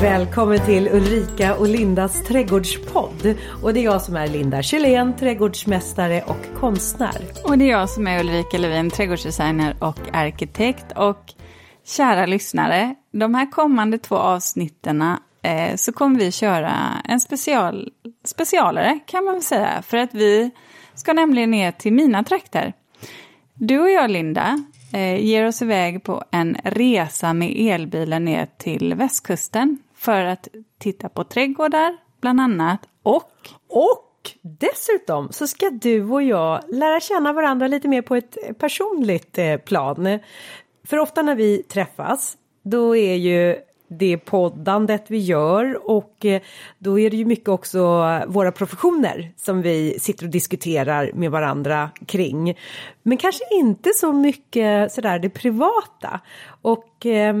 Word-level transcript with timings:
Välkommen 0.00 0.66
till 0.66 0.88
Ulrika 0.88 1.56
och 1.56 1.68
Lindas 1.68 2.24
trädgårdspodd. 2.24 3.34
Och 3.62 3.74
det 3.74 3.80
är 3.80 3.84
jag 3.84 4.02
som 4.02 4.16
är 4.16 4.28
Linda 4.28 4.62
Kjellén, 4.62 5.16
trädgårdsmästare 5.16 6.22
och 6.22 6.60
konstnär. 6.60 7.16
Och 7.44 7.58
det 7.58 7.64
är 7.64 7.70
jag 7.70 7.90
som 7.90 8.06
är 8.06 8.20
Ulrika 8.20 8.58
Levin, 8.58 8.90
trädgårdsdesigner 8.90 9.76
och 9.78 9.98
arkitekt. 10.12 10.92
Och 10.96 11.32
kära 11.84 12.26
lyssnare, 12.26 12.94
de 13.12 13.34
här 13.34 13.50
kommande 13.50 13.98
två 13.98 14.16
avsnitten 14.16 15.02
eh, 15.42 15.76
så 15.76 15.92
kommer 15.92 16.18
vi 16.18 16.32
köra 16.32 16.72
en 17.04 17.20
special, 17.20 17.90
specialare 18.24 18.98
kan 19.06 19.24
man 19.24 19.34
väl 19.34 19.42
säga. 19.42 19.82
För 19.82 19.96
att 19.96 20.14
vi 20.14 20.50
ska 20.94 21.12
nämligen 21.12 21.50
ner 21.50 21.72
till 21.72 21.92
mina 21.92 22.24
trakter. 22.24 22.72
Du 23.54 23.78
och 23.78 23.90
jag, 23.90 24.10
Linda, 24.10 24.64
eh, 24.92 25.24
ger 25.24 25.46
oss 25.46 25.62
iväg 25.62 26.02
på 26.02 26.24
en 26.30 26.56
resa 26.64 27.32
med 27.32 27.54
elbilen 27.56 28.24
ner 28.24 28.46
till 28.58 28.94
västkusten 28.94 29.78
för 30.06 30.24
att 30.24 30.48
titta 30.78 31.08
på 31.08 31.24
trädgårdar, 31.24 31.96
bland 32.20 32.40
annat, 32.40 32.80
och... 33.02 33.32
Och 33.68 34.30
dessutom 34.42 35.28
så 35.32 35.46
ska 35.46 35.70
du 35.70 36.10
och 36.10 36.22
jag 36.22 36.60
lära 36.68 37.00
känna 37.00 37.32
varandra 37.32 37.68
lite 37.68 37.88
mer 37.88 38.02
på 38.02 38.14
ett 38.14 38.58
personligt 38.58 39.38
eh, 39.38 39.56
plan. 39.56 40.18
För 40.84 40.98
ofta 40.98 41.22
när 41.22 41.34
vi 41.34 41.62
träffas, 41.62 42.36
då 42.62 42.96
är 42.96 43.14
ju 43.14 43.56
det 43.88 44.18
poddandet 44.18 45.04
vi 45.08 45.18
gör 45.18 45.90
och 45.90 46.24
eh, 46.24 46.42
då 46.78 46.98
är 46.98 47.10
det 47.10 47.16
ju 47.16 47.24
mycket 47.24 47.48
också 47.48 47.80
våra 48.26 48.52
professioner 48.52 49.32
som 49.36 49.62
vi 49.62 49.98
sitter 50.00 50.24
och 50.24 50.30
diskuterar 50.30 51.10
med 51.14 51.30
varandra 51.30 51.90
kring. 52.06 52.58
Men 53.02 53.16
kanske 53.16 53.44
inte 53.52 53.90
så 53.94 54.12
mycket 54.12 54.92
sådär 54.92 55.18
det 55.18 55.30
privata. 55.30 56.20
Och 56.62 57.06
eh, 57.06 57.36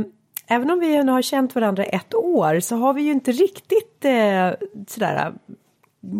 även 0.46 0.70
om 0.70 0.80
vi 0.80 1.04
nu 1.04 1.12
har 1.12 1.22
känt 1.22 1.54
varandra 1.54 1.84
ett 1.84 2.14
år 2.14 2.60
så 2.60 2.76
har 2.76 2.92
vi 2.92 3.02
ju 3.02 3.12
inte 3.12 3.32
riktigt 3.32 4.04
eh, 4.04 4.50
sådär, 4.88 5.34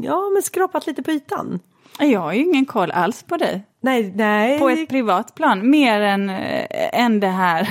ja 0.03 0.31
men 0.34 0.42
skrapat 0.42 0.87
lite 0.87 1.03
på 1.03 1.11
ytan. 1.11 1.61
Jag 1.98 2.20
har 2.20 2.33
ju 2.33 2.41
ingen 2.41 2.67
koll 2.67 2.91
alls 2.91 3.23
på 3.23 3.36
dig. 3.36 3.64
Nej, 3.81 4.12
nej. 4.14 4.59
På 4.59 4.69
ett 4.69 4.89
privat 4.89 5.34
plan, 5.34 5.70
mer 5.70 6.01
än, 6.01 6.31
äh, 6.31 6.67
än 7.01 7.20
det 7.20 7.28
här 7.28 7.61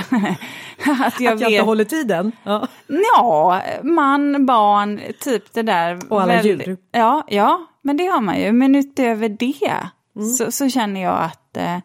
jag, 0.80 1.06
att 1.06 1.20
jag 1.20 1.36
vet... 1.36 1.50
inte 1.50 1.62
håller 1.62 1.84
tiden? 1.84 2.32
Ja. 2.44 2.68
ja, 2.86 3.62
man, 3.82 4.46
barn, 4.46 5.00
typ 5.20 5.52
det 5.52 5.62
där. 5.62 6.00
Och 6.08 6.22
alla 6.22 6.32
väldigt... 6.32 6.66
djur. 6.66 6.76
Ja, 6.92 7.24
ja, 7.28 7.66
men 7.82 7.96
det 7.96 8.06
har 8.06 8.20
man 8.20 8.40
ju. 8.40 8.52
Men 8.52 8.74
utöver 8.74 9.28
det 9.28 9.80
mm. 10.16 10.28
så, 10.28 10.52
så, 10.52 10.68
känner 10.68 11.02
jag 11.02 11.18
att 11.22 11.56
äh, 11.56 11.78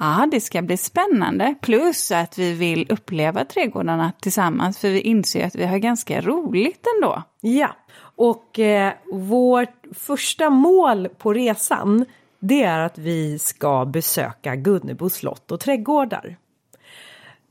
ja, 0.00 0.28
det 0.30 0.40
ska 0.40 0.62
bli 0.62 0.76
spännande. 0.76 1.54
Plus 1.60 2.10
att 2.10 2.38
vi 2.38 2.52
vill 2.52 2.86
uppleva 2.90 3.44
trädgårdarna 3.44 4.12
tillsammans, 4.20 4.78
för 4.78 4.88
vi 4.88 5.00
inser 5.00 5.46
att 5.46 5.54
vi 5.54 5.66
har 5.66 5.78
ganska 5.78 6.20
roligt 6.20 6.86
ändå. 6.96 7.22
Ja, 7.40 7.76
och 8.16 8.58
eh, 8.58 8.92
vårt 9.12 9.86
första 9.94 10.50
mål 10.50 11.08
på 11.08 11.32
resan 11.32 12.06
det 12.38 12.62
är 12.62 12.78
att 12.78 12.98
vi 12.98 13.38
ska 13.38 13.84
besöka 13.84 14.56
Gunnebo 14.56 15.10
slott 15.10 15.52
och 15.52 15.60
trädgårdar. 15.60 16.36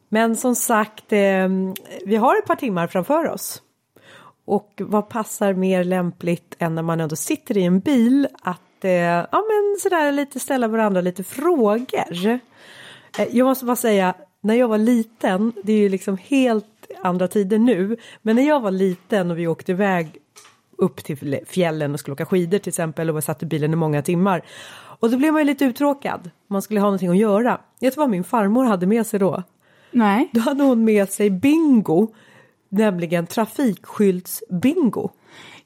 Men 0.10 0.36
som 0.36 0.56
sagt, 0.56 1.14
eh, 1.14 1.48
vi 2.06 2.16
har 2.16 2.38
ett 2.38 2.46
par 2.46 2.56
timmar 2.56 2.88
framför 2.88 3.30
oss. 3.30 3.62
Och 4.46 4.74
vad 4.78 5.10
passar 5.10 5.54
mer 5.54 5.84
lämpligt 5.84 6.56
än 6.60 6.76
när 6.76 6.82
man 6.82 7.00
ändå 7.00 7.16
sitter 7.16 7.58
i 7.58 7.64
en 7.64 7.80
bil 7.80 8.28
att 8.42 8.62
eh, 8.86 8.92
ja, 8.92 9.28
men 9.32 9.80
sådär 9.80 10.12
lite 10.12 10.40
ställa 10.40 10.68
varandra 10.68 11.02
lite 11.02 11.24
frågor. 11.24 12.40
Eh, 13.20 13.28
jag 13.32 13.46
måste 13.46 13.66
bara 13.66 13.76
säga, 13.76 14.14
när 14.42 14.56
jag 14.56 14.68
var 14.68 14.78
liten, 14.78 15.54
det 15.64 15.74
är 15.74 15.78
ju 15.78 15.90
liksom 15.90 16.18
helt 16.18 16.66
andra 17.04 17.28
tider 17.28 17.60
nu, 17.60 17.98
men 18.22 18.36
när 18.36 18.48
jag 18.48 18.60
var 18.60 18.72
liten 18.72 19.32
och 19.32 19.38
vi 19.38 19.48
åkte 19.48 19.72
iväg 19.72 20.18
upp 20.78 21.04
till 21.04 21.40
fjällen 21.48 21.94
och 21.94 22.00
skulle 22.00 22.14
åka 22.14 22.26
skidor 22.26 22.58
till 22.58 22.70
exempel 22.70 23.10
och 23.10 23.14
var 23.14 23.22
satt 23.22 23.44
i 23.44 23.46
bilen 23.46 23.74
i 23.74 23.76
många 23.76 24.02
timmar. 24.02 24.42
Och 25.00 25.10
då 25.10 25.18
blev 25.18 25.34
man 25.34 25.42
ju 25.42 25.46
lite 25.46 25.66
uttråkad. 25.66 26.30
Man 26.48 26.62
skulle 26.62 26.80
ha 26.80 26.88
någonting 26.88 27.10
att 27.10 27.18
göra. 27.18 27.62
Vet 27.80 27.94
du 27.94 28.00
vad 28.00 28.10
min 28.10 28.24
farmor 28.24 28.64
hade 28.64 28.88
med 28.88 29.06
sig 29.06 29.20
då? 29.20 29.44
Nej. 29.92 30.30
Då 30.34 30.40
hade 30.40 30.64
hon 30.64 30.84
med 30.84 31.10
sig 31.10 31.30
bingo, 31.30 32.08
nämligen 32.70 33.28
trafikskyltsbingo. 33.28 35.10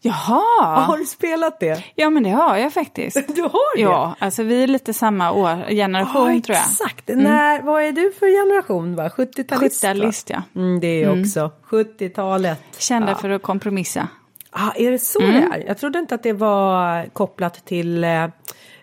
Jaha! 0.05 0.85
Har 0.85 0.97
du 0.97 1.05
spelat 1.05 1.59
det? 1.59 1.83
Ja 1.95 2.09
men 2.09 2.23
det 2.23 2.29
har 2.29 2.57
jag 2.57 2.73
faktiskt. 2.73 3.27
Du 3.35 3.41
har 3.41 3.75
det? 3.77 3.81
Ja, 3.81 4.15
alltså 4.19 4.43
vi 4.43 4.63
är 4.63 4.67
lite 4.67 4.93
samma 4.93 5.31
år, 5.31 5.69
generation 5.69 6.35
ja, 6.35 6.41
tror 6.41 6.55
jag. 6.55 6.65
Exakt, 6.65 7.09
mm. 7.09 7.23
När, 7.23 7.61
vad 7.61 7.83
är 7.83 7.91
du 7.91 8.11
för 8.11 8.27
generation? 8.27 8.99
70-talist? 8.99 9.83
70-talist 9.83 10.23
ja. 10.27 10.41
Mm, 10.55 10.79
det 10.79 10.87
är 10.87 11.01
jag 11.01 11.11
mm. 11.11 11.21
också, 11.23 11.51
70-talet. 11.69 12.59
Kända 12.77 13.11
ja. 13.11 13.15
för 13.15 13.29
att 13.29 13.41
kompromissa. 13.41 14.07
Ah, 14.49 14.71
är 14.75 14.91
det 14.91 14.99
så 14.99 15.21
mm. 15.21 15.33
det 15.33 15.55
är? 15.55 15.67
Jag 15.67 15.77
trodde 15.77 15.99
inte 15.99 16.15
att 16.15 16.23
det 16.23 16.33
var 16.33 17.05
kopplat 17.05 17.65
till 17.65 18.03
eh, 18.03 18.27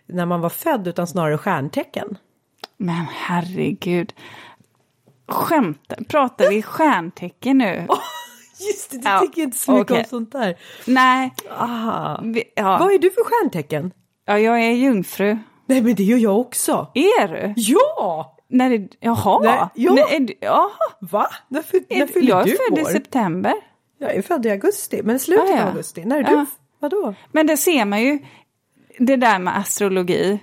när 0.06 0.26
man 0.26 0.40
var 0.40 0.50
född 0.50 0.88
utan 0.88 1.06
snarare 1.06 1.38
stjärntecken. 1.38 2.18
Men 2.76 3.06
herregud. 3.14 4.12
Skämt, 5.28 5.92
pratar 6.08 6.50
vi 6.50 6.62
stjärntecken 6.62 7.58
nu? 7.58 7.86
Just 8.68 8.90
det, 8.90 8.98
du 8.98 9.08
ja, 9.08 9.20
tycker 9.20 9.42
inte 9.42 9.58
så 9.58 9.72
mycket 9.72 9.90
okay. 9.90 10.02
om 10.02 10.08
sånt 10.08 10.32
där. 10.32 10.58
Nej. 10.86 11.34
Vi, 12.22 12.44
ja. 12.56 12.78
Vad 12.78 12.92
är 12.92 12.98
du 12.98 13.10
för 13.10 13.24
stjärntecken? 13.24 13.92
Ja, 14.26 14.38
jag 14.38 14.60
är 14.60 14.70
jungfru. 14.70 15.38
Nej, 15.66 15.82
men 15.82 15.94
det 15.94 16.02
gör 16.02 16.18
jag 16.18 16.38
också. 16.38 16.90
Är 16.94 17.28
du? 17.28 17.54
Ja! 17.56 18.36
När 18.48 18.70
det, 18.70 18.88
jaha. 19.00 19.40
Nej, 19.42 19.68
ja. 19.74 19.92
Nej, 19.92 20.16
är 20.16 20.34
jaha. 20.40 20.70
Va? 21.00 21.26
När, 21.48 21.62
för, 21.62 21.80
när 21.88 22.06
fyller 22.06 22.28
jag 22.28 22.46
du 22.46 22.50
Jag 22.50 22.60
är 22.60 22.68
född 22.68 22.78
i 22.78 22.84
september. 22.84 23.54
Jag 23.98 24.14
är 24.14 24.22
född 24.22 24.46
i 24.46 24.50
augusti, 24.50 25.00
men 25.04 25.18
slutet 25.18 25.44
ah, 25.44 25.56
ja. 25.56 25.62
av 25.62 25.68
augusti. 25.68 26.04
När 26.04 26.18
är 26.18 26.22
du? 26.22 26.46
Vadå? 26.78 27.14
Men 27.32 27.46
det 27.46 27.56
ser 27.56 27.84
man 27.84 28.02
ju, 28.02 28.18
det 28.98 29.16
där 29.16 29.38
med 29.38 29.58
astrologi. 29.58 30.38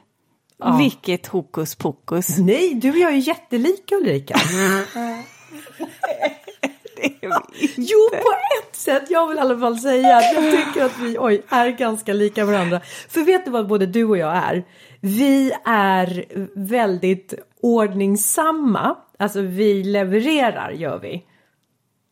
Ja. 0.57 0.77
Vilket 0.77 1.27
hokus 1.27 1.75
pokus. 1.75 2.38
Nej, 2.38 2.73
du 2.73 2.89
och 2.89 2.97
jag 2.97 3.13
är 3.13 3.17
jättelika 3.17 3.95
Ulrika. 3.95 4.35
jo, 7.75 8.09
på 8.12 8.34
ett 8.59 8.75
sätt. 8.75 9.03
Jag 9.09 9.28
vill 9.28 9.38
i 9.38 9.40
alla 9.40 9.59
fall 9.59 9.79
säga 9.79 10.18
att 10.18 10.34
jag 10.35 10.51
tycker 10.51 10.85
att 10.85 11.00
vi 11.00 11.18
oj, 11.19 11.41
är 11.50 11.69
ganska 11.69 12.13
lika 12.13 12.45
varandra. 12.45 12.81
För 13.09 13.22
vet 13.22 13.45
du 13.45 13.51
vad 13.51 13.68
både 13.68 13.85
du 13.85 14.03
och 14.03 14.18
jag 14.18 14.38
är? 14.38 14.63
Vi 15.01 15.51
är 15.66 16.25
väldigt 16.56 17.34
ordningsamma. 17.62 18.95
Alltså 19.19 19.41
vi 19.41 19.84
levererar 19.84 20.72
gör 20.72 21.00
vi. 21.00 21.23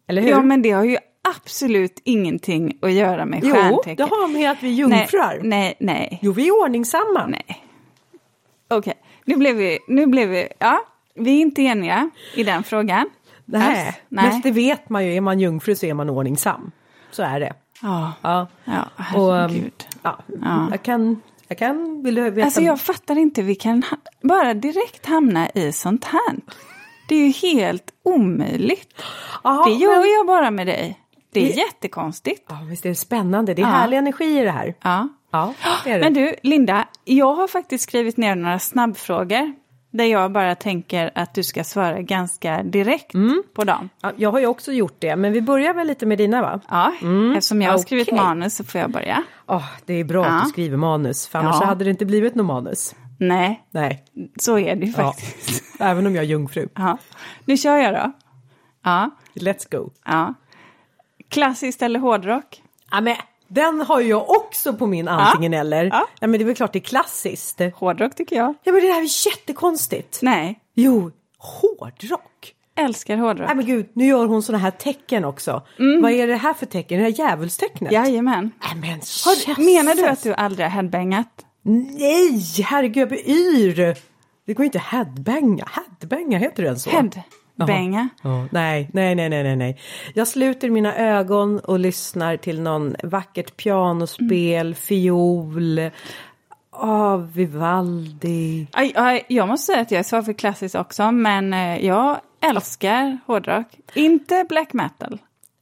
Eller 0.07 0.21
hur? 0.21 0.29
Ja, 0.29 0.41
men 0.41 0.61
det 0.61 0.71
har 0.71 0.83
ju 0.83 0.97
absolut 1.35 2.01
ingenting 2.03 2.77
att 2.81 2.91
göra 2.91 3.25
med 3.25 3.41
stjärntecken. 3.41 3.95
Jo, 3.99 4.05
det 4.09 4.15
har 4.15 4.27
med 4.27 4.51
att 4.51 4.63
vi 4.63 4.67
är 4.67 4.73
jungfrur. 4.73 5.19
Nej, 5.19 5.39
nej, 5.43 5.75
nej. 5.79 6.19
Jo, 6.21 6.31
vi 6.31 6.47
är 6.47 6.61
ordningsamma. 6.63 7.25
Nej. 7.27 7.65
Okej, 8.67 8.77
okay. 8.77 8.93
nu 9.25 9.35
blev 9.35 9.55
vi, 9.55 9.79
nu 9.87 10.07
blev 10.07 10.29
vi, 10.29 10.47
ja, 10.59 10.79
vi 11.15 11.37
är 11.37 11.41
inte 11.41 11.61
eniga 11.61 12.09
i 12.35 12.43
den 12.43 12.63
frågan. 12.63 13.09
Nej, 13.45 13.87
Alls. 13.87 13.95
nej. 14.09 14.29
men 14.29 14.41
det 14.41 14.51
vet 14.51 14.89
man 14.89 15.05
ju, 15.05 15.15
är 15.15 15.21
man 15.21 15.39
jungfru 15.39 15.75
så 15.75 15.85
är 15.85 15.93
man 15.93 16.09
ordningsam. 16.09 16.71
Så 17.11 17.23
är 17.23 17.39
det. 17.39 17.53
Ja, 17.81 18.13
ja. 18.21 18.47
ja 18.63 18.89
herregud. 18.95 19.73
Och, 19.73 19.97
ja, 20.01 20.17
ja. 20.41 20.67
Jag 20.71 20.83
kan, 20.83 21.21
jag 21.47 21.57
kan, 21.57 22.03
vill 22.03 22.15
du 22.15 22.29
veta? 22.29 22.45
Alltså 22.45 22.61
jag 22.61 22.81
fattar 22.81 23.17
inte, 23.17 23.41
vi 23.41 23.55
kan 23.55 23.83
bara 24.21 24.53
direkt 24.53 25.05
hamna 25.05 25.49
i 25.49 25.71
sånt 25.71 26.05
här. 26.05 26.35
Det 27.07 27.15
är 27.15 27.25
ju 27.25 27.31
helt 27.31 27.91
omöjligt. 28.03 29.01
Aha, 29.41 29.65
det 29.65 29.71
gör 29.71 29.99
men... 29.99 30.09
jag 30.09 30.27
bara 30.27 30.51
med 30.51 30.67
dig. 30.67 30.99
Det 31.31 31.39
är 31.39 31.55
det... 31.55 31.59
jättekonstigt. 31.59 32.45
Ja, 32.49 32.59
visst 32.69 32.85
är 32.85 32.89
det 32.89 32.95
spännande. 32.95 33.53
Det 33.53 33.61
är 33.61 33.63
ja. 33.63 33.69
härlig 33.69 33.97
energi 33.97 34.39
i 34.39 34.43
det 34.43 34.51
här. 34.51 34.75
Ja. 34.81 35.07
ja 35.31 35.53
det 35.83 35.93
det. 35.93 35.99
Men 35.99 36.13
du, 36.13 36.35
Linda, 36.43 36.87
jag 37.03 37.33
har 37.35 37.47
faktiskt 37.47 37.83
skrivit 37.83 38.17
ner 38.17 38.35
några 38.35 38.59
snabbfrågor. 38.59 39.53
Där 39.95 40.05
jag 40.05 40.31
bara 40.31 40.55
tänker 40.55 41.11
att 41.15 41.33
du 41.33 41.43
ska 41.43 41.63
svara 41.63 42.01
ganska 42.01 42.63
direkt 42.63 43.13
mm. 43.13 43.43
på 43.53 43.63
dem. 43.63 43.89
Ja, 44.01 44.11
jag 44.15 44.31
har 44.31 44.39
ju 44.39 44.45
också 44.45 44.71
gjort 44.71 44.95
det, 44.99 45.15
men 45.15 45.33
vi 45.33 45.41
börjar 45.41 45.73
väl 45.73 45.87
lite 45.87 46.05
med 46.05 46.17
dina 46.17 46.41
va? 46.41 46.59
Ja, 46.69 46.93
mm. 47.01 47.31
eftersom 47.31 47.61
jag 47.61 47.69
har 47.69 47.75
okay. 47.75 47.83
skrivit 47.83 48.11
manus 48.11 48.55
så 48.55 48.63
får 48.63 48.81
jag 48.81 48.91
börja. 48.91 49.23
Oh, 49.47 49.65
det 49.85 49.93
är 49.93 50.03
bra 50.03 50.25
ja. 50.25 50.31
att 50.31 50.43
du 50.43 50.49
skriver 50.49 50.77
manus, 50.77 51.27
för 51.27 51.39
annars 51.39 51.55
ja. 51.59 51.65
hade 51.65 51.83
det 51.83 51.89
inte 51.89 52.05
blivit 52.05 52.35
något 52.35 52.45
manus. 52.45 52.95
Nej, 53.19 53.63
Nej. 53.71 54.03
så 54.39 54.59
är 54.59 54.75
det 54.75 54.85
ju 54.85 54.93
faktiskt. 54.93 55.63
Ja. 55.79 55.85
Även 55.85 56.07
om 56.07 56.15
jag 56.15 56.23
är 56.23 56.27
jungfru. 56.27 56.67
Ja. 56.75 56.97
Nu 57.45 57.57
kör 57.57 57.77
jag 57.77 57.93
då. 57.93 58.11
Ja. 58.83 59.09
Let's 59.33 59.77
go. 59.77 59.91
Ja. 60.05 60.33
Klassiskt 61.29 61.81
eller 61.81 61.99
hårdrock? 61.99 62.61
Ja, 62.91 63.01
men 63.01 63.15
den 63.55 63.81
har 63.81 64.01
jag 64.01 64.29
också 64.29 64.73
på 64.73 64.87
min 64.87 65.07
antingen 65.07 65.53
ja. 65.53 65.59
eller. 65.59 65.85
Ja. 65.85 66.07
ja. 66.19 66.27
men 66.27 66.39
det 66.39 66.43
är 66.43 66.45
väl 66.45 66.55
klart 66.55 66.73
det 66.73 66.79
är 66.79 66.81
klassiskt. 66.81 67.61
Hårdrock 67.75 68.15
tycker 68.15 68.35
jag. 68.35 68.53
Ja 68.63 68.71
men 68.71 68.81
det 68.81 68.87
här 68.87 69.01
är 69.01 69.27
jättekonstigt. 69.27 70.19
Nej. 70.21 70.59
Jo, 70.73 71.11
hårdrock. 71.37 72.53
Älskar 72.77 73.17
hårdrock. 73.17 73.47
Nej 73.47 73.55
men 73.55 73.65
gud, 73.65 73.89
nu 73.93 74.05
gör 74.05 74.25
hon 74.25 74.43
sådana 74.43 74.63
här 74.63 74.71
tecken 74.71 75.25
också. 75.25 75.63
Mm. 75.79 76.01
Vad 76.01 76.11
är 76.11 76.27
det 76.27 76.35
här 76.35 76.53
för 76.53 76.65
tecken? 76.65 76.97
Det 76.97 77.03
här 77.03 77.11
djävulstecknet? 77.11 77.91
Jajamän. 77.91 78.51
Nej 78.63 78.75
men 78.75 78.89
har, 78.99 79.65
Menar 79.65 79.95
du 79.95 80.05
att 80.05 80.23
du 80.23 80.33
aldrig 80.33 80.65
har 80.65 80.71
headbangat? 80.71 81.45
Nej, 81.61 82.43
herregud 82.63 82.97
jag 82.97 83.09
blir 83.09 83.29
yr. 83.29 83.97
Det 84.45 84.53
går 84.53 84.65
inte 84.65 84.79
headbanga. 84.79 85.67
Headbanga, 85.71 86.37
heter 86.37 86.63
den 86.63 86.79
så? 86.79 86.89
Head. 86.89 87.09
Benga. 87.55 88.09
Ja, 88.23 88.45
nej, 88.51 88.89
nej, 88.93 89.15
nej, 89.15 89.29
nej, 89.29 89.55
nej. 89.55 89.79
Jag 90.13 90.27
sluter 90.27 90.69
mina 90.69 90.95
ögon 90.95 91.59
och 91.59 91.79
lyssnar 91.79 92.37
till 92.37 92.61
någon 92.61 92.95
vackert 93.03 93.57
pianospel, 93.57 94.65
Mm. 94.65 94.73
fiol, 94.75 95.89
av 96.71 97.33
Vivaldi. 97.33 98.67
Aj, 98.73 98.91
aj, 98.95 99.25
Jag 99.27 99.47
måste 99.47 99.65
säga 99.65 99.81
att 99.81 99.91
jag 99.91 99.99
är 99.99 100.03
svag 100.03 100.25
för 100.25 100.33
klassiskt 100.33 100.75
också, 100.75 101.11
men 101.11 101.53
eh, 101.53 101.85
jag 101.85 102.17
älskar 102.41 103.17
hårdrock. 103.25 103.67
Inte 103.93 104.45
black 104.49 104.73
metal. 104.73 105.19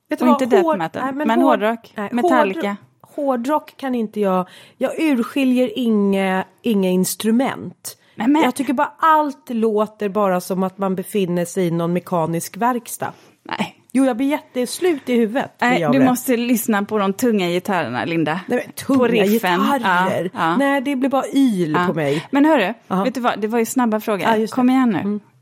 Vet 0.10 0.22
Och 0.22 0.28
vad? 0.28 0.42
inte 0.42 0.56
death 0.56 0.78
metal, 0.78 1.02
nej, 1.16 1.26
men 1.26 1.40
hård- 1.42 1.44
hårdrock, 1.44 1.94
nej, 1.96 2.10
Metallica. 2.12 2.60
Hårdrock, 2.62 2.78
hårdrock 3.16 3.78
kan 3.78 3.96
inte 3.96 4.20
jag, 4.20 4.48
jag 4.78 5.00
urskiljer 5.00 5.72
inga, 5.80 6.44
inga 6.62 6.90
instrument. 6.90 7.98
Nej, 8.16 8.28
men- 8.28 8.42
Jag 8.42 8.56
tycker 8.56 8.74
bara 8.74 8.92
allt 9.00 9.50
låter 9.50 10.10
bara 10.10 10.42
som 10.42 10.64
att 10.64 10.78
man 10.78 10.96
befinner 10.96 11.46
sig 11.46 11.68
i 11.68 11.72
någon 11.72 11.94
mekanisk 11.94 12.58
verkstad. 12.58 13.14
Nej, 13.44 13.80
Jo, 13.96 14.06
jag 14.06 14.18
blir 14.18 14.28
jätteslut 14.28 15.10
i 15.10 15.14
huvudet. 15.16 15.52
nej 15.62 15.88
du 15.92 16.00
måste 16.06 16.38
lyssna 16.38 16.84
på 16.86 16.98
de 16.98 17.14
tunga 17.14 17.48
gitarrerna, 17.50 18.06
Linda. 18.06 18.40
Nej, 18.48 18.64
men, 18.66 18.74
tunga 18.74 19.00
på 19.00 19.08
riffen. 19.08 19.30
gitarrer. 19.62 20.30
Ja, 20.34 20.40
ja. 20.40 20.58
Nej, 20.58 20.82
det 20.82 20.96
blir 20.96 21.10
bara 21.10 21.26
yl 21.34 21.72
Ja. 21.72 21.86
på 21.88 21.94
mig. 21.94 22.28
Men 22.32 22.46
hörru, 22.46 22.74
Aha. 22.88 23.04
vet 23.04 23.14
du 23.16 23.22
vad? 23.22 23.40
Det 23.42 23.48
var 23.48 23.60
ju 23.60 23.66
snabba 23.66 24.00
frågor. 24.00 24.48
Kom 24.48 24.70
igen 24.70 24.90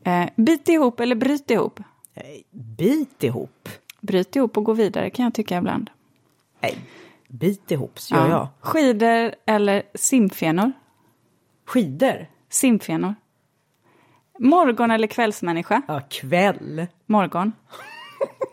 nu. 0.04 0.12
Eh, 0.12 0.30
bit 0.36 0.70
ihop 0.70 1.00
eller 1.00 1.16
bryt 1.16 1.52
ihop? 1.52 1.80
Nej, 2.16 2.44
Bit 2.78 3.24
ihop. 3.24 3.70
Bryt 4.02 4.36
ihop 4.36 4.58
och 4.58 4.64
gå 4.64 4.74
vidare 4.74 5.10
kan 5.10 5.24
jag 5.24 5.34
tycka 5.34 5.58
ibland. 5.58 5.90
Nej, 6.62 6.78
bit 7.28 7.72
ihop 7.72 8.00
gör 8.12 8.30
jag. 8.30 8.48
Skidor 8.60 9.32
eller 9.46 9.84
simfenor? 9.96 10.72
Skidor. 11.68 12.28
Simfenor. 12.52 13.16
Morgon 14.40 14.92
eller 14.92 15.08
kvällsmänniska? 15.08 15.82
Ja, 15.88 16.02
kväll. 16.10 16.88
Morgon. 17.06 17.52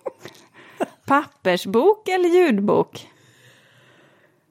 Pappersbok 1.06 2.08
eller 2.08 2.28
ljudbok? 2.28 3.08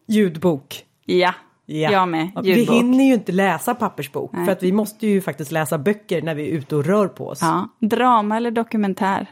Ljudbok. 0.08 0.86
Ja, 1.06 1.34
Ja. 1.66 1.92
jag 1.92 2.10
med. 2.10 2.32
Ja, 2.36 2.42
Vi 2.42 2.56
Ljudbok. 2.56 2.76
hinner 2.76 3.04
ju 3.04 3.14
inte 3.14 3.32
läsa 3.32 3.76
pappersbok 3.76 4.32
Nej. 4.34 4.46
för 4.46 4.52
att 4.52 4.64
vi 4.64 4.72
måste 4.72 5.08
ju 5.08 5.22
faktiskt 5.22 5.52
läsa 5.52 5.78
böcker 5.78 6.22
när 6.22 6.36
vi 6.36 6.44
är 6.50 6.52
ute 6.58 6.76
och 6.76 6.86
rör 6.86 7.08
på 7.08 7.28
oss. 7.28 7.40
Ja. 7.42 7.68
Drama 7.80 8.38
eller 8.38 8.52
dokumentär? 8.52 9.28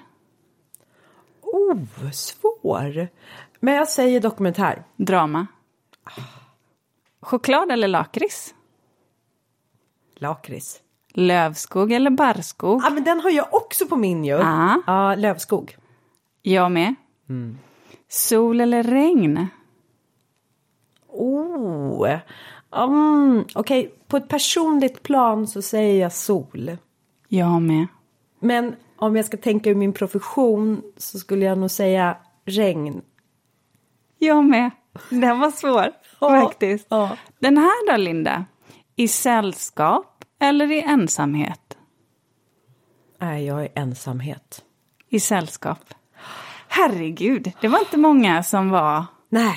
Oh, 1.42 1.78
svår. 2.14 3.08
Men 3.60 3.74
jag 3.74 3.88
säger 3.90 4.20
dokumentär. 4.22 4.84
Drama. 4.96 5.48
Choklad 7.22 7.72
eller 7.72 7.88
lakrits? 7.88 8.54
Lakrits. 10.16 10.82
Lövskog 11.14 11.92
eller 11.92 12.10
barrskog? 12.10 12.82
Ja, 12.84 12.90
men 12.90 13.04
den 13.04 13.20
har 13.20 13.30
jag 13.30 13.54
också 13.54 13.88
på 13.88 13.96
min 13.96 14.26
ju. 14.26 14.32
Ja. 14.32 14.82
Ja, 14.88 15.16
lövskog. 15.16 15.78
Jag 16.42 16.72
med. 16.72 16.96
Sol 18.10 18.62
eller 18.62 18.84
regn? 18.84 19.48
Oh. 21.08 22.20
Mm, 22.76 23.46
Okej, 23.56 23.94
på 24.08 24.18
ett 24.18 24.28
personligt 24.28 25.04
plan 25.04 25.48
så 25.48 25.62
säger 25.62 26.02
jag 26.02 26.12
sol. 26.14 26.78
Jag 27.28 27.62
med. 27.62 27.88
Men 28.40 28.76
om 28.96 29.16
jag 29.16 29.26
ska 29.26 29.38
tänka 29.38 29.70
ur 29.70 29.76
min 29.76 29.94
profession 29.94 30.82
så 30.98 31.20
skulle 31.20 31.46
jag 31.46 31.58
nog 31.58 31.72
säga 31.72 32.18
regn. 32.46 33.02
Jag 34.18 34.46
med. 34.46 34.72
Den 35.10 35.40
var 35.40 35.52
svår, 35.52 35.92
faktiskt. 36.20 36.90
Den 37.40 37.58
här 37.58 37.92
då, 37.92 37.98
Linda? 37.98 38.46
I 38.96 39.08
sällskap 39.08 40.26
eller 40.40 40.72
i 40.72 40.82
ensamhet? 40.82 41.78
Nej, 43.22 43.46
jag 43.46 43.64
är 43.64 43.70
ensamhet. 43.76 44.64
I 45.10 45.20
sällskap. 45.20 45.94
Herregud, 46.68 47.52
det 47.62 47.68
var 47.68 47.80
inte 47.80 47.98
många 47.98 48.44
som 48.44 48.70
var 48.70 49.06
Nej. 49.30 49.56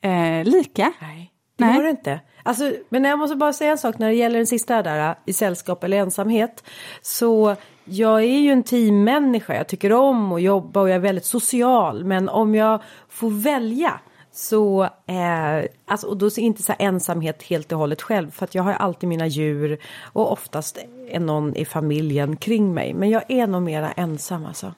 eh, 0.00 0.44
lika. 0.44 0.92
Nej, 1.00 1.32
det 1.56 1.64
Nej. 1.64 1.76
var 1.76 1.84
det 1.84 1.90
inte. 1.90 2.20
Alltså, 2.42 2.72
men 2.88 3.04
jag 3.04 3.18
måste 3.18 3.36
bara 3.36 3.52
säga 3.52 3.70
en 3.70 3.78
sak 3.78 3.98
när 3.98 4.08
det 4.08 4.14
gäller 4.14 4.36
den 4.36 4.46
sista 4.46 4.82
där, 4.82 5.14
i 5.24 5.32
sällskap 5.32 5.84
eller 5.84 5.96
ensamhet. 5.96 6.64
Så 7.02 7.56
jag 7.84 8.18
är 8.22 8.38
ju 8.38 8.50
en 8.50 8.62
teammänniska, 8.62 9.54
jag 9.56 9.66
tycker 9.66 9.92
om 9.92 10.32
att 10.32 10.42
jobba 10.42 10.80
och 10.80 10.88
jag 10.88 10.96
är 10.96 11.00
väldigt 11.00 11.24
social. 11.24 12.04
Men 12.04 12.28
om 12.28 12.54
jag 12.54 12.82
får 13.08 13.30
välja 13.30 14.00
så, 14.36 14.84
eh, 15.06 15.64
alltså, 15.86 16.06
och 16.06 16.16
då 16.16 16.26
är 16.26 16.38
inte 16.38 16.62
så 16.62 16.74
ensamhet 16.78 17.42
helt 17.42 17.72
och 17.72 17.78
hållet 17.78 18.02
själv. 18.02 18.30
För 18.30 18.44
att 18.44 18.54
jag 18.54 18.62
har 18.62 18.72
alltid 18.72 19.08
mina 19.08 19.26
djur 19.26 19.78
och 20.12 20.32
oftast 20.32 20.78
är 21.08 21.20
någon 21.20 21.56
i 21.56 21.64
familjen 21.64 22.36
kring 22.36 22.74
mig. 22.74 22.94
Men 22.94 23.10
jag 23.10 23.22
är 23.28 23.46
nog 23.46 23.62
mera 23.62 23.92
ensam 23.92 24.46
alltså. 24.46 24.74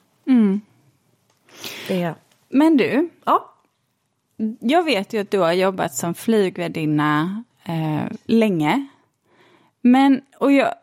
Det 1.87 2.01
är 2.01 2.15
Men 2.49 2.77
du, 2.77 3.09
Ja. 3.25 3.53
jag 4.59 4.83
vet 4.83 5.13
ju 5.13 5.19
att 5.21 5.31
du 5.31 5.39
har 5.39 5.53
jobbat 5.53 5.95
som 5.95 6.13
flygvärdinna 6.13 7.43
eh, 7.63 8.17
länge. 8.25 8.87
Men, 9.81 10.21
och 10.39 10.51
jag 10.51 10.73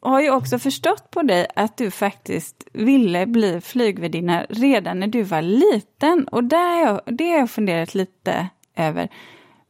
har 0.00 0.20
ju 0.20 0.30
också 0.30 0.58
förstått 0.58 1.10
på 1.10 1.22
dig 1.22 1.46
att 1.56 1.76
du 1.76 1.90
faktiskt 1.90 2.64
ville 2.72 3.26
bli 3.26 3.60
flygvärdinna 3.60 4.46
redan 4.48 5.00
när 5.00 5.06
du 5.06 5.22
var 5.22 5.42
liten. 5.42 6.28
Och 6.28 6.44
där 6.44 6.80
jag, 6.80 7.00
det 7.06 7.30
har 7.30 7.38
jag 7.38 7.50
funderat 7.50 7.94
lite 7.94 8.48
över. 8.76 9.08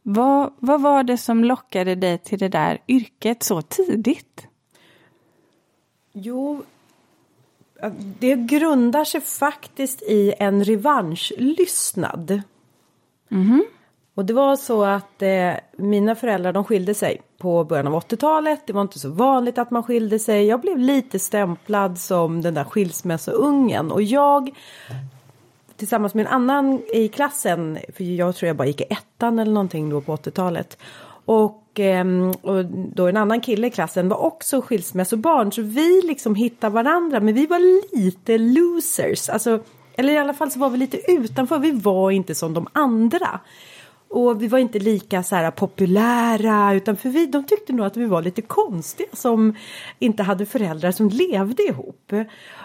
Vad, 0.01 0.53
vad 0.59 0.81
var 0.81 1.03
det 1.03 1.17
som 1.17 1.43
lockade 1.43 1.95
dig 1.95 2.17
till 2.17 2.39
det 2.39 2.49
där 2.49 2.81
yrket 2.87 3.43
så 3.43 3.61
tidigt? 3.61 4.47
Jo, 6.13 6.63
det 8.19 8.35
grundar 8.35 9.03
sig 9.03 9.21
faktiskt 9.21 10.01
i 10.01 10.33
en 10.39 10.63
revanschlystnad. 10.63 12.41
Och 14.15 14.25
det 14.25 14.33
var 14.33 14.55
så 14.55 14.83
att 14.83 15.21
eh, 15.21 15.53
mina 15.77 16.15
föräldrar 16.15 16.53
de 16.53 16.63
skilde 16.63 16.93
sig 16.93 17.21
på 17.39 17.63
början 17.63 17.87
av 17.87 17.93
80-talet. 17.93 18.59
Det 18.67 18.73
var 18.73 18.81
inte 18.81 18.99
så 18.99 19.09
vanligt 19.09 19.57
att 19.57 19.71
man 19.71 19.83
skilde 19.83 20.19
sig. 20.19 20.45
Jag 20.45 20.61
blev 20.61 20.77
lite 20.77 21.19
stämplad 21.19 21.99
som 21.99 22.41
den 22.41 22.53
där 22.53 22.63
skilsmässoungen. 22.63 23.91
Och 23.91 24.01
jag 24.01 24.51
tillsammans 25.79 26.13
med 26.13 26.25
en 26.25 26.31
annan 26.31 26.81
i 26.93 27.07
klassen, 27.07 27.77
för 27.95 28.03
jag 28.03 28.35
tror 28.35 28.47
jag 28.47 28.55
bara 28.55 28.67
gick 28.67 28.81
i 28.81 28.85
ettan 28.89 29.39
eller 29.39 29.51
någonting 29.51 29.89
då 29.89 30.01
på 30.01 30.15
80-talet. 30.15 30.77
Och, 31.25 31.63
ehm, 31.75 32.31
och 32.31 32.65
då 32.65 33.07
en 33.07 33.17
annan 33.17 33.41
kille 33.41 33.67
i 33.67 33.71
klassen 33.71 34.09
var 34.09 34.17
också 34.17 34.61
skilsmässobarn 34.61 35.51
så 35.51 35.61
vi 35.61 36.01
liksom 36.01 36.35
hittade 36.35 36.73
varandra 36.73 37.19
men 37.19 37.33
vi 37.33 37.45
var 37.45 37.95
lite 37.95 38.37
losers. 38.37 39.29
Alltså, 39.29 39.59
eller 39.95 40.13
i 40.13 40.17
alla 40.17 40.33
fall 40.33 40.51
så 40.51 40.59
var 40.59 40.69
vi 40.69 40.77
lite 40.77 41.11
utanför, 41.11 41.57
vi 41.57 41.71
var 41.71 42.11
inte 42.11 42.35
som 42.35 42.53
de 42.53 42.67
andra. 42.73 43.39
Och 44.09 44.43
vi 44.43 44.47
var 44.47 44.59
inte 44.59 44.79
lika 44.79 45.23
så 45.23 45.35
här 45.35 45.51
populära 45.51 46.73
utan 46.73 46.97
för 46.97 47.09
vi, 47.09 47.25
de 47.25 47.43
tyckte 47.43 47.73
nog 47.73 47.85
att 47.85 47.97
vi 47.97 48.05
var 48.05 48.21
lite 48.21 48.41
konstiga 48.41 49.09
som 49.13 49.55
inte 49.99 50.23
hade 50.23 50.45
föräldrar 50.45 50.91
som 50.91 51.09
levde 51.09 51.63
ihop. 51.63 52.13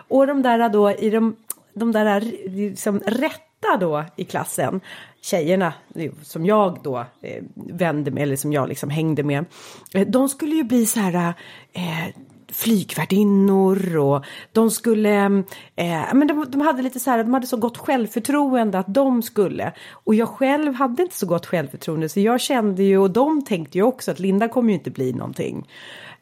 Och 0.09 0.27
de 0.27 0.43
där 0.43 0.69
då 0.69 0.91
i 0.91 1.11
de, 1.11 1.37
de 1.75 1.93
där 1.93 2.21
liksom 2.51 3.01
rätta 3.01 3.77
då 3.81 4.05
i 4.17 4.25
klassen, 4.25 4.81
tjejerna 5.21 5.73
som 6.23 6.47
jag 6.47 6.79
då 6.83 6.99
eh, 7.21 7.45
vände 7.55 8.11
med 8.11 8.23
eller 8.23 8.37
som 8.37 8.53
jag 8.53 8.69
liksom 8.69 8.91
hängde 8.91 9.23
med. 9.23 9.45
Eh, 9.95 10.09
de 10.09 10.29
skulle 10.29 10.55
ju 10.55 10.65
bli 10.65 10.87
så 10.87 11.01
här 11.01 11.35
eh, 11.73 12.15
flygvärdinnor 12.49 13.97
och 13.97 14.25
de 14.53 14.71
skulle, 14.71 15.25
eh, 15.77 16.15
men 16.15 16.27
de, 16.27 16.47
de 16.51 16.61
hade 16.61 16.83
lite 16.83 17.01
så 17.01 17.11
här, 17.11 17.25
de 17.25 17.35
hade 17.35 17.47
så 17.47 17.57
gott 17.57 17.79
självförtroende 17.79 18.79
att 18.79 18.95
de 18.95 19.23
skulle. 19.23 19.73
Och 19.91 20.15
jag 20.15 20.29
själv 20.29 20.75
hade 20.75 21.03
inte 21.03 21.17
så 21.17 21.27
gott 21.27 21.47
självförtroende 21.47 22.09
så 22.09 22.21
jag 22.21 22.41
kände 22.41 22.83
ju 22.83 22.99
och 22.99 23.11
de 23.11 23.45
tänkte 23.45 23.79
ju 23.79 23.85
också 23.85 24.11
att 24.11 24.19
Linda 24.19 24.49
kommer 24.49 24.69
ju 24.69 24.75
inte 24.75 24.91
bli 24.91 25.13
någonting. 25.13 25.67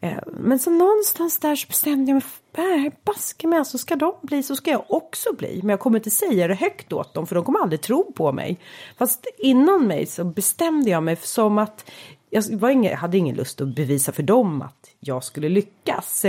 Eh, 0.01 0.19
men 0.27 0.59
så 0.59 0.71
någonstans 0.71 1.39
där 1.39 1.57
så 1.57 1.69
bestämde 1.69 2.11
jag 2.11 2.15
mig, 2.15 2.25
nej 2.57 2.93
baske 3.05 3.47
med 3.47 3.67
så 3.67 3.79
ska 3.79 3.97
de 3.97 4.15
bli 4.23 4.43
så 4.43 4.57
ska 4.57 4.71
jag 4.71 4.85
också 4.89 5.35
bli. 5.39 5.61
Men 5.63 5.69
jag 5.69 5.81
kommer 5.81 5.99
inte 5.99 6.11
säga 6.11 6.49
det 6.49 6.55
högt 6.55 6.93
åt 6.93 7.15
dem 7.15 7.27
för 7.27 7.35
de 7.35 7.45
kommer 7.45 7.61
aldrig 7.61 7.81
tro 7.81 8.13
på 8.13 8.33
mig. 8.33 8.59
Fast 8.99 9.27
inom 9.39 9.87
mig 9.87 10.07
så 10.07 10.25
bestämde 10.25 10.91
jag 10.91 11.03
mig 11.03 11.17
som 11.17 11.59
att 11.59 11.91
jag 12.35 12.43
var 12.51 12.71
ingen, 12.71 12.97
hade 12.97 13.19
ingen 13.19 13.37
lust 13.37 13.61
att 13.61 13.75
bevisa 13.75 14.13
för 14.13 14.23
dem 14.23 14.63
att 14.63 14.91
jag 15.01 15.25
skulle 15.25 15.49
lyckas. 15.49 16.25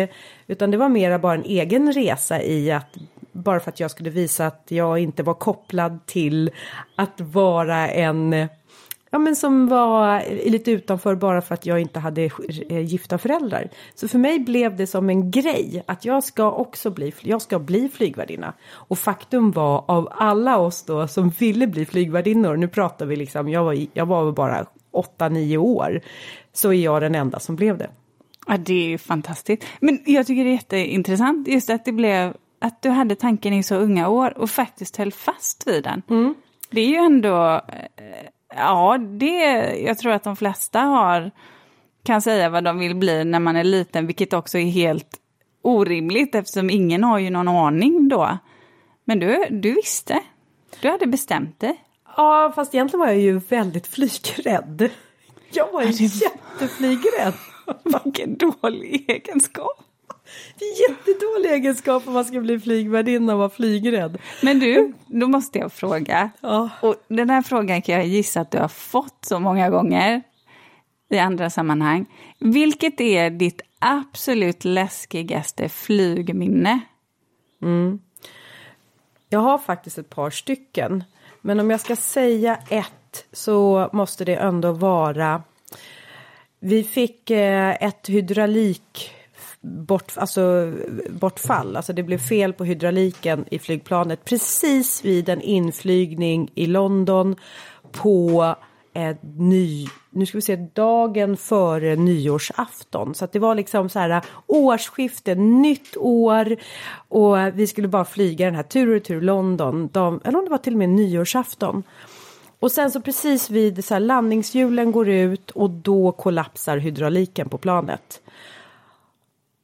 Utan 0.47 0.71
det 0.71 0.77
var 0.77 0.89
mera 0.89 1.19
bara 1.19 1.33
en 1.33 1.43
egen 1.43 1.93
resa 1.93 2.43
i 2.43 2.71
att 2.71 2.97
bara 3.31 3.59
för 3.59 3.69
att 3.69 3.79
jag 3.79 3.91
skulle 3.91 4.09
visa 4.09 4.47
att 4.47 4.65
jag 4.67 4.99
inte 4.99 5.23
var 5.23 5.33
kopplad 5.33 6.05
till 6.05 6.51
att 6.95 7.21
vara 7.21 7.89
en 7.89 8.47
Ja 9.11 9.19
men 9.19 9.35
som 9.35 9.67
var 9.67 10.23
lite 10.49 10.71
utanför 10.71 11.15
bara 11.15 11.41
för 11.41 11.53
att 11.53 11.65
jag 11.65 11.79
inte 11.79 11.99
hade 11.99 12.29
eh, 12.69 12.79
gifta 12.79 13.17
föräldrar. 13.17 13.69
Så 13.95 14.07
för 14.07 14.19
mig 14.19 14.39
blev 14.39 14.75
det 14.75 14.87
som 14.87 15.09
en 15.09 15.31
grej 15.31 15.83
att 15.85 16.05
jag 16.05 16.23
ska 16.23 16.51
också 16.51 16.89
bli, 16.89 17.13
jag 17.21 17.41
ska 17.41 17.59
bli 17.59 17.89
flygvärdinna. 17.89 18.53
Och 18.71 18.99
faktum 18.99 19.51
var 19.51 19.83
av 19.87 20.07
alla 20.11 20.57
oss 20.57 20.83
då 20.83 21.07
som 21.07 21.29
ville 21.29 21.67
bli 21.67 21.85
flygvärdinnor, 21.85 22.55
nu 22.55 22.67
pratar 22.67 23.05
vi 23.05 23.15
liksom, 23.15 23.49
jag 23.49 23.63
var, 23.63 23.77
jag 23.93 24.05
var 24.05 24.25
väl 24.25 24.33
bara 24.33 24.65
8-9 24.93 25.57
år, 25.57 26.01
så 26.53 26.69
är 26.69 26.83
jag 26.83 27.01
den 27.01 27.15
enda 27.15 27.39
som 27.39 27.55
blev 27.55 27.77
det. 27.77 27.89
Ja, 28.47 28.57
det 28.57 28.73
är 28.73 28.87
ju 28.87 28.97
fantastiskt. 28.97 29.63
Men 29.79 29.99
jag 30.05 30.27
tycker 30.27 30.43
det 30.43 30.49
är 30.49 30.53
jätteintressant 30.53 31.47
just 31.47 31.69
att 31.69 31.85
det 31.85 31.91
blev 31.91 32.33
att 32.63 32.81
du 32.81 32.89
hade 32.89 33.15
tanken 33.15 33.53
i 33.53 33.63
så 33.63 33.75
unga 33.75 34.09
år 34.09 34.37
och 34.37 34.49
faktiskt 34.49 34.97
höll 34.97 35.11
fast 35.11 35.67
vid 35.67 35.83
den. 35.83 36.01
Mm. 36.09 36.35
Det 36.69 36.81
är 36.81 36.87
ju 36.87 36.95
ändå, 36.95 37.61
eh, 37.67 38.29
ja, 38.55 38.97
det, 38.97 39.35
jag 39.79 39.97
tror 39.97 40.11
att 40.11 40.23
de 40.23 40.35
flesta 40.35 40.79
har, 40.79 41.31
kan 42.03 42.21
säga 42.21 42.49
vad 42.49 42.63
de 42.63 42.79
vill 42.79 42.95
bli 42.95 43.23
när 43.23 43.39
man 43.39 43.55
är 43.55 43.63
liten, 43.63 44.07
vilket 44.07 44.33
också 44.33 44.57
är 44.57 44.65
helt 44.65 45.19
orimligt 45.61 46.35
eftersom 46.35 46.69
ingen 46.69 47.03
har 47.03 47.19
ju 47.19 47.29
någon 47.29 47.47
aning 47.47 48.09
då. 48.09 48.37
Men 49.05 49.19
du, 49.19 49.45
du 49.49 49.73
visste, 49.73 50.19
du 50.81 50.89
hade 50.89 51.07
bestämt 51.07 51.59
dig. 51.59 51.83
Ja, 52.17 52.51
fast 52.55 52.73
egentligen 52.73 52.99
var 52.99 53.07
jag 53.07 53.19
ju 53.19 53.39
väldigt 53.39 53.87
flygrädd. 53.87 54.89
Jag 55.55 55.71
var 55.71 55.83
ju 55.83 56.05
jätteflygrädd. 56.05 57.33
Vilken 58.03 58.37
dålig 58.37 59.09
egenskap. 59.09 59.83
Det 60.59 60.65
är 60.65 60.89
jättedålig 60.89 61.51
egenskap 61.51 62.07
om 62.07 62.13
man 62.13 62.25
ska 62.25 62.39
bli 62.39 62.59
flygvärdinna 62.59 63.33
och 63.33 63.39
vara 63.39 63.49
flygrädd. 63.49 64.17
Men 64.41 64.59
du, 64.59 64.93
då 65.05 65.27
måste 65.27 65.59
jag 65.59 65.73
fråga. 65.73 66.29
Ja. 66.41 66.69
Och 66.81 66.95
den 67.07 67.29
här 67.29 67.41
frågan 67.41 67.81
kan 67.81 67.95
jag 67.95 68.07
gissa 68.07 68.41
att 68.41 68.51
du 68.51 68.57
har 68.57 68.67
fått 68.67 69.25
så 69.25 69.39
många 69.39 69.69
gånger 69.69 70.21
i 71.09 71.17
andra 71.19 71.49
sammanhang. 71.49 72.05
Vilket 72.39 73.01
är 73.01 73.29
ditt 73.29 73.61
absolut 73.79 74.65
läskigaste 74.65 75.69
flygminne? 75.69 76.79
Jag 79.29 79.39
har 79.39 79.57
faktiskt 79.57 79.97
ett 79.97 80.09
par 80.09 80.29
stycken. 80.29 81.03
Men 81.45 81.59
om 81.59 81.69
jag 81.69 81.79
ska 81.79 81.95
säga 81.95 82.59
ett 82.69 83.25
så 83.31 83.89
måste 83.93 84.25
det 84.25 84.35
ändå 84.35 84.71
vara. 84.71 85.43
Vi 86.59 86.83
fick 86.83 87.29
eh, 87.29 87.69
ett 87.79 88.09
hydraulik 88.09 89.11
bort, 89.61 90.13
alltså, 90.15 90.73
bortfall. 91.09 91.75
Alltså 91.75 91.93
det 91.93 92.03
blev 92.03 92.17
fel 92.17 92.53
på 92.53 92.63
hydrauliken 92.63 93.45
i 93.51 93.59
flygplanet 93.59 94.25
precis 94.25 95.05
vid 95.05 95.29
en 95.29 95.41
inflygning 95.41 96.51
i 96.55 96.65
London 96.65 97.35
på 97.91 98.55
ett 98.93 99.19
ny, 99.37 99.87
nu 100.09 100.25
ska 100.25 100.37
vi 100.37 100.41
se, 100.41 100.55
dagen 100.55 101.37
före 101.37 101.95
nyårsafton. 101.95 103.15
Så 103.15 103.25
att 103.25 103.31
det 103.31 103.39
var 103.39 103.55
liksom 103.55 103.89
så 103.89 103.99
här 103.99 104.09
äh, 104.09 104.21
årsskifte, 104.47 105.35
nytt 105.35 105.97
år 105.97 106.55
och 107.07 107.37
vi 107.53 107.67
skulle 107.67 107.87
bara 107.87 108.05
flyga 108.05 108.45
den 108.45 108.55
här 108.55 108.63
tur 108.63 108.87
och 108.87 108.93
retur 108.93 109.21
London, 109.21 109.89
de, 109.93 110.21
eller 110.23 110.37
om 110.37 110.45
det 110.45 110.51
var 110.51 110.57
till 110.57 110.73
och 110.73 110.79
med 110.79 110.89
nyårsafton. 110.89 111.83
Och 112.59 112.71
sen 112.71 112.91
så 112.91 113.01
precis 113.01 113.49
vid 113.49 113.85
så 113.85 113.93
här 113.93 114.01
landningshjulen 114.01 114.91
går 114.91 115.09
ut 115.09 115.51
och 115.51 115.69
då 115.69 116.11
kollapsar 116.11 116.77
hydrauliken 116.77 117.49
på 117.49 117.57
planet. 117.57 118.21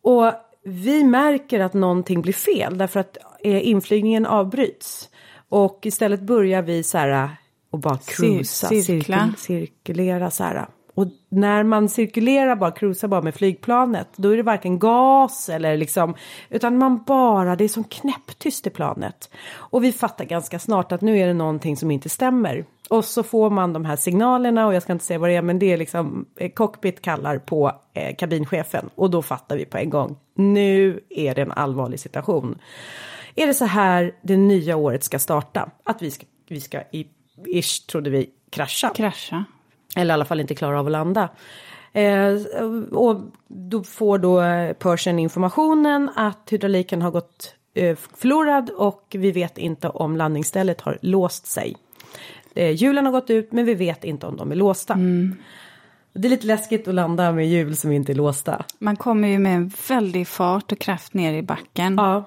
Och 0.02 0.34
vi 0.64 1.04
märker 1.04 1.60
att 1.60 1.74
någonting 1.74 2.22
blir 2.22 2.34
fel 2.34 2.78
därför 2.78 3.00
att 3.00 3.18
eh, 3.40 3.68
inflygningen 3.68 4.26
avbryts. 4.26 5.10
Och 5.50 5.80
istället 5.86 6.22
börjar 6.22 6.62
vi 6.62 6.84
så 6.84 6.98
här 6.98 7.24
äh, 7.24 7.30
och 7.72 7.80
bara 7.80 7.98
cruisa, 7.98 8.68
Cir- 8.68 8.82
cirkla. 8.82 9.18
cirkul- 9.18 9.38
cirkulera 9.38 10.32
så 10.32 10.44
här. 10.44 10.66
Och 10.94 11.08
när 11.30 11.64
man 11.64 11.90
cirkulerar 11.90 12.56
bara, 12.56 12.72
cruisar 12.72 13.08
bara 13.08 13.22
med 13.22 13.36
flygplanet, 13.36 14.08
då 14.16 14.30
är 14.30 14.38
det 14.38 14.44
varken 14.44 14.80
gas 14.80 15.50
eller 15.50 15.78
liksom, 15.78 16.16
utan 16.50 16.78
man 16.78 17.04
bara, 17.04 17.56
det 17.56 17.64
är 17.64 17.68
som 17.68 17.84
knäpptyst 17.84 18.68
i 18.68 18.70
planet. 18.70 19.30
Och 19.52 19.84
vi 19.84 19.92
fattar 19.92 20.26
ganska 20.26 20.60
snart 20.60 20.92
att 20.92 21.02
nu 21.02 21.18
är 21.18 21.28
det 21.28 21.34
någonting 21.34 21.78
som 21.78 21.92
inte 21.92 22.10
stämmer. 22.10 22.66
Och 22.90 23.06
så 23.06 23.24
får 23.24 23.50
man 23.50 23.74
de 23.74 23.86
här 23.86 23.96
signalerna 23.96 24.68
och 24.68 24.74
jag 24.76 24.84
ska 24.84 24.94
inte 24.94 25.06
säga 25.06 25.20
vad 25.20 25.30
det 25.30 25.36
är, 25.36 25.42
men 25.42 25.60
det 25.60 25.74
är 25.74 25.78
liksom 25.78 26.26
eh, 26.40 26.52
cockpit 26.52 27.02
kallar 27.02 27.38
på 27.38 27.72
eh, 27.94 28.16
kabinchefen 28.16 28.90
och 28.96 29.10
då 29.10 29.22
fattar 29.22 29.58
vi 29.58 29.66
på 29.66 29.78
en 29.78 29.90
gång. 29.90 30.18
Nu 30.36 31.00
är 31.10 31.36
det 31.36 31.42
en 31.42 31.52
allvarlig 31.52 32.00
situation. 32.00 32.58
Är 33.36 33.48
det 33.48 33.54
så 33.54 33.66
här 33.66 34.16
det 34.22 34.38
nya 34.38 34.76
året 34.76 35.04
ska 35.04 35.20
starta? 35.20 35.70
Att 35.84 36.02
vi 36.02 36.12
ska, 36.12 36.26
vi 36.50 36.62
ska 36.62 36.82
i, 36.92 37.08
ish 37.48 37.88
trodde 37.88 38.10
vi, 38.10 38.29
krascha. 38.50 38.89
Krascha. 38.89 39.46
Eller 39.96 40.13
i 40.13 40.13
alla 40.13 40.25
fall 40.25 40.39
inte 40.39 40.55
klara 40.55 40.79
av 40.79 40.86
att 40.86 40.91
landa. 40.91 41.29
Eh, 41.93 42.34
och 42.91 43.22
då 43.48 43.84
får 43.84 44.17
då 44.17 44.41
eh, 44.41 44.74
Persian 44.74 45.19
informationen 45.19 46.10
att 46.15 46.48
hydrauliken 46.50 47.01
har 47.01 47.12
gått 47.12 47.55
eh, 47.74 47.98
förlorad 48.17 48.69
och 48.69 49.05
vi 49.10 49.31
vet 49.31 49.58
inte 49.58 49.89
om 49.89 50.17
landningsstället 50.17 50.81
har 50.81 50.98
låst 51.01 51.46
sig. 51.46 51.75
Eh, 52.55 52.72
hjulen 52.72 53.05
har 53.05 53.12
gått 53.12 53.29
ut 53.29 53.51
men 53.51 53.65
vi 53.65 53.74
vet 53.74 54.03
inte 54.03 54.27
om 54.27 54.38
de 54.38 54.51
är 54.51 54.55
låsta. 54.55 54.98
Det 56.13 56.27
är 56.27 56.29
lite 56.29 56.48
läskigt 56.48 56.88
att 56.88 56.96
landa 56.96 57.31
med 57.31 57.50
hjul 57.50 57.75
som 57.75 57.91
inte 57.91 58.12
är 58.12 58.15
låsta. 58.15 58.65
Man 58.79 58.96
kommer 58.96 59.27
ju 59.27 59.39
med 59.39 59.55
en 59.55 59.72
väldig 59.89 60.27
fart 60.27 60.72
och 60.72 60.79
kraft 60.79 61.13
ner 61.13 61.34
i 61.34 61.41
backen. 61.41 61.96
Ja. 61.98 62.24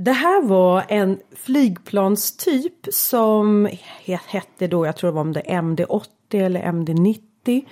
Det 0.00 0.12
här 0.12 0.42
var 0.42 0.84
en 0.88 1.20
flygplanstyp 1.36 2.86
som 2.92 3.68
hette 4.26 4.66
då, 4.66 4.86
jag 4.86 4.96
tror 4.96 5.10
det 5.10 5.14
var 5.14 5.20
om 5.20 5.32
det 5.32 5.40
MD-80 5.40 6.04
eller 6.30 6.60
MD-90. 6.60 7.20
Um, 7.46 7.64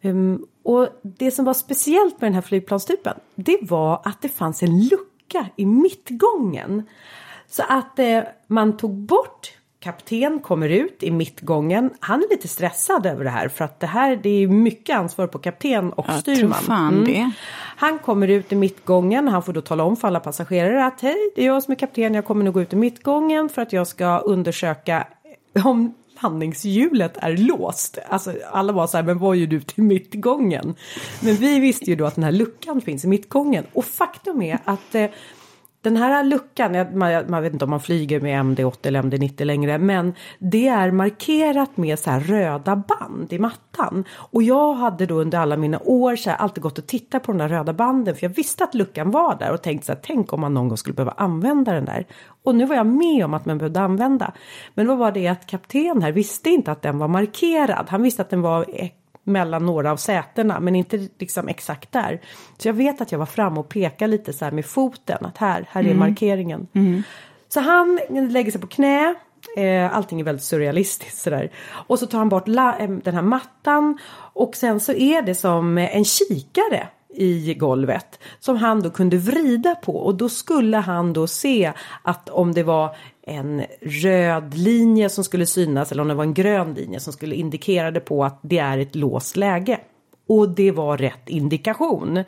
ehm, 0.00 0.46
och 0.62 0.88
det 1.02 1.30
som 1.30 1.44
var 1.44 1.54
speciellt 1.54 2.20
med 2.20 2.28
den 2.28 2.34
här 2.34 2.42
flygplanstypen, 2.42 3.18
det 3.34 3.58
var 3.62 4.02
att 4.04 4.22
det 4.22 4.28
fanns 4.28 4.62
en 4.62 4.82
lucka 4.88 5.48
i 5.56 5.66
mittgången. 5.66 6.82
Så 7.46 7.62
att 7.68 7.98
eh, 7.98 8.22
man 8.46 8.76
tog 8.76 8.94
bort 8.94 9.57
kapten 9.80 10.38
kommer 10.40 10.68
ut 10.68 11.02
i 11.02 11.10
mittgången. 11.10 11.90
Han 12.00 12.22
är 12.22 12.28
lite 12.30 12.48
stressad 12.48 13.06
över 13.06 13.24
det 13.24 13.30
här 13.30 13.48
för 13.48 13.64
att 13.64 13.80
det 13.80 13.86
här 13.86 14.16
det 14.16 14.28
är 14.42 14.48
mycket 14.48 14.96
ansvar 14.96 15.26
på 15.26 15.38
kapten 15.38 15.92
och 15.92 16.06
Jag 16.08 16.18
styrman. 16.20 16.54
fan 16.62 17.04
det. 17.04 17.30
Han 17.76 17.98
kommer 17.98 18.28
ut 18.28 18.52
i 18.52 18.56
mittgången. 18.56 19.28
Han 19.28 19.42
får 19.42 19.52
då 19.52 19.60
tala 19.60 19.84
om 19.84 19.96
för 19.96 20.08
alla 20.08 20.20
passagerare 20.20 20.86
att 20.86 21.00
hej, 21.00 21.16
det 21.36 21.42
är 21.42 21.46
jag 21.46 21.62
som 21.62 21.72
är 21.72 21.76
kapten. 21.76 22.14
Jag 22.14 22.24
kommer 22.24 22.44
nog 22.44 22.54
gå 22.54 22.62
ut 22.62 22.72
i 22.72 22.76
mittgången 22.76 23.48
för 23.48 23.62
att 23.62 23.72
jag 23.72 23.86
ska 23.86 24.18
undersöka 24.18 25.06
om 25.64 25.94
landningshjulet 26.22 27.16
är 27.16 27.36
låst. 27.36 27.98
Alltså 28.08 28.32
alla 28.52 28.72
var 28.72 28.86
så 28.86 28.96
här, 28.96 29.04
men 29.04 29.18
vad 29.18 29.36
gör 29.36 29.46
du 29.46 29.60
till 29.60 29.82
mittgången? 29.84 30.74
Men 31.20 31.34
vi 31.34 31.58
visste 31.60 31.84
ju 31.84 31.96
då 31.96 32.06
att 32.06 32.14
den 32.14 32.24
här 32.24 32.32
luckan 32.32 32.80
finns 32.80 33.04
i 33.04 33.08
mittgången 33.08 33.64
och 33.72 33.84
faktum 33.84 34.42
är 34.42 34.58
att 34.64 34.94
eh, 34.94 35.06
den 35.88 36.02
här 36.02 36.24
luckan, 36.24 36.98
man, 36.98 37.24
man 37.28 37.42
vet 37.42 37.52
inte 37.52 37.64
om 37.64 37.70
man 37.70 37.80
flyger 37.80 38.20
med 38.20 38.40
MD-80 38.44 38.76
eller 38.82 39.02
MD-90 39.02 39.44
längre, 39.44 39.78
men 39.78 40.14
det 40.38 40.68
är 40.68 40.90
markerat 40.90 41.76
med 41.76 41.98
så 41.98 42.10
här 42.10 42.20
röda 42.20 42.76
band 42.76 43.32
i 43.32 43.38
mattan. 43.38 44.04
Och 44.12 44.42
jag 44.42 44.74
hade 44.74 45.06
då 45.06 45.14
under 45.14 45.38
alla 45.38 45.56
mina 45.56 45.78
år 45.84 46.16
så 46.16 46.30
här 46.30 46.36
alltid 46.36 46.62
gått 46.62 46.78
och 46.78 46.86
tittat 46.86 47.22
på 47.22 47.32
de 47.32 47.38
där 47.38 47.48
röda 47.48 47.72
banden 47.72 48.14
för 48.14 48.24
jag 48.24 48.34
visste 48.34 48.64
att 48.64 48.74
luckan 48.74 49.10
var 49.10 49.38
där 49.38 49.52
och 49.52 49.62
tänkt 49.62 49.84
så 49.84 49.92
här, 49.92 50.00
tänk 50.02 50.32
om 50.32 50.40
man 50.40 50.54
någon 50.54 50.68
gång 50.68 50.76
skulle 50.76 50.94
behöva 50.94 51.14
använda 51.16 51.72
den 51.72 51.84
där. 51.84 52.06
Och 52.44 52.54
nu 52.54 52.66
var 52.66 52.76
jag 52.76 52.86
med 52.86 53.24
om 53.24 53.34
att 53.34 53.46
man 53.46 53.58
behövde 53.58 53.80
använda. 53.80 54.32
Men 54.74 54.86
då 54.86 54.94
var 54.94 55.12
det 55.12 55.28
att 55.28 55.46
kapten 55.46 56.02
här 56.02 56.12
visste 56.12 56.50
inte 56.50 56.72
att 56.72 56.82
den 56.82 56.98
var 56.98 57.08
markerad. 57.08 57.86
Han 57.88 58.02
visste 58.02 58.22
att 58.22 58.30
den 58.30 58.42
var 58.42 58.66
mellan 59.28 59.66
några 59.66 59.92
av 59.92 59.96
sätena 59.96 60.60
men 60.60 60.76
inte 60.76 61.08
liksom 61.18 61.48
exakt 61.48 61.92
där. 61.92 62.20
Så 62.58 62.68
jag 62.68 62.74
vet 62.74 63.00
att 63.00 63.12
jag 63.12 63.18
var 63.18 63.26
fram 63.26 63.58
och 63.58 63.68
pekade 63.68 64.10
lite 64.10 64.32
så 64.32 64.44
här 64.44 64.52
med 64.52 64.66
foten 64.66 65.26
att 65.26 65.38
här, 65.38 65.66
här 65.70 65.86
är 65.86 65.94
markeringen. 65.94 66.66
Så 67.48 67.60
han 67.60 68.00
lägger 68.30 68.52
sig 68.52 68.60
på 68.60 68.66
knä. 68.66 69.14
Eh, 69.56 69.96
allting 69.96 70.20
är 70.20 70.24
väldigt 70.24 70.44
surrealistiskt 70.44 71.18
sådär. 71.18 71.50
Och 71.70 71.98
så 71.98 72.06
tar 72.06 72.18
han 72.18 72.28
bort 72.28 72.48
eh, 72.48 72.88
den 73.04 73.14
här 73.14 73.22
mattan 73.22 73.98
och 74.32 74.56
sen 74.56 74.80
så 74.80 74.92
är 74.92 75.22
det 75.22 75.34
som 75.34 75.78
en 75.78 76.04
kikare 76.04 76.88
i 77.14 77.54
golvet 77.54 78.18
som 78.40 78.56
han 78.56 78.82
då 78.82 78.90
kunde 78.90 79.16
vrida 79.16 79.74
på 79.74 79.96
och 79.96 80.14
då 80.14 80.28
skulle 80.28 80.76
han 80.76 81.12
då 81.12 81.26
se 81.26 81.72
att 82.02 82.28
om 82.28 82.54
det 82.54 82.62
var 82.62 82.96
en 83.28 83.64
röd 83.80 84.54
linje 84.54 85.08
som 85.08 85.24
skulle 85.24 85.46
synas 85.46 85.92
eller 85.92 86.02
om 86.02 86.08
det 86.08 86.14
var 86.14 86.24
en 86.24 86.34
grön 86.34 86.74
linje 86.74 87.00
som 87.00 87.12
skulle 87.12 87.34
indikera 87.34 87.90
det 87.90 88.00
på 88.00 88.24
att 88.24 88.38
det 88.42 88.58
är 88.58 88.78
ett 88.78 88.94
låst 88.94 89.36
läge. 89.36 89.80
Och 90.26 90.48
det 90.48 90.70
var 90.70 90.96
rätt 90.96 91.28
indikation. 91.28 92.24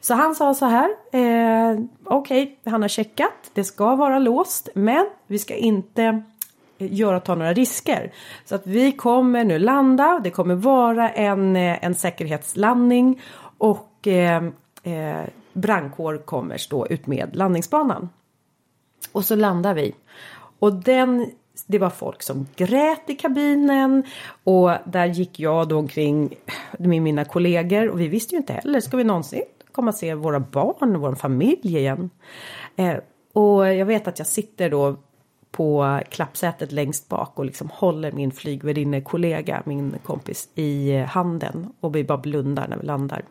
Så 0.00 0.14
han 0.14 0.34
sa 0.34 0.54
så 0.54 0.66
här. 0.66 0.90
Eh, 1.12 1.78
Okej, 2.04 2.58
han 2.64 2.82
har 2.82 2.88
checkat. 2.88 3.50
Det 3.54 3.64
ska 3.64 3.96
vara 3.96 4.18
låst. 4.18 4.68
Men 4.74 5.06
vi 5.26 5.38
ska 5.38 5.54
inte 5.54 6.22
göra 6.78 7.20
ta 7.20 7.34
några 7.34 7.52
risker. 7.52 8.12
Så 8.44 8.54
att 8.54 8.66
vi 8.66 8.92
kommer 8.92 9.44
nu 9.44 9.58
landa. 9.58 10.20
Det 10.24 10.30
kommer 10.30 10.54
vara 10.54 11.10
en, 11.10 11.56
eh, 11.56 11.84
en 11.84 11.94
säkerhetslandning. 11.94 13.22
Och 13.58 14.06
eh, 14.06 14.44
eh, 14.82 15.24
brandkår 15.52 16.18
kommer 16.18 16.56
stå 16.56 16.86
ut 16.86 17.06
med 17.06 17.36
landningsbanan. 17.36 18.08
Och 19.12 19.24
så 19.24 19.36
landar 19.36 19.74
vi. 19.74 19.94
Och 20.64 20.72
den, 20.72 21.30
det 21.66 21.78
var 21.78 21.90
folk 21.90 22.22
som 22.22 22.46
grät 22.56 23.10
i 23.10 23.14
kabinen 23.14 24.02
och 24.44 24.70
där 24.84 25.06
gick 25.06 25.40
jag 25.40 25.68
då 25.68 25.78
omkring 25.78 26.34
med 26.78 27.02
mina 27.02 27.24
kollegor 27.24 27.88
och 27.88 28.00
vi 28.00 28.08
visste 28.08 28.34
ju 28.34 28.38
inte 28.38 28.52
heller, 28.52 28.80
ska 28.80 28.96
vi 28.96 29.04
någonsin 29.04 29.42
komma 29.72 29.88
och 29.88 29.94
se 29.94 30.14
våra 30.14 30.40
barn 30.40 30.96
och 30.96 31.02
vår 31.02 31.14
familj 31.14 31.60
igen? 31.62 32.10
Eh, 32.76 32.96
och 33.32 33.74
jag 33.74 33.86
vet 33.86 34.08
att 34.08 34.18
jag 34.18 34.28
sitter 34.28 34.70
då 34.70 34.96
på 35.50 36.00
klappsätet 36.10 36.72
längst 36.72 37.08
bak 37.08 37.38
och 37.38 37.44
liksom 37.44 37.70
håller 37.72 38.12
min 38.12 38.32
flygvärdinnekollega, 38.32 39.62
min 39.64 39.94
kompis 40.04 40.48
i 40.54 40.96
handen 40.98 41.72
och 41.80 41.96
vi 41.96 42.04
bara 42.04 42.18
blundar 42.18 42.68
när 42.68 42.76
vi 42.76 42.86
landar. 42.86 43.22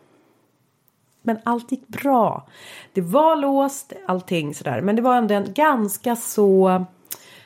men 1.22 1.38
allt 1.44 1.72
gick 1.72 1.88
bra. 1.88 2.46
Det 2.92 3.00
var 3.00 3.36
låst, 3.36 3.92
allting 4.06 4.54
sådär. 4.54 4.80
Men 4.80 4.96
det 4.96 5.02
var 5.02 5.16
ändå 5.16 5.34
en 5.34 5.52
ganska 5.52 6.16
så 6.16 6.84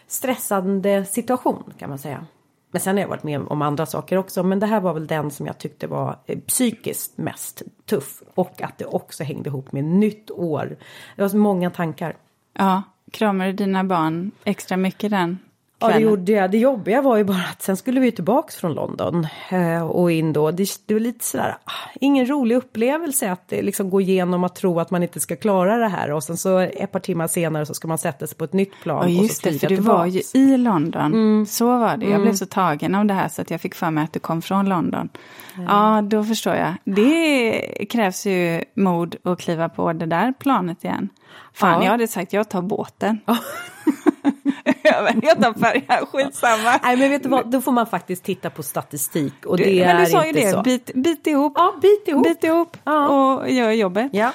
stressande 0.09 1.05
situation 1.05 1.73
kan 1.79 1.89
man 1.89 1.99
säga. 1.99 2.27
Men 2.71 2.81
sen 2.81 2.97
har 2.97 3.03
jag 3.03 3.09
varit 3.09 3.23
med 3.23 3.41
om 3.41 3.63
andra 3.63 3.87
saker 3.87 4.17
också. 4.17 4.43
Men 4.43 4.61
det 4.61 4.67
här 4.67 4.81
var 4.81 4.95
väl 4.95 5.07
den 5.07 5.31
som 5.31 5.47
jag 5.47 5.59
tyckte 5.59 5.87
var 5.87 6.19
eh, 6.27 6.39
psykiskt 6.39 7.19
mest 7.19 7.63
tuff. 7.87 8.23
Och 8.35 8.63
att 8.63 8.79
det 8.79 8.85
också 8.85 9.25
hängde 9.25 9.49
ihop 9.49 9.73
med 9.73 9.85
nytt 9.85 10.31
år. 10.31 10.77
Det 11.17 11.23
var 11.23 11.29
så 11.29 11.37
många 11.37 11.71
tankar. 11.71 12.17
Ja, 12.53 12.83
kramade 13.13 13.53
dina 13.53 13.85
barn 13.85 14.31
extra 14.45 14.77
mycket 14.77 15.11
den 15.11 15.39
Ja, 15.81 15.89
det 15.89 15.99
gjorde 15.99 16.33
jag. 16.33 16.51
Det 16.51 16.59
jobbiga 16.59 17.03
var 17.03 17.17
ju 17.17 17.25
bara 17.25 17.45
att 17.51 17.63
sen 17.63 17.77
skulle 17.77 18.01
vi 18.01 18.13
tillbaks 18.13 18.57
från 18.57 18.75
London 18.75 19.27
eh, 19.51 19.83
och 19.83 20.13
in 20.13 20.33
då. 20.33 20.51
Det, 20.51 20.69
det 20.87 20.95
var 20.95 21.01
lite 21.01 21.25
sådär, 21.25 21.57
ah, 21.65 21.73
ingen 22.01 22.27
rolig 22.27 22.57
upplevelse 22.57 23.33
att 23.33 23.45
liksom 23.51 23.91
gå 23.91 24.01
igenom 24.01 24.45
att 24.45 24.55
tro 24.55 24.81
att 24.81 24.91
man 24.91 25.03
inte 25.03 25.21
ska 25.21 25.37
klara 25.37 25.77
det 25.77 25.89
här 25.89 26.13
och 26.13 26.25
sen 26.25 26.37
så 26.37 26.59
ett 26.59 26.93
par 26.93 27.01
timmar 27.01 27.27
senare 27.27 27.67
så 27.67 27.75
ska 27.75 27.89
man 27.89 27.99
sätta 27.99 28.27
sig 28.27 28.37
på 28.37 28.45
ett 28.45 28.53
nytt 28.53 28.73
plan. 28.83 29.15
Ja, 29.15 29.23
just 29.23 29.47
och 29.47 29.53
det, 29.53 29.59
för 29.59 29.69
du 29.69 29.77
var 29.77 30.07
ju 30.07 30.23
i 30.35 30.57
London. 30.57 31.13
Mm. 31.13 31.47
Så 31.47 31.67
var 31.67 31.97
det. 31.97 32.05
Jag 32.05 32.13
mm. 32.13 32.23
blev 32.23 32.35
så 32.35 32.47
tagen 32.47 32.95
av 32.95 33.07
det 33.07 33.15
här 33.15 33.29
så 33.29 33.43
att 33.43 33.51
jag 33.51 33.61
fick 33.61 33.75
för 33.75 33.91
mig 33.91 34.05
att 34.05 34.13
du 34.13 34.21
kom 34.21 34.43
från 34.43 34.69
London. 34.69 35.09
Mm. 35.55 35.67
Ja, 35.69 36.03
då 36.03 36.25
förstår 36.25 36.55
jag. 36.55 36.75
Det 36.85 37.87
krävs 37.91 38.27
ju 38.27 38.65
mod 38.75 39.17
att 39.23 39.41
kliva 39.41 39.69
på 39.69 39.93
det 39.93 40.07
där 40.07 40.33
planet 40.33 40.85
igen. 40.85 41.09
Fan, 41.53 41.73
ja. 41.73 41.85
jag 41.85 41.91
hade 41.91 42.09
sagt 42.09 42.33
jag 42.33 42.49
tar 42.49 42.63
båten. 42.63 43.21
tar 45.43 45.61
färjan, 45.61 46.07
skitsamma. 46.07 46.81
Nej 46.83 46.97
men 46.97 47.11
vet 47.11 47.23
du 47.23 47.29
vad, 47.29 47.51
då 47.51 47.61
får 47.61 47.73
man 47.73 47.87
faktiskt 47.87 48.25
titta 48.25 48.51
på 48.51 48.63
statistik 48.63 49.47
och 49.47 49.57
det 49.57 49.65
du, 49.65 49.77
Men 49.77 50.05
du 50.05 50.11
sa 50.11 50.27
ju 50.27 50.33
det, 50.33 50.51
så. 50.51 50.63
Bit, 50.63 50.95
bit 50.95 51.27
ihop. 51.27 51.53
Ja, 51.57 51.75
bit 51.83 52.09
ihop. 52.09 52.25
Bit 52.25 52.45
ihop 52.45 52.77
ja. 52.85 53.09
och 53.09 53.51
gör 53.51 53.71
jobbet. 53.71 54.11
Ja. 54.13 54.33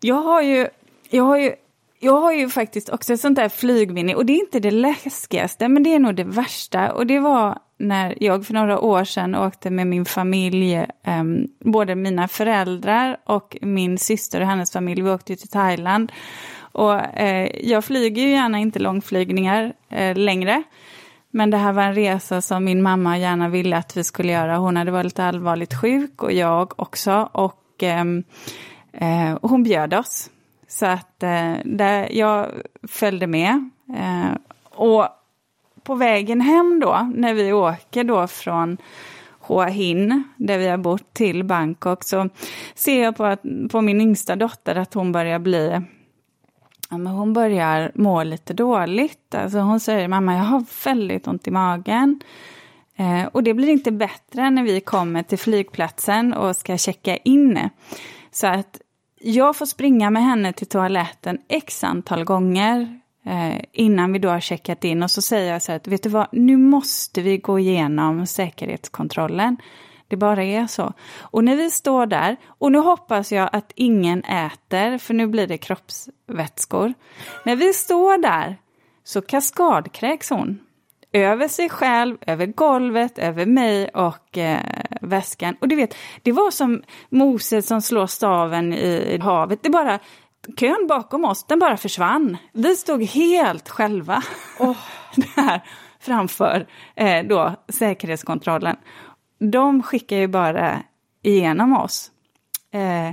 Jag 0.00 0.22
har 0.22 0.42
ju, 0.42 0.68
jag 1.10 1.24
har 1.24 1.38
ju 1.38 1.54
jag 2.00 2.20
har 2.20 2.32
ju 2.32 2.48
faktiskt 2.48 2.88
också 2.88 3.12
ett 3.12 3.20
sånt 3.20 3.36
där 3.36 3.48
flygminne 3.48 4.14
och 4.14 4.26
det 4.26 4.32
är 4.32 4.40
inte 4.40 4.60
det 4.60 4.70
läskigaste 4.70 5.68
men 5.68 5.82
det 5.82 5.94
är 5.94 5.98
nog 5.98 6.14
det 6.14 6.24
värsta 6.24 6.92
och 6.92 7.06
det 7.06 7.18
var 7.18 7.58
när 7.78 8.22
jag 8.22 8.46
för 8.46 8.54
några 8.54 8.80
år 8.80 9.04
sedan 9.04 9.34
åkte 9.34 9.70
med 9.70 9.86
min 9.86 10.04
familj, 10.04 10.74
eh, 10.74 11.24
både 11.64 11.94
mina 11.94 12.28
föräldrar 12.28 13.16
och 13.24 13.56
min 13.60 13.98
syster 13.98 14.40
och 14.40 14.46
hennes 14.46 14.72
familj, 14.72 15.02
vi 15.02 15.10
åkte 15.10 15.36
till 15.36 15.48
Thailand 15.48 16.12
och 16.74 17.18
eh, 17.18 17.48
jag 17.62 17.84
flyger 17.84 18.22
ju 18.22 18.30
gärna 18.30 18.58
inte 18.58 18.78
långflygningar 18.78 19.72
eh, 19.88 20.16
längre. 20.16 20.62
Men 21.30 21.50
det 21.50 21.56
här 21.56 21.72
var 21.72 21.82
en 21.82 21.94
resa 21.94 22.40
som 22.40 22.64
min 22.64 22.82
mamma 22.82 23.18
gärna 23.18 23.48
ville 23.48 23.76
att 23.76 23.96
vi 23.96 24.04
skulle 24.04 24.32
göra. 24.32 24.56
Hon 24.56 24.76
hade 24.76 24.90
varit 24.90 25.04
lite 25.04 25.24
allvarligt 25.24 25.80
sjuk 25.80 26.22
och 26.22 26.32
jag 26.32 26.80
också. 26.80 27.28
Och, 27.32 27.82
ehm, 27.82 28.24
eh, 28.92 29.34
och 29.34 29.50
hon 29.50 29.62
bjöd 29.62 29.94
oss. 29.94 30.30
Så 30.68 30.86
att 30.86 31.22
eh, 31.22 31.52
där 31.64 32.08
jag 32.10 32.48
följde 32.88 33.26
med. 33.26 33.70
Eh, 33.96 34.36
och 34.70 35.08
på 35.82 35.94
vägen 35.94 36.40
hem 36.40 36.80
då, 36.80 37.10
när 37.14 37.34
vi 37.34 37.52
åker 37.52 38.04
då 38.04 38.26
från 38.26 38.76
Hua 39.46 39.66
Hin, 39.66 40.24
där 40.36 40.58
vi 40.58 40.68
har 40.68 40.76
bott, 40.76 41.14
till 41.14 41.44
Bangkok, 41.44 42.04
så 42.04 42.28
ser 42.74 43.02
jag 43.02 43.16
på, 43.16 43.24
att, 43.24 43.42
på 43.70 43.80
min 43.80 44.00
yngsta 44.00 44.36
dotter 44.36 44.74
att 44.74 44.94
hon 44.94 45.12
börjar 45.12 45.38
bli 45.38 45.80
Ja, 46.90 46.98
men 46.98 47.12
hon 47.12 47.32
börjar 47.32 47.92
må 47.94 48.22
lite 48.22 48.54
dåligt. 48.54 49.34
Alltså 49.34 49.58
hon 49.58 49.80
säger 49.80 50.08
mamma 50.08 50.36
jag 50.36 50.44
har 50.44 50.64
väldigt 50.84 51.26
ont 51.26 51.46
i 51.46 51.50
magen. 51.50 52.20
Eh, 52.96 53.24
och 53.24 53.42
det 53.42 53.54
blir 53.54 53.68
inte 53.68 53.92
bättre 53.92 54.50
när 54.50 54.62
vi 54.62 54.80
kommer 54.80 55.22
till 55.22 55.38
flygplatsen 55.38 56.32
och 56.34 56.56
ska 56.56 56.78
checka 56.78 57.16
in. 57.16 57.70
Så 58.30 58.46
att 58.46 58.80
jag 59.20 59.56
får 59.56 59.66
springa 59.66 60.10
med 60.10 60.24
henne 60.24 60.52
till 60.52 60.66
toaletten 60.66 61.38
x 61.48 61.84
antal 61.84 62.24
gånger 62.24 63.00
eh, 63.26 63.64
innan 63.72 64.12
vi 64.12 64.18
då 64.18 64.28
har 64.28 64.40
checkat 64.40 64.84
in. 64.84 65.02
Och 65.02 65.10
så 65.10 65.22
säger 65.22 65.52
jag 65.52 65.62
så 65.62 65.72
här 65.72 65.76
att 65.76 65.88
vet 65.88 66.02
du 66.02 66.08
vad, 66.08 66.26
nu 66.32 66.56
måste 66.56 67.22
vi 67.22 67.38
gå 67.38 67.58
igenom 67.58 68.26
säkerhetskontrollen. 68.26 69.56
Det 70.08 70.16
bara 70.16 70.44
är 70.44 70.66
så. 70.66 70.92
Och 71.20 71.44
när 71.44 71.56
vi 71.56 71.70
står 71.70 72.06
där, 72.06 72.36
och 72.46 72.72
nu 72.72 72.78
hoppas 72.78 73.32
jag 73.32 73.48
att 73.52 73.72
ingen 73.74 74.24
äter, 74.24 74.98
för 74.98 75.14
nu 75.14 75.26
blir 75.26 75.46
det 75.46 75.58
kroppsvätskor. 75.58 76.94
När 77.44 77.56
vi 77.56 77.72
står 77.72 78.18
där 78.18 78.56
så 79.04 79.22
kaskadkräks 79.22 80.30
hon. 80.30 80.60
Över 81.12 81.48
sig 81.48 81.68
själv, 81.68 82.16
över 82.26 82.46
golvet, 82.46 83.18
över 83.18 83.46
mig 83.46 83.88
och 83.88 84.38
eh, 84.38 84.60
väskan. 85.00 85.56
Och 85.60 85.68
du 85.68 85.76
vet, 85.76 85.94
det 86.22 86.32
var 86.32 86.50
som 86.50 86.82
Moses 87.08 87.66
som 87.66 87.82
slår 87.82 88.06
staven 88.06 88.72
i 88.72 89.18
havet. 89.22 89.62
Det 89.62 89.70
bara, 89.70 89.98
kön 90.56 90.86
bakom 90.88 91.24
oss, 91.24 91.44
den 91.44 91.58
bara 91.58 91.76
försvann. 91.76 92.36
Vi 92.52 92.76
stod 92.76 93.02
helt 93.02 93.68
själva 93.68 94.22
oh. 94.58 94.76
där 95.36 95.60
framför 96.00 96.66
eh, 96.96 97.24
då, 97.24 97.54
säkerhetskontrollen 97.68 98.76
de 99.50 99.82
skickar 99.82 100.16
ju 100.16 100.26
bara 100.26 100.82
igenom 101.22 101.76
oss. 101.76 102.10
Eh, 102.70 103.10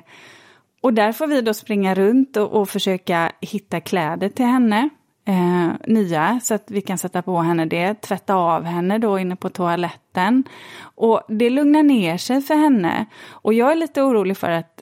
och 0.82 0.94
där 0.94 1.12
får 1.12 1.28
vi 1.28 1.42
då 1.42 1.54
springa 1.54 1.96
runt 1.96 2.38
och, 2.38 2.52
och 2.52 2.70
försöka 2.70 3.32
hitta 3.42 3.80
kläder 3.80 4.30
till 4.30 4.46
henne. 4.46 4.90
Eh, 5.26 5.70
nya, 5.88 6.40
så 6.44 6.54
att 6.54 6.72
vi 6.72 6.82
kan 6.82 6.98
sätta 6.98 7.22
på 7.22 7.38
henne 7.38 7.66
det. 7.66 8.02
Tvätta 8.02 8.36
av 8.36 8.64
henne 8.64 8.98
då 8.98 9.20
inne 9.20 9.36
på 9.36 9.50
toaletten. 9.50 10.44
Och 10.82 11.22
det 11.28 11.50
lugnar 11.50 11.84
ner 11.84 12.18
sig 12.18 12.42
för 12.42 12.56
henne. 12.56 13.06
Och 13.30 13.54
jag 13.54 13.72
är 13.72 13.76
lite 13.76 14.02
orolig 14.02 14.38
för 14.38 14.50
att 14.50 14.82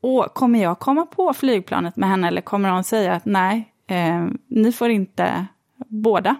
åh, 0.00 0.26
kommer 0.26 0.62
jag 0.62 0.78
komma 0.78 1.06
på 1.06 1.34
flygplanet 1.34 1.96
med 1.96 2.08
henne 2.08 2.28
eller 2.28 2.40
kommer 2.40 2.70
hon 2.70 2.84
säga 2.84 3.12
att 3.12 3.24
nej, 3.24 3.72
eh, 3.86 4.26
ni 4.48 4.72
får 4.72 4.90
inte 4.90 5.46
båda. 5.86 6.36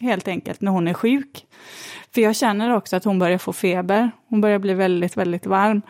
Helt 0.00 0.28
enkelt 0.28 0.60
när 0.60 0.72
hon 0.72 0.88
är 0.88 0.94
sjuk. 0.94 1.46
För 2.14 2.20
jag 2.20 2.36
känner 2.36 2.74
också 2.74 2.96
att 2.96 3.04
hon 3.04 3.18
börjar 3.18 3.38
få 3.38 3.52
feber. 3.52 4.10
Hon 4.28 4.40
börjar 4.40 4.58
bli 4.58 4.74
väldigt, 4.74 5.16
väldigt 5.16 5.46
varm. 5.46 5.82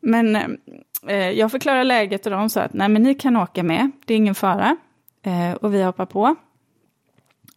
Men 0.00 0.36
eh, 0.36 0.46
eh, 1.06 1.30
jag 1.30 1.50
förklarar 1.50 1.84
läget 1.84 2.26
och 2.26 2.32
de 2.32 2.50
sa 2.50 2.60
att 2.60 2.72
nej 2.72 2.88
men 2.88 3.02
ni 3.02 3.14
kan 3.14 3.36
åka 3.36 3.62
med, 3.62 3.90
det 4.06 4.14
är 4.14 4.18
ingen 4.18 4.34
fara. 4.34 4.76
Eh, 5.22 5.52
och 5.52 5.74
vi 5.74 5.82
hoppar 5.82 6.06
på. 6.06 6.36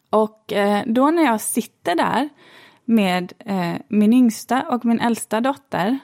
Och 0.09 0.53
eh, 0.53 0.83
då 0.85 1.11
när 1.11 1.23
jag 1.23 1.41
sitter 1.41 1.95
där 1.95 2.29
med 2.85 3.33
eh, 3.39 3.73
min 3.87 4.13
yngsta 4.13 4.61
och 4.61 4.85
min 4.85 4.99
äldsta 4.99 5.41
dotter 5.41 5.99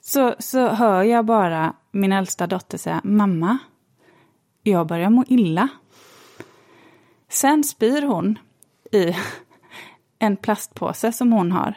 så, 0.00 0.34
så 0.38 0.68
hör 0.68 1.02
jag 1.02 1.24
bara 1.24 1.74
min 1.90 2.12
äldsta 2.12 2.46
dotter 2.46 2.78
säga 2.78 3.00
mamma, 3.04 3.58
jag 4.62 4.86
börjar 4.86 5.10
må 5.10 5.24
illa. 5.28 5.68
Sen 7.28 7.64
spyr 7.64 8.02
hon 8.02 8.38
i 8.92 9.16
en 10.18 10.36
plastpåse 10.36 11.12
som 11.12 11.32
hon 11.32 11.52
har. 11.52 11.74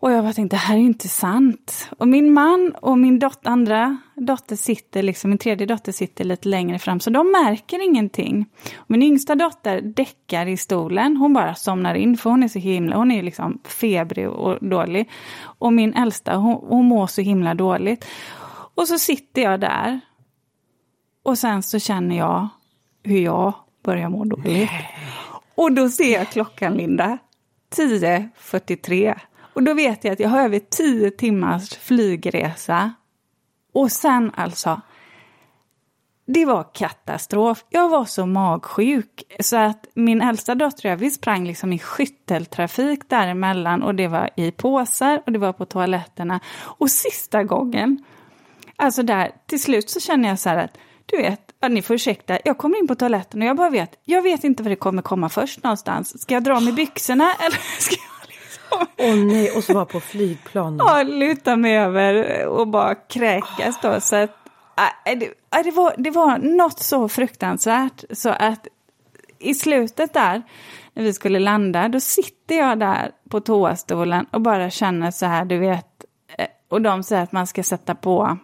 Och 0.00 0.12
jag 0.12 0.24
bara 0.24 0.32
tänkte, 0.32 0.56
det 0.56 0.60
här 0.60 0.74
är 0.74 0.78
ju 0.80 0.86
inte 0.86 1.08
sant. 1.08 1.88
Och 1.98 2.08
min 2.08 2.32
man 2.32 2.74
och 2.82 2.98
min 2.98 3.18
dot 3.18 3.46
andra 3.46 3.96
dotter 4.14 4.56
sitter, 4.56 5.02
liksom, 5.02 5.30
min 5.30 5.38
tredje 5.38 5.66
dotter 5.66 5.92
sitter 5.92 6.24
lite 6.24 6.48
längre 6.48 6.78
fram, 6.78 7.00
så 7.00 7.10
de 7.10 7.32
märker 7.32 7.84
ingenting. 7.84 8.46
Och 8.76 8.90
min 8.90 9.02
yngsta 9.02 9.34
dotter 9.34 9.80
däckar 9.80 10.46
i 10.46 10.56
stolen, 10.56 11.16
hon 11.16 11.32
bara 11.32 11.54
somnar 11.54 11.94
in, 11.94 12.16
för 12.16 12.30
hon 12.30 12.42
är 12.42 12.48
så 12.48 12.58
himla, 12.58 12.96
hon 12.96 13.10
är 13.10 13.22
liksom 13.22 13.60
febrig 13.64 14.28
och 14.28 14.68
dålig. 14.68 15.10
Och 15.42 15.72
min 15.72 15.94
äldsta, 15.94 16.36
hon, 16.36 16.64
hon 16.68 16.84
mår 16.84 17.06
så 17.06 17.20
himla 17.20 17.54
dåligt. 17.54 18.04
Och 18.74 18.88
så 18.88 18.98
sitter 18.98 19.42
jag 19.42 19.60
där. 19.60 20.00
Och 21.22 21.38
sen 21.38 21.62
så 21.62 21.78
känner 21.78 22.16
jag 22.16 22.48
hur 23.02 23.20
jag 23.20 23.54
börjar 23.84 24.08
må 24.08 24.24
dåligt. 24.24 24.70
Och 25.60 25.72
då 25.72 25.88
ser 25.88 26.12
jag 26.12 26.28
klockan, 26.28 26.74
Linda. 26.74 27.18
10.43. 27.76 29.18
Och 29.54 29.62
då 29.62 29.74
vet 29.74 30.04
jag 30.04 30.12
att 30.12 30.20
jag 30.20 30.28
har 30.28 30.42
över 30.42 30.58
10 30.58 31.10
timmars 31.10 31.74
flygresa. 31.74 32.94
Och 33.72 33.92
sen 33.92 34.32
alltså, 34.34 34.80
det 36.26 36.44
var 36.44 36.74
katastrof. 36.74 37.64
Jag 37.70 37.88
var 37.88 38.04
så 38.04 38.26
magsjuk 38.26 39.22
så 39.40 39.56
att 39.56 39.86
min 39.94 40.20
äldsta 40.22 40.54
dotter 40.54 40.88
och 40.88 40.92
jag, 40.92 40.96
vi 40.96 41.10
sprang 41.10 41.46
liksom 41.46 41.72
i 41.72 41.78
skytteltrafik 41.78 43.08
däremellan 43.08 43.82
och 43.82 43.94
det 43.94 44.08
var 44.08 44.30
i 44.36 44.50
påsar 44.50 45.22
och 45.26 45.32
det 45.32 45.38
var 45.38 45.52
på 45.52 45.66
toaletterna. 45.66 46.40
Och 46.56 46.90
sista 46.90 47.44
gången, 47.44 48.04
alltså 48.76 49.02
där, 49.02 49.30
till 49.46 49.62
slut 49.62 49.90
så 49.90 50.00
känner 50.00 50.28
jag 50.28 50.38
så 50.38 50.48
här 50.48 50.56
att 50.56 50.78
du 51.06 51.16
vet, 51.16 51.49
ja, 51.60 51.68
ni 51.68 51.82
får 51.82 51.94
ursäkta, 51.94 52.38
jag 52.44 52.58
kommer 52.58 52.78
in 52.78 52.86
på 52.86 52.94
toaletten 52.94 53.42
och 53.42 53.48
jag 53.48 53.56
bara 53.56 53.70
vet, 53.70 54.00
jag 54.04 54.22
vet 54.22 54.44
inte 54.44 54.62
vad 54.62 54.72
det 54.72 54.76
kommer 54.76 55.02
komma 55.02 55.28
först 55.28 55.62
någonstans. 55.62 56.22
Ska 56.22 56.34
jag 56.34 56.44
dra 56.44 56.60
med 56.60 56.74
byxorna 56.74 57.34
eller 57.40 57.58
ska 57.78 57.94
jag 57.94 58.28
liksom... 58.28 58.86
Åh 58.98 59.14
oh, 59.14 59.26
nej, 59.26 59.50
och 59.50 59.64
så 59.64 59.74
vara 59.74 59.84
på 59.84 60.00
flygplanet. 60.00 60.86
Ja, 60.86 61.02
luta 61.02 61.56
mig 61.56 61.76
över 61.76 62.46
och 62.46 62.68
bara 62.68 62.94
kräkas 62.94 63.80
då. 63.82 64.00
Så 64.00 64.16
att, 64.16 64.30
äh, 65.06 65.18
det, 65.18 65.26
äh, 65.26 65.64
det, 65.64 65.70
var, 65.70 65.94
det 65.98 66.10
var 66.10 66.38
något 66.38 66.78
så 66.78 67.08
fruktansvärt 67.08 68.04
så 68.10 68.28
att 68.28 68.66
i 69.38 69.54
slutet 69.54 70.12
där, 70.12 70.42
när 70.94 71.02
vi 71.02 71.12
skulle 71.12 71.38
landa, 71.38 71.88
då 71.88 72.00
sitter 72.00 72.54
jag 72.54 72.78
där 72.78 73.10
på 73.30 73.40
toastolen 73.40 74.26
och 74.30 74.40
bara 74.40 74.70
känner 74.70 75.10
så 75.10 75.26
här, 75.26 75.44
du 75.44 75.58
vet, 75.58 75.86
och 76.68 76.82
de 76.82 77.02
säger 77.02 77.22
att 77.22 77.32
man 77.32 77.46
ska 77.46 77.62
sätta 77.62 77.94
på 77.94 78.38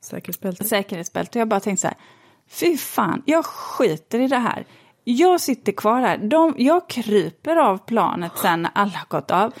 Säkerhetsbälte. 0.00 0.64
säkerhetsbälte. 0.64 1.38
Och 1.38 1.40
jag 1.40 1.48
bara 1.48 1.60
tänkte 1.60 1.80
så 1.80 1.86
här, 1.88 1.96
fy 2.50 2.76
fan, 2.76 3.22
jag 3.26 3.44
skiter 3.44 4.20
i 4.20 4.26
det 4.26 4.38
här. 4.38 4.66
Jag 5.04 5.40
sitter 5.40 5.72
kvar 5.72 6.00
här. 6.00 6.18
De, 6.18 6.54
jag 6.58 6.88
kryper 6.88 7.56
av 7.56 7.78
planet 7.78 8.32
sen 8.38 8.62
när 8.62 8.70
alla 8.74 8.92
har 8.92 9.06
gått 9.08 9.30
av. 9.30 9.52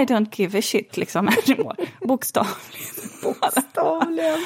I 0.00 0.04
don't 0.04 0.28
give 0.32 0.58
a 0.58 0.62
shit 0.62 0.96
liksom 0.96 1.28
anymore. 1.48 1.76
Bokstavligt. 2.00 3.22
Bokstavligen. 3.22 4.40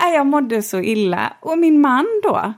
Jag 0.00 0.26
mådde 0.26 0.62
så 0.62 0.80
illa. 0.80 1.32
Och 1.40 1.58
min 1.58 1.80
man 1.80 2.06
då, 2.22 2.52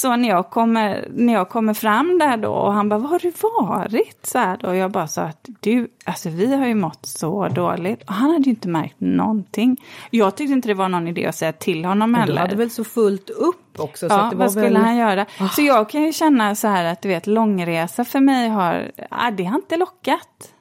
så 0.00 0.16
när 0.16 0.28
jag 0.28 0.50
kommer, 0.50 1.08
när 1.10 1.32
jag 1.32 1.48
kommer 1.48 1.74
fram 1.74 2.18
där 2.18 2.36
då 2.36 2.52
och 2.52 2.72
han 2.72 2.88
bara, 2.88 2.98
var 2.98 3.08
har 3.08 3.18
du 3.18 3.32
varit? 3.40 4.26
Så 4.26 4.38
här 4.38 4.56
då, 4.56 4.68
och 4.68 4.76
jag 4.76 4.90
bara 4.90 5.08
sa 5.08 5.22
att 5.22 5.48
du, 5.60 5.88
alltså 6.04 6.28
vi 6.28 6.54
har 6.56 6.66
ju 6.66 6.74
mått 6.74 7.06
så 7.06 7.48
dåligt. 7.48 8.02
Och 8.02 8.14
han 8.14 8.30
hade 8.30 8.44
ju 8.44 8.50
inte 8.50 8.68
märkt 8.68 8.94
någonting. 8.98 9.84
Jag 10.10 10.36
tyckte 10.36 10.52
inte 10.52 10.68
det 10.68 10.74
var 10.74 10.88
någon 10.88 11.08
idé 11.08 11.26
att 11.26 11.34
säga 11.34 11.52
till 11.52 11.84
honom 11.84 12.12
Men 12.12 12.20
heller. 12.20 12.34
du 12.34 12.40
hade 12.40 12.56
väl 12.56 12.70
så 12.70 12.84
fullt 12.84 13.30
upp 13.30 13.80
också? 13.80 14.08
så 14.08 14.14
Ja, 14.14 14.32
vad 14.34 14.50
skulle 14.50 14.64
väl... 14.64 14.76
han 14.76 14.96
göra? 14.96 15.26
Så 15.56 15.62
jag 15.62 15.88
kan 15.88 16.02
ju 16.02 16.12
känna 16.12 16.54
så 16.54 16.68
här 16.68 16.84
att 16.84 17.02
du 17.02 17.08
vet, 17.08 17.26
långresa 17.26 18.04
för 18.04 18.20
mig 18.20 18.48
har, 18.48 18.92
ah, 19.10 19.30
det 19.30 19.44
har 19.44 19.56
inte 19.56 19.76
lockat. 19.76 20.52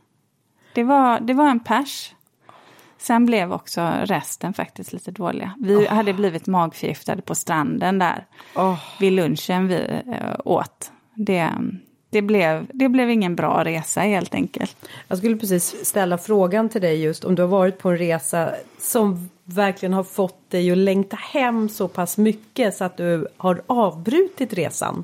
Det 0.73 0.83
var, 0.83 1.19
det 1.19 1.33
var 1.33 1.49
en 1.49 1.59
pers. 1.59 2.13
Sen 3.07 3.25
blev 3.25 3.53
också 3.53 3.91
resten 4.03 4.53
faktiskt 4.53 4.93
lite 4.93 5.11
dåliga. 5.11 5.53
Vi 5.59 5.87
hade 5.87 6.13
blivit 6.13 6.47
magförgiftade 6.47 7.21
på 7.21 7.35
stranden 7.35 7.99
där 7.99 8.25
Åh. 8.55 8.79
vid 8.99 9.13
lunchen 9.13 9.67
vi 9.67 9.75
eh, 9.75 10.35
åt. 10.45 10.91
Det, 11.13 11.49
det, 12.09 12.21
blev, 12.21 12.67
det 12.73 12.89
blev 12.89 13.09
ingen 13.09 13.35
bra 13.35 13.63
resa 13.63 14.01
helt 14.01 14.33
enkelt. 14.35 14.77
Jag 15.07 15.17
skulle 15.17 15.37
precis 15.37 15.85
ställa 15.85 16.17
frågan 16.17 16.69
till 16.69 16.81
dig 16.81 17.03
just 17.03 17.23
om 17.23 17.35
du 17.35 17.41
har 17.41 17.49
varit 17.49 17.77
på 17.77 17.89
en 17.89 17.97
resa 17.97 18.51
som 18.79 19.29
verkligen 19.43 19.93
har 19.93 20.03
fått 20.03 20.51
dig 20.51 20.71
att 20.71 20.77
längta 20.77 21.15
hem 21.15 21.69
så 21.69 21.87
pass 21.87 22.17
mycket 22.17 22.75
så 22.75 22.83
att 22.83 22.97
du 22.97 23.27
har 23.37 23.61
avbrutit 23.67 24.53
resan. 24.53 25.03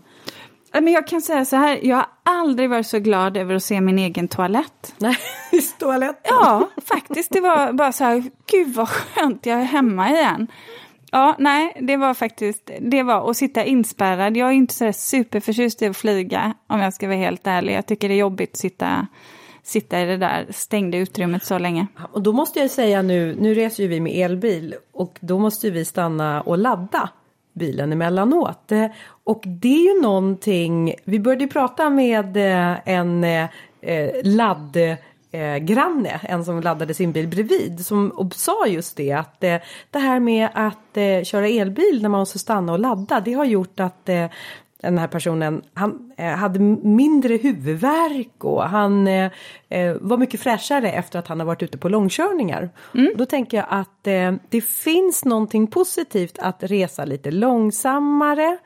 Men 0.73 0.87
jag 0.87 1.07
kan 1.07 1.21
säga 1.21 1.45
så 1.45 1.55
här, 1.55 1.79
jag 1.83 1.95
har 1.95 2.05
aldrig 2.23 2.69
varit 2.69 2.87
så 2.87 2.99
glad 2.99 3.37
över 3.37 3.55
att 3.55 3.63
se 3.63 3.81
min 3.81 3.99
egen 3.99 4.27
toalett. 4.27 4.95
Nej, 4.97 5.17
i 5.51 5.61
toaletten. 5.61 6.35
Ja, 6.41 6.69
faktiskt. 6.85 7.31
Det 7.31 7.41
var 7.41 7.73
bara 7.73 7.91
så 7.91 8.03
här, 8.03 8.23
gud 8.51 8.75
vad 8.75 8.89
skönt, 8.89 9.45
jag 9.45 9.59
är 9.59 9.63
hemma 9.63 10.09
igen. 10.09 10.47
Ja, 11.11 11.35
nej, 11.39 11.77
det 11.81 11.97
var 11.97 12.13
faktiskt, 12.13 12.71
det 12.79 13.03
var 13.03 13.29
att 13.29 13.37
sitta 13.37 13.63
inspärrad. 13.63 14.37
Jag 14.37 14.49
är 14.49 14.53
inte 14.53 14.73
så 14.73 14.93
superförtjust 14.93 15.81
i 15.81 15.87
att 15.87 15.97
flyga, 15.97 16.53
om 16.67 16.79
jag 16.79 16.93
ska 16.93 17.07
vara 17.07 17.17
helt 17.17 17.47
ärlig. 17.47 17.73
Jag 17.73 17.85
tycker 17.85 18.07
det 18.07 18.13
är 18.13 18.19
jobbigt 18.19 18.51
att 18.51 18.57
sitta, 18.57 19.07
sitta 19.63 20.01
i 20.01 20.05
det 20.05 20.17
där 20.17 20.47
stängda 20.49 20.97
utrymmet 20.97 21.45
så 21.45 21.57
länge. 21.57 21.87
Och 22.11 22.21
då 22.21 22.33
måste 22.33 22.59
jag 22.59 22.71
säga 22.71 23.01
nu, 23.01 23.35
nu 23.39 23.53
reser 23.53 23.83
ju 23.83 23.89
vi 23.89 23.99
med 23.99 24.25
elbil 24.25 24.75
och 24.91 25.17
då 25.21 25.39
måste 25.39 25.69
vi 25.69 25.85
stanna 25.85 26.41
och 26.41 26.57
ladda 26.57 27.09
bilen 27.53 27.93
emellanåt. 27.93 28.71
Och 29.23 29.43
det 29.45 29.75
är 29.75 29.95
ju 29.95 30.01
någonting, 30.01 30.95
vi 31.03 31.19
började 31.19 31.43
ju 31.43 31.49
prata 31.49 31.89
med 31.89 32.37
eh, 32.37 32.77
en 32.85 33.23
eh, 33.23 34.09
ladd 34.23 34.77
eh, 35.31 35.57
granne, 35.57 36.19
en 36.23 36.45
som 36.45 36.61
laddade 36.61 36.93
sin 36.93 37.11
bil 37.11 37.27
bredvid, 37.27 37.85
som 37.85 38.09
och 38.09 38.35
sa 38.35 38.67
just 38.67 38.97
det 38.97 39.11
att 39.11 39.43
eh, 39.43 39.57
det 39.91 39.99
här 39.99 40.19
med 40.19 40.49
att 40.53 40.97
eh, 40.97 41.23
köra 41.23 41.47
elbil 41.47 41.99
när 42.01 42.09
man 42.09 42.19
måste 42.19 42.39
stanna 42.39 42.73
och 42.73 42.79
ladda, 42.79 43.19
det 43.19 43.33
har 43.33 43.45
gjort 43.45 43.79
att 43.79 44.09
eh, 44.09 44.25
den 44.83 44.97
här 44.97 45.07
personen, 45.07 45.61
han 45.73 46.11
eh, 46.17 46.25
hade 46.25 46.59
mindre 46.59 47.37
huvudvärk 47.37 48.43
och 48.43 48.63
han 48.63 49.07
eh, 49.07 49.31
eh, 49.69 49.95
var 50.01 50.17
mycket 50.17 50.39
fräschare 50.39 50.91
efter 50.91 51.19
att 51.19 51.27
han 51.27 51.39
har 51.39 51.47
varit 51.47 51.63
ute 51.63 51.77
på 51.77 51.89
långkörningar. 51.89 52.69
Då 53.15 53.25
tänker 53.25 53.57
jag 53.57 53.65
att 53.69 54.07
eh, 54.07 54.33
det 54.49 54.61
finns 54.61 55.25
någonting 55.25 55.67
positivt 55.67 56.39
att 56.39 56.63
resa 56.63 57.05
lite 57.05 57.31
långsammare 57.31 58.57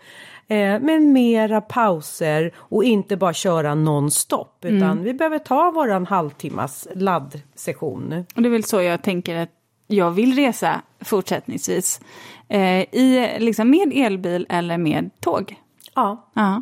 eh, 0.47 0.79
med 0.79 1.01
mera 1.01 1.61
pauser 1.61 2.51
och 2.57 2.83
inte 2.83 3.17
bara 3.17 3.33
köra 3.33 3.75
nonstop 3.75 4.65
utan 4.65 5.03
vi 5.03 5.13
behöver 5.13 5.39
ta 5.39 5.71
våran 5.71 6.05
halvtimmas 6.05 6.87
laddsession. 6.95 8.25
Och 8.35 8.41
det 8.41 8.47
är 8.47 8.51
väl 8.51 8.63
så 8.63 8.81
jag 8.81 9.01
tänker 9.01 9.35
att 9.35 9.49
jag 9.87 10.11
vill 10.11 10.35
resa 10.35 10.81
fortsättningsvis. 11.01 12.01
Eh, 12.49 12.81
i, 12.81 13.37
liksom 13.39 13.69
med 13.69 13.91
elbil 13.95 14.45
eller 14.49 14.77
med 14.77 15.09
tåg. 15.19 15.55
Ja. 15.97 16.29
Ja. 16.33 16.61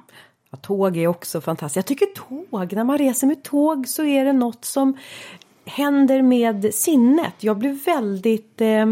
Ja, 0.52 0.58
tåg 0.58 0.98
är 0.98 1.08
också 1.08 1.42
fantastiskt. 1.42 1.76
Jag 1.76 1.86
tycker 1.86 2.06
tåg, 2.06 2.74
när 2.74 2.84
man 2.84 2.98
reser 2.98 3.28
med 3.28 3.44
tåg 3.44 3.88
så 3.88 4.04
är 4.06 4.26
det 4.26 4.34
något 4.34 4.66
som 4.66 4.98
händer 5.66 6.22
med 6.22 6.74
sinnet. 6.74 7.34
Jag 7.40 7.58
blir 7.58 7.86
väldigt 7.86 8.62
eh, 8.62 8.86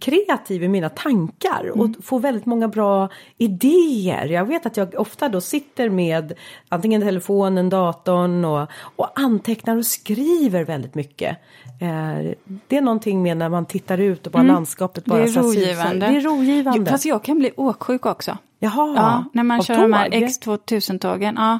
kreativ 0.00 0.62
i 0.64 0.68
mina 0.68 0.88
tankar 0.88 1.70
och 1.74 1.88
får 2.02 2.20
väldigt 2.20 2.46
många 2.46 2.68
bra 2.68 3.08
idéer. 3.38 4.26
Jag 4.26 4.44
vet 4.44 4.66
att 4.66 4.76
jag 4.76 4.94
ofta 4.98 5.28
då 5.28 5.40
sitter 5.40 5.90
med 5.90 6.32
antingen 6.68 7.00
telefonen, 7.00 7.68
datorn 7.70 8.44
och, 8.44 8.68
och 8.96 9.20
antecknar 9.20 9.76
och 9.76 9.86
skriver 9.86 10.64
väldigt 10.64 10.94
mycket. 10.94 11.36
Eh, 11.80 12.32
det 12.68 12.76
är 12.76 12.80
någonting 12.80 13.22
med 13.22 13.36
när 13.36 13.48
man 13.48 13.66
tittar 13.66 13.98
ut 13.98 14.26
och 14.26 14.32
bara 14.32 14.42
landskapet 14.42 15.04
bara 15.04 15.18
Det 15.18 15.24
är 15.28 15.42
rogivande. 15.42 16.06
Det 16.06 16.16
är 16.16 16.20
rogivande. 16.20 16.90
Fast 16.90 17.04
jag 17.04 17.22
kan 17.24 17.38
bli 17.38 17.50
åksjuk 17.56 18.06
också. 18.06 18.38
Jaha, 18.58 18.94
Ja, 18.96 19.24
när 19.32 19.42
man 19.42 19.62
kör 19.62 19.74
de 19.82 19.92
här 19.92 20.10
tåg? 20.10 20.22
X2000-tågen. 20.22 21.34
Ja, 21.38 21.58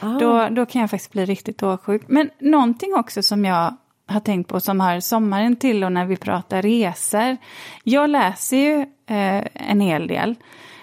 Ah. 0.00 0.18
då, 0.18 0.48
då 0.54 0.66
kan 0.66 0.80
jag 0.80 0.90
faktiskt 0.90 1.12
bli 1.12 1.24
riktigt 1.24 1.62
åksjuk. 1.62 2.02
Men 2.06 2.30
någonting 2.38 2.94
också 2.94 3.22
som 3.22 3.44
jag 3.44 3.76
har 4.08 4.20
tänkt 4.20 4.48
på 4.48 4.60
som 4.60 4.80
hör 4.80 5.00
sommaren 5.00 5.56
till 5.56 5.84
och 5.84 5.92
när 5.92 6.06
vi 6.06 6.16
pratar 6.16 6.62
resor. 6.62 7.36
Jag 7.84 8.10
läser 8.10 8.56
ju 8.56 8.80
eh, 9.06 9.44
en 9.54 9.80
hel 9.80 10.06
del. 10.06 10.34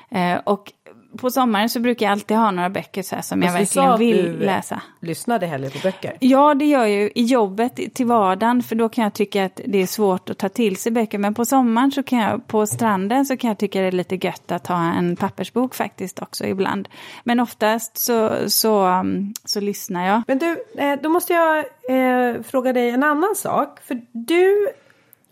Eh, 0.09 0.37
och 0.43 0.71
på 1.17 1.29
sommaren 1.29 1.69
så 1.69 1.79
brukar 1.79 2.05
jag 2.05 2.11
alltid 2.11 2.37
ha 2.37 2.51
några 2.51 2.69
böcker 2.69 3.03
så 3.03 3.15
som 3.21 3.41
jag 3.41 3.59
du 3.59 3.65
sa 3.65 3.87
verkligen 3.87 4.15
vill 4.17 4.39
du 4.39 4.45
läsa. 4.45 4.81
Lyssnade 4.99 5.45
hellre 5.45 5.69
på 5.69 5.77
böcker. 5.83 6.17
Ja, 6.19 6.53
det 6.53 6.65
gör 6.65 6.79
jag 6.79 6.89
ju 6.89 7.11
i 7.15 7.23
jobbet 7.23 7.93
till 7.93 8.05
vardagen, 8.05 8.63
för 8.63 8.75
då 8.75 8.89
kan 8.89 9.03
jag 9.03 9.13
tycka 9.13 9.45
att 9.45 9.61
det 9.65 9.81
är 9.81 9.87
svårt 9.87 10.29
att 10.29 10.37
ta 10.37 10.49
till 10.49 10.77
sig 10.77 10.91
böcker. 10.91 11.17
Men 11.17 11.33
på 11.33 11.45
sommaren, 11.45 11.91
så 11.91 12.03
kan 12.03 12.19
jag, 12.19 12.47
på 12.47 12.67
stranden, 12.67 13.25
så 13.25 13.37
kan 13.37 13.47
jag 13.47 13.57
tycka 13.57 13.81
det 13.81 13.87
är 13.87 13.91
lite 13.91 14.15
gött 14.15 14.51
att 14.51 14.67
ha 14.67 14.93
en 14.93 15.15
pappersbok 15.15 15.75
faktiskt 15.75 16.21
också 16.21 16.45
ibland. 16.45 16.87
Men 17.23 17.39
oftast 17.39 17.97
så, 17.97 18.31
så, 18.47 18.87
um, 18.87 19.33
så 19.45 19.59
lyssnar 19.59 20.07
jag. 20.07 20.21
Men 20.27 20.39
du, 20.39 20.63
eh, 20.77 20.99
då 21.03 21.09
måste 21.09 21.33
jag 21.33 21.57
eh, 21.89 22.41
fråga 22.41 22.73
dig 22.73 22.89
en 22.89 23.03
annan 23.03 23.35
sak. 23.35 23.79
För 23.83 24.01
du 24.11 24.69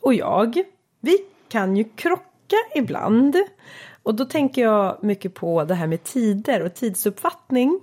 och 0.01 0.13
jag, 0.13 0.63
vi 1.01 1.17
kan 1.49 1.77
ju 1.77 1.83
krocka 1.83 2.57
ibland. 2.75 3.35
Och 4.03 4.15
då 4.15 4.25
tänker 4.25 4.61
jag 4.61 4.97
mycket 5.01 5.33
på 5.33 5.63
det 5.63 5.75
här 5.75 5.87
med 5.87 6.03
tider 6.03 6.61
och 6.61 6.73
tidsuppfattning. 6.73 7.81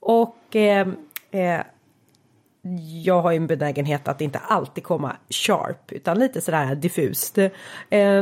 Och 0.00 0.56
eh, 0.56 0.88
eh, 1.30 1.60
jag 3.04 3.22
har 3.22 3.30
ju 3.30 3.36
en 3.36 3.46
benägenhet 3.46 4.08
att 4.08 4.20
inte 4.20 4.38
alltid 4.38 4.84
komma 4.84 5.16
sharp 5.30 5.92
utan 5.92 6.18
lite 6.18 6.40
sådär 6.40 6.74
diffust. 6.74 7.38
Eh, 7.38 7.50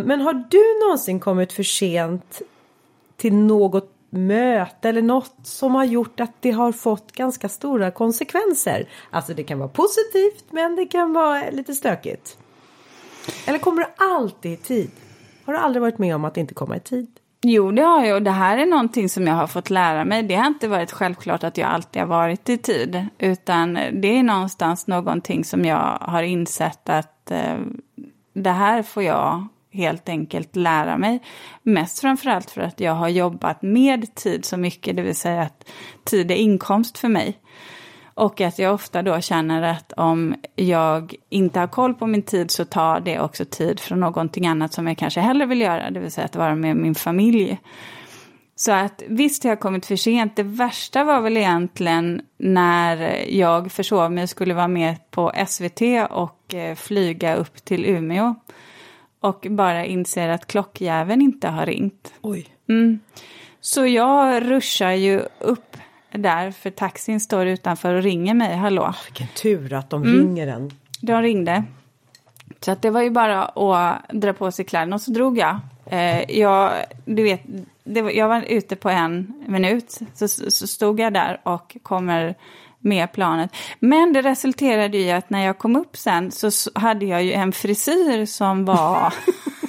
men 0.03 0.21
har 0.21 0.45
du 0.51 0.85
någonsin 0.85 1.21
kommit 1.21 1.53
för 1.53 1.63
sent 1.63 2.43
till 3.17 3.35
något 3.35 3.91
möte 4.11 4.89
eller 4.89 5.03
något 5.03 5.35
som 5.43 5.75
har 5.75 5.85
gjort 5.85 6.21
att 6.21 6.33
det 6.41 6.51
har 6.51 6.73
fått 6.73 7.13
ganska 7.13 7.49
stora 7.49 7.91
konsekvenser. 7.91 8.89
Alltså 9.11 9.35
det 9.35 9.43
kan 9.43 9.59
vara 9.59 9.69
positivt 9.69 10.45
men 10.51 10.77
det 10.77 10.87
kan 10.87 11.13
vara 11.13 11.51
lite 11.51 11.75
stökigt. 11.75 12.39
Eller 13.47 13.59
kommer 13.59 13.83
du 13.83 14.05
alltid 14.05 14.53
i 14.53 14.57
tid? 14.57 14.91
Har 15.45 15.53
du 15.53 15.59
aldrig 15.59 15.81
varit 15.81 15.99
med 15.99 16.15
om 16.15 16.25
att 16.25 16.37
inte 16.37 16.55
komma 16.55 16.77
i 16.77 16.81
tid? 16.81 17.07
Jo, 17.47 17.73
det 17.73 17.83
har 17.83 18.05
jag 18.05 18.17
och 18.17 18.23
det 18.23 18.31
här 18.31 18.59
är 18.59 18.67
någonting 18.67 19.09
som 19.09 19.27
jag 19.27 19.35
har 19.35 19.47
fått 19.47 19.71
lära 19.71 20.05
mig. 20.05 20.23
Det 20.23 20.35
har 20.35 20.47
inte 20.47 20.69
varit 20.69 20.93
självklart 20.93 21.45
att 21.45 21.59
jag 21.59 21.69
alltid 21.69 22.03
har 22.03 22.07
varit 22.07 22.49
i 22.49 22.59
tid, 22.59 23.07
utan 23.19 23.75
det 23.75 24.19
är 24.19 24.23
någonstans 24.23 24.87
någonting 24.87 25.45
som 25.45 25.65
jag 25.65 25.99
har 26.01 26.23
insett 26.23 26.89
att 26.89 27.31
eh, 27.31 27.59
det 28.33 28.51
här 28.51 28.83
får 28.83 29.03
jag 29.03 29.49
helt 29.73 30.09
enkelt 30.09 30.57
lära 30.57 30.99
mig. 30.99 31.23
Mest 31.63 32.01
framförallt 32.01 32.51
för 32.51 32.61
att 32.61 32.81
jag 32.81 32.93
har 32.93 33.09
jobbat 33.09 33.63
med 33.63 34.15
tid 34.15 34.45
så 34.45 34.57
mycket, 34.57 34.97
det 34.97 35.03
vill 35.03 35.17
säga 35.17 35.43
att 35.43 35.71
tid 36.05 36.31
är 36.31 36.35
inkomst 36.35 36.99
för 36.99 37.09
mig. 37.09 37.39
Och 38.15 38.41
att 38.41 38.59
jag 38.59 38.75
ofta 38.75 39.03
då 39.03 39.21
känner 39.21 39.63
att 39.63 39.93
om 39.93 40.35
jag 40.57 41.15
inte 41.29 41.61
har 41.61 41.67
koll 41.67 41.95
på 41.95 42.07
min 42.07 42.23
tid 42.23 42.51
så 42.51 42.65
tar 42.65 43.01
det 43.01 43.21
också 43.21 43.45
tid 43.45 43.81
från 43.81 44.01
någonting 44.01 44.47
annat 44.47 44.73
som 44.73 44.87
jag 44.87 44.99
kanske 44.99 45.21
hellre 45.21 45.47
vill 45.47 45.61
göra, 45.61 45.91
det 45.91 46.01
vill 46.01 46.13
säga 46.13 46.25
att 46.25 46.37
vara 46.37 46.55
med 46.55 46.77
min 46.77 46.95
familj. 46.95 47.59
Så 48.57 48.73
att 48.73 49.03
visst 49.09 49.43
har 49.43 49.51
jag 49.51 49.61
kommit 49.61 49.87
för 49.87 49.97
sent. 49.97 50.37
Det 50.37 50.43
värsta 50.43 51.05
var 51.05 51.21
väl 51.21 51.37
egentligen 51.37 52.23
när 52.39 53.25
jag 53.29 53.73
försov 53.73 54.13
mig 54.13 54.23
och 54.23 54.31
skulle 54.31 54.55
vara 54.55 54.69
med 54.69 55.11
på 55.11 55.33
SVT 55.47 55.81
och 56.11 56.55
eh, 56.55 56.75
flyga 56.75 57.35
upp 57.35 57.65
till 57.65 57.87
Umeå. 57.87 58.35
Och 59.21 59.47
bara 59.51 59.85
inser 59.85 60.29
att 60.29 60.47
klockjäveln 60.47 61.23
inte 61.23 61.49
har 61.49 61.67
ringt. 61.67 62.15
Oj. 62.21 62.47
Mm. 62.69 63.01
Så 63.61 63.87
jag 63.87 64.51
ruschar 64.51 64.93
ju 64.93 65.21
upp 65.39 65.74
där, 66.19 66.51
för 66.51 66.71
taxin 66.71 67.21
står 67.21 67.47
utanför 67.47 67.95
och 67.95 68.03
ringer 68.03 68.35
mig. 68.35 68.57
Hallå, 68.57 68.95
Vilken 69.07 69.27
tur 69.37 69.73
att 69.73 69.91
de 69.91 70.03
Mm. 70.03 70.19
ringer 70.19 70.47
en. 70.47 70.71
de 71.01 71.23
ringde. 71.23 71.65
Så 72.61 72.71
att 72.71 72.83
det 72.83 72.91
var 72.91 73.03
ju 73.03 73.11
bara 73.11 73.45
att 73.45 74.11
dra 74.13 74.33
på 74.33 74.51
sig 74.53 74.65
kläderna 74.65 74.97
och 74.97 75.03
så 75.03 75.11
drog 75.11 75.39
jag. 75.39 75.59
Eh, 75.87 76.31
jag, 76.39 76.73
du 77.05 77.23
vet, 77.23 77.41
det 77.85 78.03
var, 78.03 78.11
jag 78.11 78.29
var 78.29 78.43
ute 78.49 78.77
på 78.77 78.91
en 78.91 79.45
minut, 79.47 80.01
så, 80.15 80.29
så 80.29 80.67
stod 80.67 81.01
jag 81.01 81.13
där 81.13 81.41
och 81.43 81.77
kommer 81.83 82.35
med 82.79 83.13
planet. 83.13 83.51
Men 83.79 84.13
det 84.13 84.23
resulterade 84.23 84.99
i 84.99 85.13
att 85.13 85.31
när 85.31 85.45
jag 85.47 85.59
kom 85.59 85.77
upp 85.77 85.97
sen 85.97 86.31
så 86.31 86.51
hade 86.75 87.07
jag 87.07 87.25
ju 87.25 87.33
en 87.33 87.53
frisyr 87.53 88.27
som 88.27 88.65
var... 88.65 89.15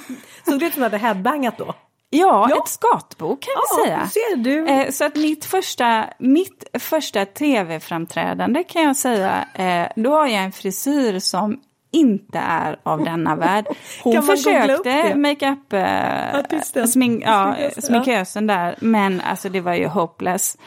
Såg 0.48 0.60
det 0.60 0.66
ut 0.66 0.74
som 0.74 0.82
att 0.82 0.90
du 0.90 0.96
hade 0.96 1.06
headbangat 1.06 1.58
då? 1.58 1.74
Ja, 2.18 2.46
ja, 2.50 2.56
ett 2.56 2.68
skatbo 2.68 3.36
kan 3.36 3.54
vi 3.62 3.84
säga. 3.84 4.08
Ser 4.08 4.36
du. 4.36 4.66
Eh, 4.66 4.90
så 4.90 5.04
att 5.04 5.16
mitt 5.16 5.44
första, 5.44 6.04
mitt 6.18 6.64
första 6.78 7.24
tv-framträdande 7.24 8.64
kan 8.64 8.82
jag 8.82 8.96
säga, 8.96 9.48
eh, 9.54 10.02
då 10.02 10.10
har 10.10 10.26
jag 10.26 10.44
en 10.44 10.52
frisyr 10.52 11.18
som 11.18 11.60
inte 11.90 12.38
är 12.38 12.76
av 12.82 13.04
denna 13.04 13.36
värld. 13.36 13.66
Hon 14.02 14.22
försökte 14.22 15.14
makeup, 15.14 15.72
eh, 15.72 16.86
smink, 16.86 17.22
ja, 17.26 17.56
sminkösen 17.78 18.46
där, 18.46 18.76
men 18.80 19.20
alltså 19.20 19.48
det 19.48 19.60
var 19.60 19.74
ju 19.74 19.86
hopeless. 19.86 20.58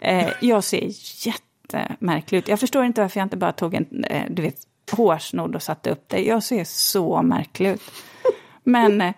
Eh, 0.00 0.28
jag 0.40 0.64
ser 0.64 0.88
jättemärklig 1.26 2.38
ut. 2.38 2.48
Jag 2.48 2.60
förstår 2.60 2.84
inte 2.84 3.00
varför 3.00 3.20
jag 3.20 3.24
inte 3.24 3.36
bara 3.36 3.52
tog 3.52 3.74
en, 3.74 4.04
eh, 4.04 4.22
du 4.30 4.42
vet, 4.42 4.56
hårsnodd 4.92 5.54
och 5.54 5.62
satte 5.62 5.90
upp 5.90 6.04
det. 6.08 6.22
Jag 6.22 6.42
ser 6.42 6.64
så 6.64 7.22
märklig 7.22 7.70
ut. 7.70 7.82
Men 8.64 9.00
eh, 9.00 9.14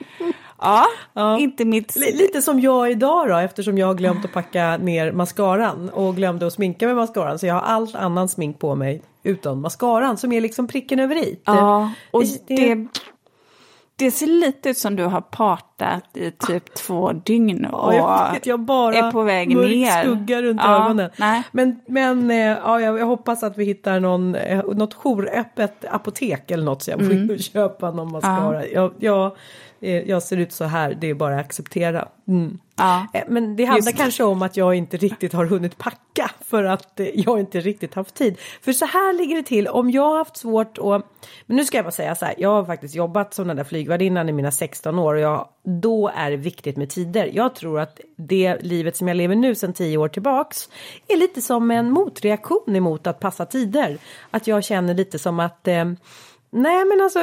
Ja, 0.65 0.87
ja, 1.13 1.39
inte 1.39 1.65
mitt... 1.65 1.97
Lite 1.97 2.43
som 2.43 2.61
jag 2.61 2.91
idag 2.91 3.29
då 3.29 3.37
eftersom 3.37 3.79
jag 3.79 3.87
har 3.87 3.95
glömt 3.95 4.25
att 4.25 4.33
packa 4.33 4.77
ner 4.77 5.13
mascaran 5.13 5.89
och 5.89 6.17
glömde 6.17 6.47
att 6.47 6.53
sminka 6.53 6.87
med 6.87 6.97
mascaran 6.97 7.39
så 7.39 7.47
jag 7.47 7.55
har 7.55 7.61
allt 7.61 7.95
annan 7.95 8.29
smink 8.29 8.59
på 8.59 8.75
mig 8.75 9.03
utan 9.23 9.61
mascaran 9.61 10.17
som 10.17 10.33
är 10.33 10.41
liksom 10.41 10.69
pricken 10.69 10.99
över 10.99 11.17
i. 11.17 11.41
Ja, 11.45 11.93
och 12.11 12.23
det, 12.23 12.57
det, 12.57 12.87
det, 13.97 14.11
ser 14.11 14.27
lite 14.27 14.69
ut 14.69 14.79
som 14.79 14.97
du 14.97 15.05
har 15.05 15.21
partat 15.21 16.17
i 16.17 16.31
typ 16.31 16.75
två 16.75 17.13
dygn 17.13 17.65
och 17.65 17.95
ja, 17.95 18.31
jag 18.33 18.47
jag 18.47 18.61
bara 18.61 18.95
är 18.95 19.13
på 19.13 19.23
väg 19.23 19.57
ner. 19.57 20.03
skugga 20.03 20.43
runt 20.43 20.61
ja, 20.65 20.85
ögonen. 20.85 21.11
Nej. 21.17 21.43
Men, 21.53 21.81
men 21.87 22.31
eh, 22.31 22.37
ja, 22.37 22.81
jag, 22.81 23.07
hoppas 23.07 23.43
att 23.43 23.59
vi 23.59 23.65
hittar 23.65 24.01
någon, 24.01 24.35
eh, 24.35 24.65
något 24.65 24.95
jouröppet 24.95 25.85
apotek 25.91 26.51
eller 26.51 26.65
något 26.65 26.83
så 26.83 26.91
jag 26.91 27.01
får 27.01 27.13
mm. 27.13 27.39
köpa 27.53 27.91
någon 27.91 28.13
mascara. 28.13 28.67
Ja. 28.67 28.71
Jag, 28.73 28.93
jag 28.99 29.37
jag 29.91 30.23
ser 30.23 30.37
ut 30.37 30.53
så 30.53 30.65
här, 30.65 30.95
det 31.01 31.11
är 31.11 31.15
bara 31.15 31.35
att 31.35 31.41
acceptera. 31.41 32.09
Mm. 32.29 32.59
Ja, 32.77 33.07
eh, 33.15 33.23
Men 33.29 33.57
det 33.57 33.65
handlar 33.65 33.93
kanske 33.93 34.25
om 34.25 34.43
att 34.43 34.57
jag 34.57 34.75
inte 34.75 34.97
riktigt 34.97 35.33
har 35.33 35.45
hunnit 35.45 35.79
packa 35.79 36.31
för 36.41 36.65
att 36.65 37.01
eh, 37.01 37.07
jag 37.15 37.41
inte 37.41 37.61
riktigt 37.61 37.95
haft 37.95 38.15
tid. 38.15 38.39
För 38.63 38.73
så 38.73 38.85
här 38.85 39.13
ligger 39.13 39.37
det 39.37 39.43
till, 39.43 39.69
om 39.69 39.91
jag 39.91 40.03
har 40.03 40.19
haft 40.19 40.37
svårt 40.37 40.79
att... 40.79 41.07
Men 41.47 41.57
nu 41.57 41.65
ska 41.65 41.79
jag 41.79 41.85
bara 41.85 41.93
säga 41.93 42.15
så 42.15 42.25
här, 42.25 42.35
jag 42.39 42.49
har 42.49 42.65
faktiskt 42.65 42.95
jobbat 42.95 43.35
som 43.35 43.49
den 43.49 43.57
där 43.57 43.65
flygvärdinnan 43.65 44.29
i 44.29 44.33
mina 44.33 44.51
16 44.51 44.99
år 44.99 45.15
och 45.15 45.21
jag, 45.21 45.49
då 45.65 46.11
är 46.17 46.31
det 46.31 46.37
viktigt 46.37 46.77
med 46.77 46.91
tider. 46.91 47.31
Jag 47.33 47.55
tror 47.55 47.81
att 47.81 48.01
det 48.17 48.57
livet 48.61 48.97
som 48.97 49.09
jag 49.09 49.17
lever 49.17 49.35
nu 49.35 49.55
sedan 49.55 49.73
10 49.73 49.99
år 49.99 50.09
tillbaks 50.09 50.69
är 51.09 51.17
lite 51.17 51.43
som 51.43 51.71
en 51.71 51.91
motreaktion 51.91 52.77
emot 52.77 53.07
att 53.07 53.21
passa 53.21 53.47
tider. 53.47 53.99
Att 54.31 54.47
jag 54.47 54.65
känner 54.65 54.95
lite 54.95 55.19
som 55.19 55.41
att 55.41 55.69
eh, 55.69 55.85
Nej 56.57 56.85
men 56.85 57.01
alltså 57.01 57.19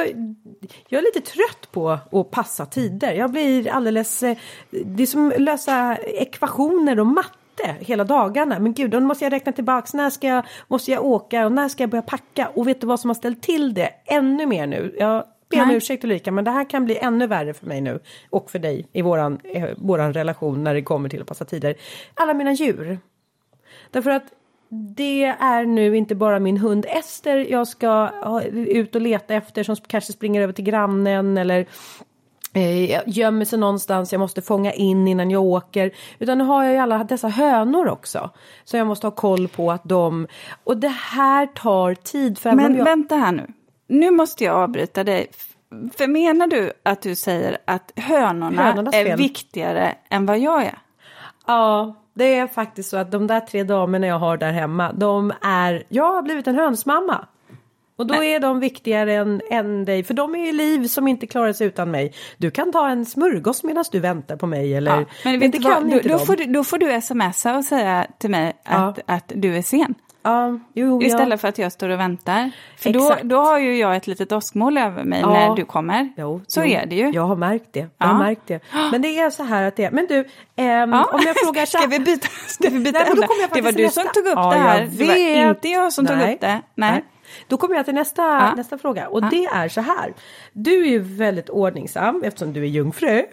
jag 0.88 0.98
är 0.98 1.02
lite 1.02 1.30
trött 1.30 1.72
på 1.72 1.90
att 1.90 2.30
passa 2.30 2.66
tider. 2.66 3.12
Jag 3.12 3.30
blir 3.30 3.68
alldeles, 3.68 4.22
eh, 4.22 4.36
det 4.70 5.02
är 5.02 5.06
som 5.06 5.32
lösa 5.38 5.96
ekvationer 5.96 7.00
och 7.00 7.06
matte 7.06 7.76
hela 7.80 8.04
dagarna. 8.04 8.58
Men 8.58 8.74
gud, 8.74 8.90
då 8.90 9.00
måste 9.00 9.24
jag 9.24 9.32
räkna 9.32 9.52
tillbaks. 9.52 9.94
När 9.94 10.10
ska 10.10 10.26
jag, 10.26 10.44
måste 10.68 10.90
jag 10.90 11.04
åka 11.04 11.46
och 11.46 11.52
när 11.52 11.68
ska 11.68 11.82
jag 11.82 11.90
börja 11.90 12.02
packa? 12.02 12.48
Och 12.54 12.68
vet 12.68 12.80
du 12.80 12.86
vad 12.86 13.00
som 13.00 13.10
har 13.10 13.14
ställt 13.14 13.42
till 13.42 13.74
det 13.74 13.90
ännu 14.04 14.46
mer 14.46 14.66
nu? 14.66 14.94
Jag 14.98 15.24
ber 15.50 15.62
om 15.62 15.70
ursäkt 15.70 16.04
Ulrika, 16.04 16.32
men 16.32 16.44
det 16.44 16.50
här 16.50 16.70
kan 16.70 16.84
bli 16.84 16.98
ännu 16.98 17.26
värre 17.26 17.54
för 17.54 17.66
mig 17.66 17.80
nu 17.80 18.00
och 18.30 18.50
för 18.50 18.58
dig 18.58 18.88
i 18.92 19.02
våran, 19.02 19.40
eh, 19.44 19.68
våran 19.76 20.12
relation 20.12 20.64
när 20.64 20.74
det 20.74 20.82
kommer 20.82 21.08
till 21.08 21.20
att 21.20 21.28
passa 21.28 21.44
tider. 21.44 21.74
Alla 22.14 22.34
mina 22.34 22.52
djur. 22.52 22.98
Därför 23.90 24.10
att 24.10 24.24
det 24.74 25.24
är 25.24 25.64
nu 25.64 25.96
inte 25.96 26.14
bara 26.14 26.38
min 26.38 26.56
hund 26.56 26.86
Ester 26.88 27.36
jag 27.36 27.68
ska 27.68 28.10
ut 28.52 28.94
och 28.94 29.00
leta 29.00 29.34
efter 29.34 29.62
som 29.64 29.76
kanske 29.76 30.12
springer 30.12 30.40
över 30.40 30.52
till 30.52 30.64
grannen 30.64 31.38
eller 31.38 31.66
eh, 32.52 33.00
gömmer 33.06 33.44
sig 33.44 33.58
någonstans 33.58 34.12
jag 34.12 34.18
måste 34.18 34.42
fånga 34.42 34.72
in 34.72 35.08
innan 35.08 35.30
jag 35.30 35.42
åker. 35.42 35.90
Utan 36.18 36.38
nu 36.38 36.44
har 36.44 36.64
jag 36.64 36.72
ju 36.72 36.78
alla 36.78 37.04
dessa 37.04 37.28
hönor 37.28 37.88
också. 37.88 38.30
Så 38.64 38.76
jag 38.76 38.86
måste 38.86 39.06
ha 39.06 39.10
koll 39.10 39.48
på 39.48 39.72
att 39.72 39.84
de... 39.84 40.26
Och 40.64 40.76
det 40.76 40.88
här 40.88 41.46
tar 41.46 41.94
tid. 41.94 42.38
För 42.38 42.52
Men 42.52 42.76
jag... 42.76 42.84
vänta 42.84 43.16
här 43.16 43.32
nu. 43.32 43.46
Nu 43.86 44.10
måste 44.10 44.44
jag 44.44 44.56
avbryta 44.56 45.04
dig. 45.04 45.30
För 45.96 46.06
menar 46.06 46.46
du 46.46 46.72
att 46.82 47.02
du 47.02 47.14
säger 47.14 47.58
att 47.64 47.92
hönorna 47.96 48.62
Hönornas 48.62 48.94
är 48.94 49.04
fel. 49.04 49.18
viktigare 49.18 49.94
än 50.10 50.26
vad 50.26 50.38
jag 50.38 50.64
är? 50.64 50.78
Ja, 51.46 51.94
det 52.14 52.34
är 52.34 52.46
faktiskt 52.46 52.90
så 52.90 52.96
att 52.96 53.10
de 53.10 53.26
där 53.26 53.40
tre 53.40 53.64
damerna 53.64 54.06
jag 54.06 54.18
har 54.18 54.36
där 54.36 54.52
hemma, 54.52 54.92
de 54.92 55.32
är, 55.42 55.82
jag 55.88 56.12
har 56.12 56.22
blivit 56.22 56.46
en 56.46 56.54
hönsmamma. 56.54 57.26
Och 57.96 58.06
då 58.06 58.14
Men. 58.14 58.22
är 58.22 58.40
de 58.40 58.60
viktigare 58.60 59.14
än, 59.14 59.40
än 59.50 59.84
dig, 59.84 60.04
för 60.04 60.14
de 60.14 60.34
är 60.34 60.46
ju 60.46 60.52
liv 60.52 60.86
som 60.86 61.08
inte 61.08 61.26
klarar 61.26 61.52
sig 61.52 61.66
utan 61.66 61.90
mig. 61.90 62.12
Du 62.38 62.50
kan 62.50 62.72
ta 62.72 62.88
en 62.88 63.06
smörgås 63.06 63.62
medan 63.62 63.84
du 63.92 64.00
väntar 64.00 64.36
på 64.36 64.46
mig 64.46 64.74
eller... 64.74 64.98
Ja, 64.98 65.04
men 65.24 65.40
vet 65.40 65.52
du 65.52 65.58
vad, 65.58 65.90
då, 65.90 66.00
då, 66.04 66.18
får 66.18 66.36
du, 66.36 66.44
då 66.44 66.64
får 66.64 66.78
du 66.78 67.00
smsa 67.00 67.56
och 67.56 67.64
säga 67.64 68.06
till 68.18 68.30
mig 68.30 68.52
att, 68.64 68.98
ja. 69.06 69.14
att 69.14 69.32
du 69.34 69.56
är 69.56 69.62
sen. 69.62 69.94
Ja, 70.22 70.58
jo, 70.74 71.02
Istället 71.02 71.30
ja. 71.30 71.36
för 71.36 71.48
att 71.48 71.58
jag 71.58 71.72
står 71.72 71.88
och 71.88 72.00
väntar. 72.00 72.50
För 72.76 72.92
då, 72.92 73.16
då 73.22 73.36
har 73.36 73.58
ju 73.58 73.76
jag 73.76 73.96
ett 73.96 74.06
litet 74.06 74.32
åskmål 74.32 74.78
över 74.78 75.04
mig 75.04 75.20
ja. 75.20 75.30
när 75.30 75.56
du 75.56 75.64
kommer. 75.64 76.12
Jo, 76.16 76.40
så 76.46 76.60
jo. 76.60 76.66
är 76.66 76.86
det 76.86 76.96
ju. 76.96 77.10
Jag 77.10 77.22
har 77.22 77.36
märkt 77.36 77.72
det. 77.72 77.80
Jag 77.80 77.90
ja. 77.98 78.06
har 78.06 78.18
märkt 78.18 78.42
det. 78.46 78.60
Men 78.92 79.02
det 79.02 79.18
är 79.18 79.30
så 79.30 79.42
här 79.42 79.62
att 79.62 79.76
det 79.76 79.84
är. 79.84 79.90
Men 79.90 80.06
du, 80.06 80.28
ehm, 80.56 80.92
om 80.92 81.20
jag 81.26 81.36
frågar 81.44 81.66
så 81.66 81.78
Ska 81.78 81.86
vi 81.86 81.98
byta, 81.98 82.28
ska 82.46 82.68
vi 82.68 82.78
byta 82.78 83.04
ämne? 83.04 83.26
Det 83.54 83.60
var 83.60 83.72
du 83.72 83.82
nästa. 83.82 84.00
som 84.00 84.10
tog 84.14 84.26
upp 84.26 84.52
det 84.52 84.58
här. 84.58 84.88
Det 84.90 85.04
var 85.04 85.50
inte 85.50 85.68
jag 85.68 85.92
som 85.92 86.04
Nej. 86.04 86.18
tog 86.18 86.34
upp 86.34 86.40
det. 86.40 86.62
Nej. 86.74 86.90
Nej. 86.92 87.04
Då 87.48 87.56
kommer 87.56 87.74
jag 87.74 87.84
till 87.84 87.94
nästa, 87.94 88.54
nästa 88.54 88.78
fråga 88.78 89.08
och 89.08 89.30
det 89.30 89.44
är 89.44 89.68
så 89.68 89.80
här. 89.80 90.14
Du 90.52 90.82
är 90.82 90.90
ju 90.90 90.98
väldigt 90.98 91.48
ordningsam 91.48 92.22
eftersom 92.24 92.52
du 92.52 92.62
är 92.62 92.66
jungfru. 92.66 93.24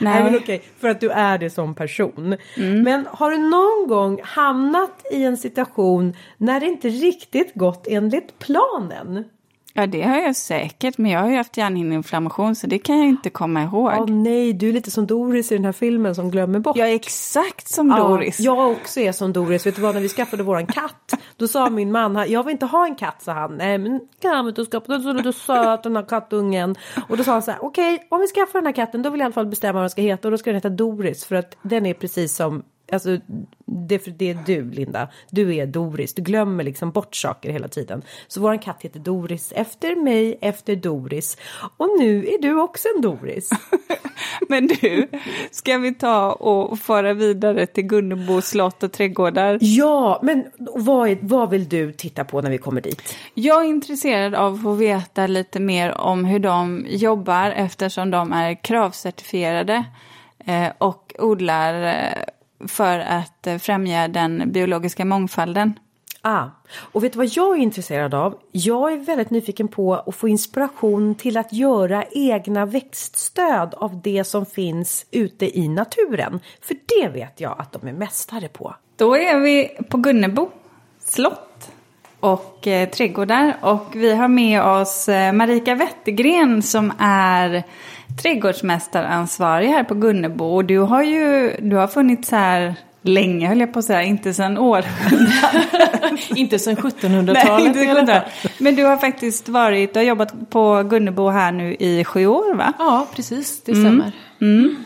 Nej. 0.00 0.24
Men 0.24 0.36
okej, 0.36 0.62
för 0.78 0.88
att 0.88 1.00
du 1.00 1.10
är 1.10 1.38
det 1.38 1.50
som 1.50 1.74
person. 1.74 2.36
Mm. 2.56 2.82
Men 2.82 3.06
har 3.10 3.30
du 3.30 3.38
någon 3.38 3.88
gång 3.88 4.20
hamnat 4.24 5.06
i 5.12 5.24
en 5.24 5.36
situation 5.36 6.16
när 6.36 6.60
det 6.60 6.66
inte 6.66 6.88
riktigt 6.88 7.54
gått 7.54 7.86
enligt 7.88 8.38
planen? 8.38 9.24
Ja 9.72 9.86
det 9.86 10.02
har 10.02 10.16
jag 10.20 10.36
säkert, 10.36 10.98
men 10.98 11.10
jag 11.10 11.20
har 11.20 11.30
ju 11.30 11.36
haft 11.36 11.56
hjärnhinneinflammation 11.56 12.56
så 12.56 12.66
det 12.66 12.78
kan 12.78 12.98
jag 12.98 13.08
inte 13.08 13.30
komma 13.30 13.62
ihåg. 13.62 13.92
Åh 13.98 14.06
nej, 14.10 14.52
du 14.52 14.68
är 14.68 14.72
lite 14.72 14.90
som 14.90 15.06
Doris 15.06 15.52
i 15.52 15.54
den 15.54 15.64
här 15.64 15.72
filmen 15.72 16.14
som 16.14 16.30
glömmer 16.30 16.58
bort. 16.58 16.76
Jag 16.76 16.90
är 16.90 16.94
exakt 16.94 17.68
som 17.68 17.88
Doris. 17.88 18.40
Ja, 18.40 18.56
jag 18.56 18.72
också 18.72 19.00
är 19.00 19.12
som 19.12 19.32
Doris. 19.32 19.66
Vet 19.66 19.76
du 19.76 19.82
vad, 19.82 19.94
när 19.94 20.02
vi 20.02 20.08
skaffade 20.08 20.42
våran 20.42 20.66
katt, 20.66 21.14
då 21.36 21.48
sa 21.48 21.70
min 21.70 21.92
man, 21.92 22.24
jag 22.28 22.44
vill 22.44 22.52
inte 22.52 22.66
ha 22.66 22.86
en 22.86 22.94
katt, 22.94 23.22
sa 23.22 23.32
han. 23.32 23.56
Nej 23.56 23.78
men 23.78 24.00
kan 24.20 24.52
du 24.54 24.64
skaffa, 24.64 24.98
den 24.98 25.22
så 25.24 25.32
söt 25.32 25.82
den 25.82 25.96
här 25.96 26.02
kattungen. 26.02 26.76
Och 27.08 27.16
då 27.16 27.24
sa 27.24 27.32
han 27.32 27.42
så 27.42 27.50
här, 27.50 27.64
okej, 27.64 27.94
okay, 27.94 28.06
om 28.08 28.20
vi 28.20 28.26
skaffar 28.26 28.58
den 28.58 28.66
här 28.66 28.72
katten 28.72 29.02
då 29.02 29.10
vill 29.10 29.20
jag 29.20 29.24
i 29.24 29.26
alla 29.26 29.32
fall 29.32 29.46
bestämma 29.46 29.72
vad 29.72 29.82
den 29.82 29.90
ska 29.90 30.02
heta 30.02 30.28
och 30.28 30.32
då 30.32 30.38
ska 30.38 30.50
den 30.50 30.56
heta 30.56 30.68
Doris 30.68 31.24
för 31.24 31.36
att 31.36 31.56
den 31.62 31.86
är 31.86 31.94
precis 31.94 32.36
som 32.36 32.62
Alltså, 32.92 33.18
det, 33.66 33.98
för 33.98 34.10
det 34.10 34.30
är 34.30 34.38
du, 34.46 34.70
Linda. 34.70 35.08
Du 35.30 35.56
är 35.56 35.66
Doris. 35.66 36.14
Du 36.14 36.22
glömmer 36.22 36.64
liksom 36.64 36.90
bort 36.90 37.14
saker 37.14 37.50
hela 37.50 37.68
tiden. 37.68 38.02
Så 38.28 38.40
vår 38.40 38.62
katt 38.62 38.82
heter 38.82 39.00
Doris 39.00 39.52
efter 39.56 39.96
mig, 39.96 40.38
efter 40.40 40.76
Doris. 40.76 41.36
Och 41.76 41.88
nu 41.98 42.26
är 42.26 42.42
du 42.42 42.60
också 42.60 42.88
en 42.96 43.02
Doris. 43.02 43.50
Men 44.48 44.66
du, 44.66 45.08
ska 45.50 45.78
vi 45.78 45.94
ta 45.94 46.32
och 46.32 46.78
föra 46.78 47.12
vidare 47.12 47.66
till 47.66 47.84
Gunnebo 47.84 48.40
slott 48.40 48.82
och 48.82 48.92
trädgårdar? 48.92 49.58
Ja, 49.60 50.20
men 50.22 50.44
vad, 50.58 51.08
är, 51.08 51.18
vad 51.22 51.50
vill 51.50 51.68
du 51.68 51.92
titta 51.92 52.24
på 52.24 52.40
när 52.40 52.50
vi 52.50 52.58
kommer 52.58 52.80
dit? 52.80 53.16
Jag 53.34 53.64
är 53.64 53.68
intresserad 53.68 54.34
av 54.34 54.54
att 54.54 54.62
få 54.62 54.72
veta 54.72 55.26
lite 55.26 55.60
mer 55.60 55.98
om 55.98 56.24
hur 56.24 56.38
de 56.38 56.86
jobbar 56.88 57.50
eftersom 57.50 58.10
de 58.10 58.32
är 58.32 58.64
kravcertifierade 58.64 59.84
eh, 60.46 60.68
och 60.78 61.14
odlar 61.18 61.82
eh, 61.82 62.22
för 62.68 62.98
att 62.98 63.46
eh, 63.46 63.58
främja 63.58 64.08
den 64.08 64.52
biologiska 64.52 65.04
mångfalden. 65.04 65.74
Ah. 66.22 66.44
Och 66.76 67.04
vet 67.04 67.12
du 67.12 67.16
vad 67.16 67.26
jag 67.26 67.58
är 67.58 67.62
intresserad 67.62 68.14
av? 68.14 68.38
Jag 68.52 68.92
är 68.92 68.96
väldigt 68.96 69.30
nyfiken 69.30 69.68
på 69.68 69.94
att 69.94 70.14
få 70.14 70.28
inspiration 70.28 71.14
till 71.14 71.36
att 71.36 71.52
göra 71.52 72.04
egna 72.10 72.66
växtstöd 72.66 73.74
av 73.74 74.00
det 74.02 74.24
som 74.24 74.46
finns 74.46 75.06
ute 75.10 75.58
i 75.58 75.68
naturen. 75.68 76.40
För 76.60 76.76
det 76.86 77.08
vet 77.08 77.40
jag 77.40 77.56
att 77.58 77.72
de 77.72 77.88
är 77.88 77.92
mästare 77.92 78.48
på. 78.48 78.74
Då 78.96 79.16
är 79.16 79.38
vi 79.38 79.68
på 79.88 79.96
Gunnebo 79.96 80.50
slott 81.04 81.70
och 82.20 82.66
eh, 82.66 82.88
trädgårdar 82.88 83.56
och 83.60 83.86
vi 83.94 84.14
har 84.14 84.28
med 84.28 84.62
oss 84.62 85.08
eh, 85.08 85.32
Marika 85.32 85.74
Wettergren 85.74 86.62
som 86.62 86.92
är 86.98 87.62
trädgårdsmästaransvarig 88.22 89.68
här 89.68 89.84
på 89.84 89.94
Gunnebo. 89.94 90.44
Och 90.44 90.64
du 90.64 90.78
har 90.78 91.02
ju 91.02 91.56
du 91.60 91.76
har 91.76 91.86
funnits 91.86 92.30
här 92.30 92.74
länge 93.02 93.48
höll 93.48 93.60
jag 93.60 93.72
på 93.72 93.78
att 93.78 93.84
säga, 93.84 94.02
inte 94.02 94.34
sedan 94.34 94.58
år. 94.58 94.84
inte 96.36 96.58
sedan 96.58 96.76
1700-talet 96.76 97.74
Nej, 97.74 97.98
inte 98.00 98.24
Men 98.58 98.74
du 98.74 98.84
har 98.84 98.96
faktiskt 98.96 99.48
varit, 99.48 99.94
du 99.94 100.00
har 100.00 100.04
jobbat 100.04 100.50
på 100.50 100.82
Gunnebo 100.82 101.28
här 101.28 101.52
nu 101.52 101.74
i 101.74 102.04
sju 102.04 102.26
år 102.26 102.54
va? 102.54 102.72
Ja, 102.78 103.06
precis, 103.14 103.62
det 103.62 103.74
stämmer. 103.74 104.12
Mm. 104.40 104.58
Mm. 104.58 104.84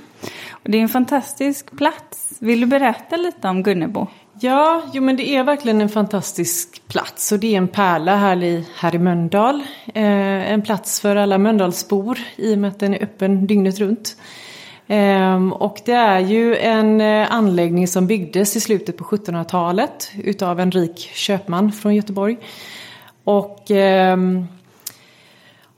Och 0.51 0.71
det 0.71 0.79
är 0.79 0.83
en 0.83 0.89
fantastisk 0.89 1.77
plats. 1.77 2.37
Vill 2.39 2.61
du 2.61 2.67
berätta 2.67 3.17
lite 3.17 3.49
om 3.49 3.63
Gunnebo? 3.63 4.07
Ja, 4.41 4.83
jo 4.93 5.03
men 5.03 5.17
det 5.17 5.37
är 5.37 5.45
verkligen 5.45 5.81
en 5.81 5.89
fantastisk 5.89 6.89
plats 6.89 7.33
och 7.33 7.39
det 7.39 7.55
är 7.55 7.59
en 7.59 7.69
pärla 7.69 8.17
här 8.17 8.43
i, 8.43 8.65
här 8.77 8.95
i 8.95 8.99
Mölndal. 8.99 9.63
Eh, 9.95 10.53
en 10.53 10.63
plats 10.63 11.01
för 11.01 11.17
alla 11.17 11.39
Mölndalsbor 11.39 12.19
i 12.37 12.55
och 12.55 12.59
med 12.59 12.71
att 12.71 12.79
den 12.79 12.95
är 12.95 13.03
öppen 13.03 13.47
dygnet 13.47 13.79
runt. 13.79 14.17
Eh, 14.87 15.49
och 15.49 15.81
det 15.85 15.93
är 15.93 16.21
ju 16.21 16.57
en 16.57 17.01
eh, 17.01 17.35
anläggning 17.35 17.89
som 17.89 18.07
byggdes 18.07 18.57
i 18.57 18.61
slutet 18.61 18.97
på 18.97 19.05
1700-talet 19.05 20.11
utav 20.25 20.61
en 20.61 20.71
rik 20.71 20.99
köpman 20.99 21.73
från 21.73 21.95
Göteborg. 21.95 22.37
Och 23.25 23.71
Eh, 23.71 24.17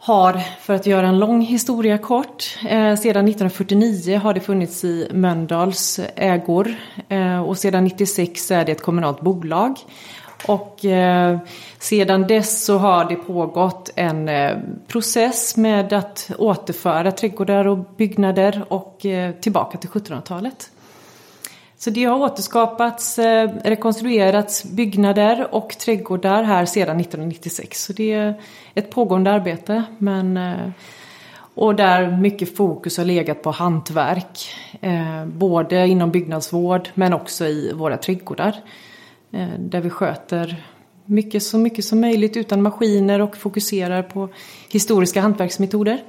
har, 0.06 0.42
för 0.60 0.74
att 0.74 0.86
göra 0.86 1.08
en 1.08 1.18
lång 1.18 1.40
historia 1.40 1.98
kort, 1.98 2.58
eh, 2.68 2.94
sedan 2.96 3.28
1949 3.28 4.18
har 4.18 4.34
det 4.34 4.40
funnits 4.40 4.84
i 4.84 5.08
Mölndals 5.12 6.00
ägor 6.16 6.74
eh, 7.08 7.40
och 7.40 7.58
sedan 7.58 7.84
96 7.84 8.50
är 8.50 8.64
det 8.64 8.72
ett 8.72 8.82
kommunalt 8.82 9.20
bolag. 9.20 9.76
Och 10.48 10.84
eh, 10.84 11.38
sedan 11.78 12.26
dess 12.26 12.64
så 12.64 12.78
har 12.78 13.04
det 13.04 13.16
pågått 13.16 13.90
en 13.94 14.28
eh, 14.28 14.56
process 14.86 15.56
med 15.56 15.92
att 15.92 16.30
återföra 16.38 17.12
trädgårdar 17.12 17.66
och 17.66 17.78
byggnader 17.96 18.64
och 18.68 19.06
eh, 19.06 19.32
tillbaka 19.32 19.78
till 19.78 19.90
1700-talet. 19.90 20.70
Så 21.78 21.90
det 21.90 22.04
har 22.04 22.18
återskapats, 22.18 23.18
eh, 23.18 23.50
rekonstruerats 23.64 24.64
byggnader 24.64 25.54
och 25.54 25.78
trädgårdar 25.78 26.42
här 26.42 26.66
sedan 26.66 26.96
1996. 27.00 27.84
Så 27.84 27.92
det 27.92 28.12
är 28.12 28.34
ett 28.74 28.90
pågående 28.90 29.30
arbete. 29.30 29.82
Men, 29.98 30.36
eh, 30.36 30.70
och 31.54 31.74
där 31.74 32.16
mycket 32.16 32.56
fokus 32.56 32.98
har 32.98 33.04
legat 33.04 33.42
på 33.42 33.50
hantverk. 33.50 34.48
Eh, 34.80 35.24
både 35.26 35.86
inom 35.86 36.10
byggnadsvård 36.10 36.88
men 36.94 37.12
också 37.12 37.46
i 37.46 37.72
våra 37.72 37.96
trädgårdar. 37.96 38.56
Där 39.58 39.80
vi 39.80 39.90
sköter 39.90 40.64
mycket, 41.04 41.42
så 41.42 41.58
mycket 41.58 41.84
som 41.84 42.00
möjligt 42.00 42.36
utan 42.36 42.62
maskiner 42.62 43.20
och 43.20 43.36
fokuserar 43.36 44.02
på 44.02 44.28
historiska 44.68 45.20
hantverksmetoder. 45.20 46.02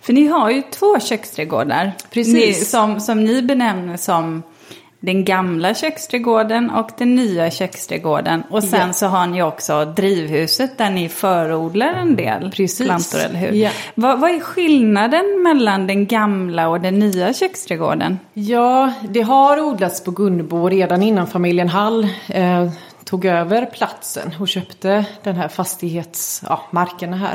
För 0.00 0.12
ni 0.12 0.26
har 0.26 0.50
ju 0.50 0.62
två 0.62 1.00
köksträdgårdar. 1.00 1.92
Precis. 2.10 2.34
Ni, 2.34 2.52
som, 2.52 3.00
som 3.00 3.24
ni 3.24 3.42
benämner 3.42 3.96
som 3.96 4.42
den 5.00 5.24
gamla 5.24 5.74
köksträdgården 5.74 6.70
och 6.70 6.90
den 6.98 7.14
nya 7.14 7.50
köksträdgården. 7.50 8.42
Och 8.50 8.64
sen 8.64 8.86
ja. 8.86 8.92
så 8.92 9.06
har 9.06 9.26
ni 9.26 9.42
också 9.42 9.84
drivhuset 9.84 10.78
där 10.78 10.90
ni 10.90 11.08
förodlar 11.08 11.92
en 11.92 12.16
del 12.16 12.50
Precis. 12.50 12.86
plantor, 12.86 13.18
eller 13.18 13.38
hur? 13.38 13.52
Ja. 13.52 13.70
Vad, 13.94 14.20
vad, 14.20 14.30
är 14.30 14.40
skillnaden 14.40 15.42
mellan 15.42 15.86
den 15.86 16.06
gamla 16.06 16.68
och 16.68 16.80
den 16.80 16.98
nya 16.98 17.32
köksträdgården? 17.32 18.18
Ja, 18.32 18.92
det 19.08 19.20
har 19.20 19.60
odlats 19.60 20.04
på 20.04 20.10
Gunnebo 20.10 20.68
redan 20.68 21.02
innan 21.02 21.26
familjen 21.26 21.68
Hall 21.68 22.08
eh, 22.28 22.70
tog 23.04 23.24
över 23.24 23.66
platsen 23.66 24.34
och 24.40 24.48
köpte 24.48 25.04
den 25.22 25.36
här 25.36 25.48
fastighetsmarkerna 25.48 27.16
ja, 27.16 27.26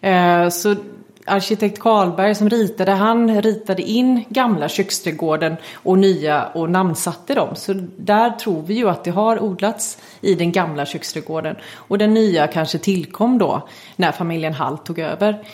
här. 0.00 0.44
Eh, 0.44 0.48
så 0.50 0.76
arkitekt 1.24 1.78
Karlberg 1.78 2.34
som 2.34 2.48
ritade, 2.48 2.92
han 2.92 3.42
ritade 3.42 3.82
in 3.82 4.24
gamla 4.28 4.68
köksträdgården 4.68 5.56
och 5.74 5.98
nya 5.98 6.46
och 6.46 6.70
namnsatte 6.70 7.34
dem. 7.34 7.56
Så 7.56 7.72
där 7.96 8.30
tror 8.30 8.62
vi 8.62 8.74
ju 8.74 8.88
att 8.88 9.04
det 9.04 9.10
har 9.10 9.42
odlats 9.42 9.98
i 10.20 10.34
den 10.34 10.52
gamla 10.52 10.86
köksträdgården. 10.86 11.56
Och 11.74 11.98
den 11.98 12.14
nya 12.14 12.46
kanske 12.46 12.78
tillkom 12.78 13.38
då 13.38 13.68
när 13.96 14.12
familjen 14.12 14.54
Hall 14.54 14.78
tog 14.78 14.98
över. 14.98 15.44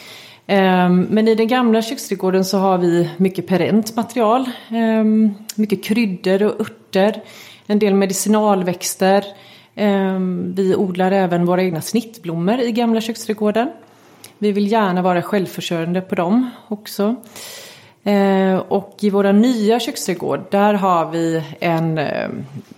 Ehm, 0.46 1.06
men 1.10 1.28
i 1.28 1.34
den 1.34 1.48
gamla 1.48 1.82
köksträdgården 1.82 2.44
så 2.44 2.58
har 2.58 2.78
vi 2.78 3.10
mycket 3.16 3.46
perent 3.46 3.96
material. 3.96 4.50
Ehm, 4.70 5.34
mycket 5.54 5.84
kryddor 5.84 6.42
och 6.42 6.60
örter. 6.60 7.22
En 7.66 7.78
del 7.78 7.94
medicinalväxter. 7.94 9.24
Ehm, 9.74 10.54
vi 10.56 10.74
odlar 10.74 11.12
även 11.12 11.46
våra 11.46 11.62
egna 11.62 11.80
snittblommor 11.80 12.60
i 12.60 12.72
gamla 12.72 13.00
köksträdgården. 13.00 13.70
Vi 14.42 14.52
vill 14.52 14.72
gärna 14.72 15.02
vara 15.02 15.22
självförsörjande 15.22 16.00
på 16.00 16.14
dem 16.14 16.50
också. 16.68 17.16
Eh, 18.04 18.56
och 18.56 18.96
i 19.00 19.10
våra 19.10 19.32
nya 19.32 19.80
köksträdgård 19.80 20.40
där 20.50 20.74
har 20.74 21.10
vi 21.10 21.42
en 21.60 21.98
eh, 21.98 22.28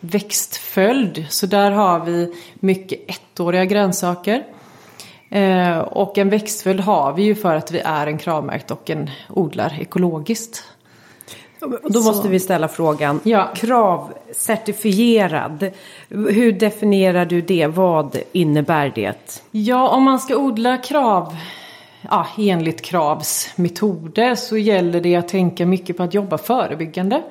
växtföljd. 0.01 1.27
Så 1.29 1.47
där 1.47 1.71
har 1.71 2.01
vi 2.01 2.35
mycket 2.55 3.01
ettåriga 3.07 3.65
grönsaker. 3.65 4.45
Eh, 5.31 5.79
och 5.79 6.19
en 6.19 6.29
växtföljd 6.29 6.81
har 6.81 7.13
vi 7.13 7.23
ju 7.23 7.35
för 7.35 7.55
att 7.55 7.73
vi 7.73 7.79
är 7.79 8.07
en 8.07 8.19
kravmärkt 8.19 8.71
och 8.71 8.91
en 8.91 9.11
odlar 9.29 9.79
ekologiskt. 9.81 10.65
Då 11.89 12.03
måste 12.03 12.29
vi 12.29 12.41
ställa 12.41 12.69
frågan, 12.69 13.21
ja. 13.25 13.49
kravcertifierad, 13.55 15.71
hur 16.09 16.53
definierar 16.53 17.25
du 17.25 17.41
det? 17.41 17.67
Vad 17.67 18.17
innebär 18.33 18.93
det? 18.95 19.43
Ja, 19.51 19.89
om 19.89 20.03
man 20.03 20.19
ska 20.19 20.37
odla 20.37 20.79
krav, 20.79 21.37
ja, 22.11 22.27
enligt 22.39 22.83
Kravs 22.83 23.51
metoder 23.57 24.35
så 24.35 24.57
gäller 24.57 25.01
det 25.01 25.17
att 25.17 25.29
tänka 25.29 25.67
mycket 25.67 25.97
på 25.97 26.03
att 26.03 26.15
jobba 26.15 26.39
förebyggande. 26.39 27.23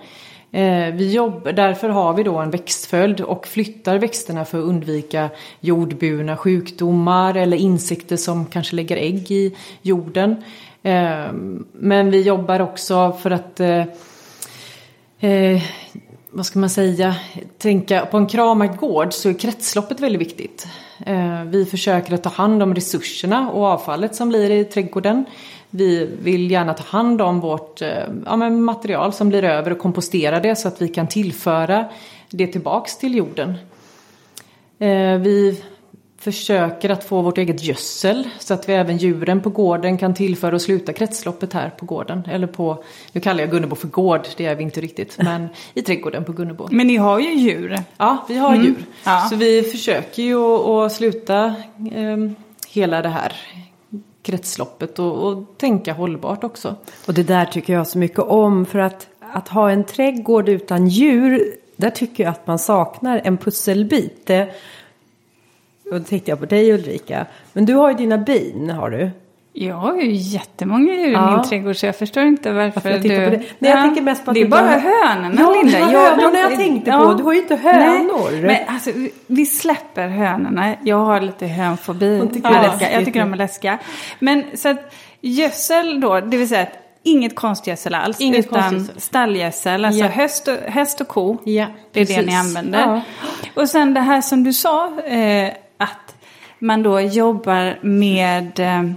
Eh, 0.51 0.93
vi 0.93 1.11
jobb, 1.11 1.49
därför 1.55 1.89
har 1.89 2.13
vi 2.13 2.23
då 2.23 2.37
en 2.37 2.51
växtföljd 2.51 3.21
och 3.21 3.47
flyttar 3.47 3.97
växterna 3.97 4.45
för 4.45 4.57
att 4.57 4.63
undvika 4.63 5.29
jordburna 5.59 6.37
sjukdomar 6.37 7.37
eller 7.37 7.57
insekter 7.57 8.17
som 8.17 8.45
kanske 8.45 8.75
lägger 8.75 8.97
ägg 8.97 9.31
i 9.31 9.55
jorden. 9.81 10.43
Eh, 10.83 11.25
men 11.71 12.11
vi 12.11 12.21
jobbar 12.21 12.59
också 12.59 13.17
för 13.21 13.31
att 13.31 13.59
eh, 15.21 15.61
vad 16.29 16.45
ska 16.45 16.59
man 16.59 16.69
säga, 16.69 17.15
tänka 17.57 18.05
på 18.05 18.17
en 18.17 18.27
kramad 18.27 18.77
gård 18.77 19.13
så 19.13 19.29
är 19.29 19.33
kretsloppet 19.33 19.99
väldigt 19.99 20.21
viktigt. 20.21 20.67
Eh, 21.05 21.43
vi 21.43 21.65
försöker 21.65 22.13
att 22.13 22.23
ta 22.23 22.29
hand 22.29 22.63
om 22.63 22.75
resurserna 22.75 23.51
och 23.51 23.65
avfallet 23.65 24.15
som 24.15 24.29
blir 24.29 24.51
i 24.51 24.65
trädgården. 24.65 25.25
Vi 25.69 26.09
vill 26.21 26.51
gärna 26.51 26.73
ta 26.73 26.83
hand 26.83 27.21
om 27.21 27.39
vårt 27.39 27.81
eh, 27.81 27.89
ja, 28.25 28.35
material 28.49 29.13
som 29.13 29.29
blir 29.29 29.43
över 29.43 29.71
och 29.71 29.79
kompostera 29.79 30.39
det 30.39 30.55
så 30.55 30.67
att 30.67 30.81
vi 30.81 30.87
kan 30.87 31.07
tillföra 31.07 31.85
det 32.29 32.47
tillbaks 32.47 32.97
till 32.97 33.15
jorden. 33.15 33.53
Eh, 34.79 35.17
vi 35.17 35.63
försöker 36.21 36.89
att 36.89 37.03
få 37.03 37.21
vårt 37.21 37.37
eget 37.37 37.63
gödsel 37.63 38.29
så 38.39 38.53
att 38.53 38.69
vi 38.69 38.73
även 38.73 38.97
djuren 38.97 39.41
på 39.41 39.49
gården 39.49 39.97
kan 39.97 40.13
tillföra 40.13 40.55
och 40.55 40.61
sluta 40.61 40.93
kretsloppet 40.93 41.53
här 41.53 41.69
på 41.69 41.85
gården. 41.85 42.23
Eller 42.31 42.47
på, 42.47 42.83
nu 43.11 43.21
kallar 43.21 43.39
jag 43.39 43.51
Gunnebo 43.51 43.75
för 43.75 43.87
gård, 43.87 44.27
det 44.37 44.45
är 44.45 44.55
vi 44.55 44.63
inte 44.63 44.81
riktigt, 44.81 45.17
men 45.23 45.49
i 45.73 45.81
trädgården 45.81 46.23
på 46.23 46.31
Gunnebo. 46.31 46.67
Men 46.71 46.87
ni 46.87 46.97
har 46.97 47.19
ju 47.19 47.33
djur. 47.33 47.79
Ja, 47.97 48.25
vi 48.27 48.37
har 48.37 48.53
mm. 48.53 48.65
djur. 48.65 48.85
Ja. 49.03 49.27
Så 49.29 49.35
vi 49.35 49.63
försöker 49.63 50.23
ju 50.23 50.37
att 50.37 50.93
sluta 50.93 51.45
eh, 51.95 52.17
hela 52.67 53.01
det 53.01 53.09
här 53.09 53.33
kretsloppet 54.23 54.99
och, 54.99 55.27
och 55.27 55.57
tänka 55.57 55.93
hållbart 55.93 56.43
också. 56.43 56.75
Och 57.05 57.13
det 57.13 57.23
där 57.23 57.45
tycker 57.45 57.73
jag 57.73 57.87
så 57.87 57.97
mycket 57.97 58.19
om 58.19 58.65
för 58.65 58.79
att, 58.79 59.07
att 59.33 59.47
ha 59.47 59.71
en 59.71 59.83
trädgård 59.83 60.49
utan 60.49 60.87
djur, 60.87 61.53
där 61.75 61.89
tycker 61.89 62.23
jag 62.23 62.31
att 62.31 62.47
man 62.47 62.59
saknar 62.59 63.21
en 63.23 63.37
pusselbit. 63.37 64.25
Det, 64.25 64.49
och 65.91 65.99
då 65.99 66.05
tänkte 66.05 66.31
jag 66.31 66.39
på 66.39 66.45
dig 66.45 66.73
Ulrika. 66.73 67.25
Men 67.53 67.65
du 67.65 67.73
har 67.73 67.89
ju 67.89 67.95
dina 67.95 68.17
bin, 68.17 68.69
har 68.69 68.89
du. 68.89 69.11
Jag 69.53 69.75
har 69.75 69.95
ju 69.95 70.11
jättemånga 70.11 70.93
djur 70.93 71.11
ja. 71.11 71.29
i 71.29 71.35
min 71.35 71.43
trädgård 71.43 71.75
så 71.75 71.85
jag 71.85 71.95
förstår 71.95 72.23
inte 72.23 72.51
varför, 72.51 72.81
varför 72.81 72.99
du... 72.99 73.09
Nej, 73.09 73.55
jag 73.59 73.77
ja. 73.77 73.81
tänker 73.81 74.01
mest 74.01 74.25
på 74.25 74.31
att 74.31 74.35
det 74.35 74.41
är 74.41 74.47
bara 74.47 74.79
hönorna 74.79 75.41
ja, 75.41 75.61
Linda. 75.61 75.79
Ja, 75.79 75.85
hönorna 75.85 76.39
jag, 76.39 76.55
tänkte 76.55 76.91
på. 76.91 77.13
Du 77.13 77.23
har 77.23 77.33
ju 77.33 77.39
inte 77.39 77.55
hönor. 77.55 78.31
Nej, 78.31 78.41
men 78.41 78.75
alltså 78.75 78.91
vi 79.27 79.45
släpper 79.45 80.07
hönorna. 80.07 80.75
Jag 80.83 81.05
har 81.05 81.21
lite 81.21 81.47
hönfobi. 81.47 82.29
Ja. 82.43 82.79
Jag 82.79 83.05
tycker 83.05 83.19
de 83.19 83.33
är 83.33 83.37
läskiga. 83.37 83.79
Men 84.19 84.43
så 84.53 84.69
att 84.69 84.93
gödsel 85.21 86.01
då, 86.01 86.19
det 86.19 86.37
vill 86.37 86.49
säga 86.49 86.61
att 86.61 86.77
inget 87.03 87.35
konstgödsel 87.35 87.95
alls. 87.95 88.21
Inget 88.21 88.45
utan 88.45 88.61
konstgödsel. 88.61 89.01
stallgödsel, 89.01 89.85
alltså 89.85 89.99
yeah. 89.99 90.11
häst, 90.11 90.47
och, 90.47 90.71
häst 90.71 91.01
och 91.01 91.07
ko. 91.07 91.37
Yeah, 91.45 91.69
det 91.91 91.99
är 91.99 92.05
precis. 92.05 92.17
det 92.17 92.25
ni 92.25 92.35
använder. 92.35 93.01
Och 93.53 93.69
sen 93.69 93.93
det 93.93 93.99
här 93.99 94.21
som 94.21 94.43
du 94.43 94.53
sa. 94.53 94.99
Eh, 94.99 95.53
att 95.81 96.15
man 96.59 96.83
då 96.83 96.99
jobbar 96.99 97.79
med 97.81 98.59
eh, 98.59 98.91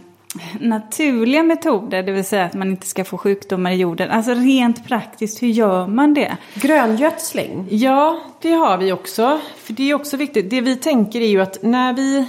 naturliga 0.61 1.43
metoder, 1.43 2.03
det 2.03 2.13
vill 2.13 2.25
säga 2.25 2.45
att 2.45 2.55
man 2.55 2.71
inte 2.71 2.87
ska 2.87 3.05
få 3.05 3.19
sjukdomar 3.19 3.71
i 3.71 3.75
jorden. 3.75 4.11
Alltså 4.11 4.35
rent 4.35 4.89
praktiskt, 4.89 5.43
hur 5.43 5.49
gör 5.49 5.87
man 5.87 6.15
det? 6.15 6.37
Gröngödsling? 6.55 7.67
Ja, 7.71 8.21
det 8.41 8.53
har 8.53 8.79
vi 8.79 8.93
också. 8.93 9.41
För 9.57 9.73
det 9.73 9.91
är 9.91 9.95
också 9.95 10.17
viktigt. 10.17 10.51
Det 10.51 10.61
vi 10.61 10.77
tänker 10.77 11.21
är 11.21 11.29
ju 11.29 11.41
att 11.41 11.63
när 11.63 11.93
vi 11.93 12.27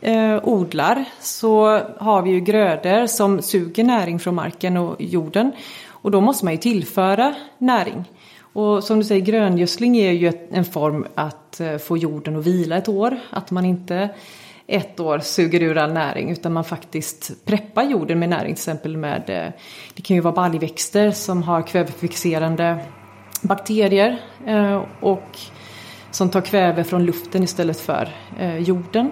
eh, 0.00 0.48
odlar 0.48 1.04
så 1.20 1.80
har 1.98 2.22
vi 2.22 2.30
ju 2.30 2.40
grödor 2.40 3.06
som 3.06 3.42
suger 3.42 3.84
näring 3.84 4.18
från 4.18 4.34
marken 4.34 4.76
och 4.76 4.96
jorden. 4.98 5.52
Och 5.88 6.10
då 6.10 6.20
måste 6.20 6.44
man 6.44 6.54
ju 6.54 6.58
tillföra 6.58 7.34
näring. 7.58 8.04
Och 8.56 8.84
som 8.84 8.98
du 8.98 9.04
säger, 9.04 9.20
gröngödsling 9.20 9.96
är 9.96 10.12
ju 10.12 10.32
en 10.50 10.64
form 10.64 11.06
att 11.14 11.60
eh, 11.60 11.76
få 11.76 11.96
jorden 11.96 12.36
att 12.36 12.46
vila 12.46 12.76
ett 12.76 12.88
år. 12.88 13.18
Att 13.30 13.50
man 13.50 13.64
inte 13.64 14.08
ett 14.66 15.00
år 15.00 15.18
suger 15.18 15.62
ur 15.62 15.78
all 15.78 15.92
näring 15.92 16.30
utan 16.30 16.52
man 16.52 16.64
faktiskt 16.64 17.44
preppar 17.44 17.82
jorden 17.82 18.18
med 18.18 18.28
näring. 18.28 18.44
Till 18.44 18.52
exempel 18.52 18.96
med, 18.96 19.30
eh, 19.30 19.52
det 19.94 20.02
kan 20.02 20.16
ju 20.16 20.20
vara 20.20 20.34
baljväxter 20.34 21.10
som 21.10 21.42
har 21.42 21.62
kvävefixerande 21.62 22.78
bakterier 23.42 24.18
eh, 24.46 24.82
och 25.00 25.38
som 26.10 26.30
tar 26.30 26.40
kväve 26.40 26.84
från 26.84 27.04
luften 27.04 27.42
istället 27.42 27.80
för 27.80 28.08
jorden. 28.58 29.10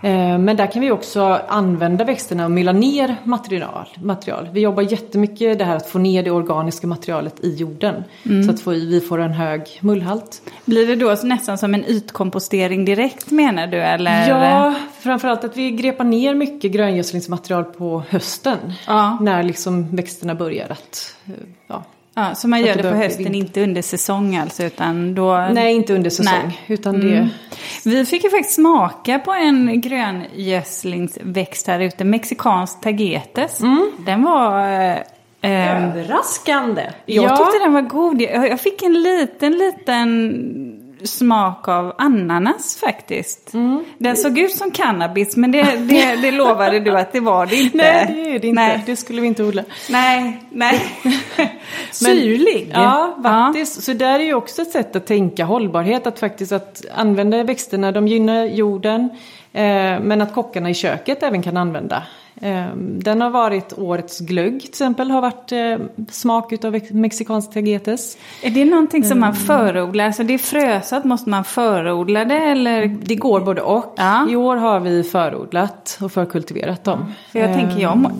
Eh, 0.00 0.38
men 0.38 0.56
där 0.56 0.72
kan 0.72 0.82
vi 0.82 0.90
också 0.90 1.40
använda 1.48 2.04
växterna 2.04 2.44
och 2.44 2.50
mylla 2.50 2.72
ner 2.72 3.16
material. 3.24 3.88
material. 4.02 4.48
Vi 4.52 4.60
jobbar 4.60 4.82
jättemycket 4.82 5.58
det 5.58 5.64
här 5.64 5.76
att 5.76 5.86
få 5.86 5.98
ner 5.98 6.22
det 6.22 6.30
organiska 6.30 6.86
materialet 6.86 7.44
i 7.44 7.54
jorden. 7.54 8.04
Mm. 8.26 8.44
Så 8.44 8.50
att 8.50 8.74
vi 8.74 9.00
får 9.00 9.18
en 9.18 9.32
hög 9.32 9.78
mullhalt. 9.80 10.42
Blir 10.64 10.86
det 10.86 10.96
då 10.96 11.16
nästan 11.22 11.58
som 11.58 11.74
en 11.74 11.84
ytkompostering 11.84 12.84
direkt 12.84 13.30
menar 13.30 13.66
du? 13.66 13.76
Eller? 13.76 14.28
Ja, 14.28 14.74
framförallt 15.00 15.44
att 15.44 15.56
vi 15.56 15.70
grepar 15.70 16.04
ner 16.04 16.34
mycket 16.34 16.72
gröngödslingsmaterial 16.72 17.64
på 17.64 18.02
hösten. 18.08 18.58
Ja. 18.86 19.18
När 19.20 19.42
liksom 19.42 19.96
växterna 19.96 20.34
börjar 20.34 20.68
att 20.70 21.16
ja, 21.66 21.84
Ja, 22.18 22.34
så 22.34 22.48
man 22.48 22.60
gör 22.60 22.74
det 22.74 22.82
på 22.82 22.88
hösten, 22.88 23.34
inte 23.34 23.62
under 23.62 23.82
säsong 23.82 24.36
alltså? 24.36 24.64
Utan 24.64 25.14
då... 25.14 25.48
Nej, 25.52 25.74
inte 25.74 25.94
under 25.94 26.10
säsong. 26.10 26.42
Nej. 26.44 26.60
Utan 26.66 26.94
mm. 26.94 27.08
det... 27.08 27.28
Vi 27.84 28.06
fick 28.06 28.24
ju 28.24 28.30
faktiskt 28.30 28.54
smaka 28.54 29.18
på 29.18 29.32
en 29.32 29.80
gröngödslingsväxt 29.80 31.66
här 31.66 31.80
ute, 31.80 32.04
mexikansk 32.04 32.80
tagetes. 32.80 33.60
Mm. 33.60 33.90
Den 33.98 34.22
var... 34.22 34.60
Eh, 35.40 35.86
Överraskande! 35.86 36.82
Jag 37.06 37.24
ja. 37.24 37.36
tyckte 37.36 37.58
den 37.64 37.72
var 37.72 37.82
god. 37.82 38.20
Jag 38.20 38.60
fick 38.60 38.82
en 38.82 39.02
liten, 39.02 39.52
liten 39.52 40.67
smak 41.04 41.68
av 41.68 41.94
ananas 41.98 42.76
faktiskt. 42.76 43.54
Mm. 43.54 43.84
Den 43.98 44.16
såg 44.16 44.38
ut 44.38 44.54
som 44.54 44.70
cannabis 44.70 45.36
men 45.36 45.52
det, 45.52 45.62
det, 45.62 46.16
det 46.16 46.30
lovade 46.30 46.80
du 46.80 46.98
att 46.98 47.12
det 47.12 47.20
var 47.20 47.46
det 47.46 47.56
inte. 47.56 47.76
Nej 47.76 48.06
det 48.14 48.34
är 48.34 48.38
det 48.38 48.46
inte. 48.46 48.62
Nej. 48.62 48.82
Det 48.86 48.96
skulle 48.96 49.20
vi 49.20 49.26
inte 49.26 49.44
odla. 49.44 49.64
Nej, 49.90 50.42
nej. 50.50 50.80
Syrlig. 51.90 52.70
Ja, 52.74 53.18
faktiskt. 53.22 53.76
Ja. 53.76 53.82
Så 53.82 53.92
där 53.92 54.20
är 54.20 54.24
ju 54.24 54.34
också 54.34 54.62
ett 54.62 54.70
sätt 54.70 54.96
att 54.96 55.06
tänka 55.06 55.44
hållbarhet. 55.44 56.06
Att 56.06 56.18
faktiskt 56.18 56.52
att 56.52 56.84
använda 56.94 57.42
växterna, 57.42 57.92
de 57.92 58.08
gynnar 58.08 58.44
jorden. 58.44 59.10
Eh, 59.52 60.00
men 60.00 60.20
att 60.20 60.34
kockarna 60.34 60.70
i 60.70 60.74
köket 60.74 61.22
även 61.22 61.42
kan 61.42 61.56
använda 61.56 62.02
Ehm, 62.40 63.00
den 63.00 63.20
har 63.20 63.30
varit 63.30 63.78
årets 63.78 64.20
glögg 64.20 64.60
till 64.60 64.68
exempel, 64.68 65.10
har 65.10 65.20
varit 65.20 65.52
eh, 65.52 65.76
smak 66.10 66.52
utav 66.52 66.80
mexikansk 66.90 67.52
tagetes. 67.52 68.18
Är 68.42 68.50
det 68.50 68.64
någonting 68.64 69.04
som 69.04 69.20
man 69.20 69.34
förodlar? 69.34 70.04
Alltså 70.04 70.22
det 70.22 70.34
är 70.34 70.38
frösat, 70.38 71.04
måste 71.04 71.30
man 71.30 71.44
förodla 71.44 72.24
det 72.24 72.38
eller? 72.38 72.86
Det 73.02 73.14
går 73.14 73.40
både 73.40 73.60
och. 73.60 73.94
Ja. 73.96 74.30
I 74.30 74.36
år 74.36 74.56
har 74.56 74.80
vi 74.80 75.02
förodlat 75.02 75.98
och 76.02 76.12
förkultiverat 76.12 76.84
dem. 76.84 77.14
För 77.32 77.38
jag 77.38 77.54
tänker, 77.54 77.78
jag, 77.78 78.10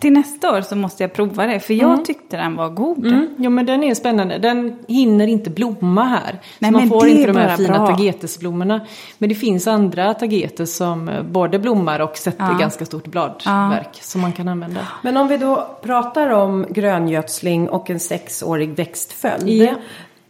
till 0.00 0.12
nästa 0.12 0.56
år 0.56 0.60
så 0.60 0.76
måste 0.76 1.02
jag 1.02 1.12
prova 1.12 1.46
det 1.46 1.60
för 1.60 1.74
jag 1.74 1.92
mm. 1.92 2.04
tyckte 2.04 2.36
den 2.36 2.56
var 2.56 2.68
god. 2.68 3.06
Mm. 3.06 3.28
Ja 3.38 3.50
men 3.50 3.66
den 3.66 3.84
är 3.84 3.94
spännande. 3.94 4.38
Den 4.38 4.76
hinner 4.88 5.26
inte 5.26 5.50
blomma 5.50 6.04
här. 6.04 6.40
Nej, 6.58 6.72
så 6.72 6.78
man 6.78 6.88
får 6.88 7.08
inte 7.08 7.26
de 7.26 7.36
här 7.36 7.56
fina 7.56 7.86
tagetesblommorna. 7.86 8.80
Men 9.18 9.28
det 9.28 9.34
finns 9.34 9.66
andra 9.66 10.14
tagetes 10.14 10.76
som 10.76 11.10
både 11.30 11.58
blommar 11.58 12.00
och 12.00 12.16
sätter 12.16 12.44
ja. 12.44 12.58
ganska 12.58 12.86
stort 12.86 13.06
bladverk 13.06 13.88
ja. 13.92 14.00
som 14.00 14.20
man 14.20 14.32
kan 14.32 14.48
använda. 14.48 14.80
Men 15.02 15.16
om 15.16 15.28
vi 15.28 15.36
då 15.36 15.68
pratar 15.82 16.30
om 16.30 16.66
gröngödsling 16.70 17.68
och 17.68 17.90
en 17.90 18.00
sexårig 18.00 18.70
växtföljd. 18.70 19.62
Ja. 19.62 19.74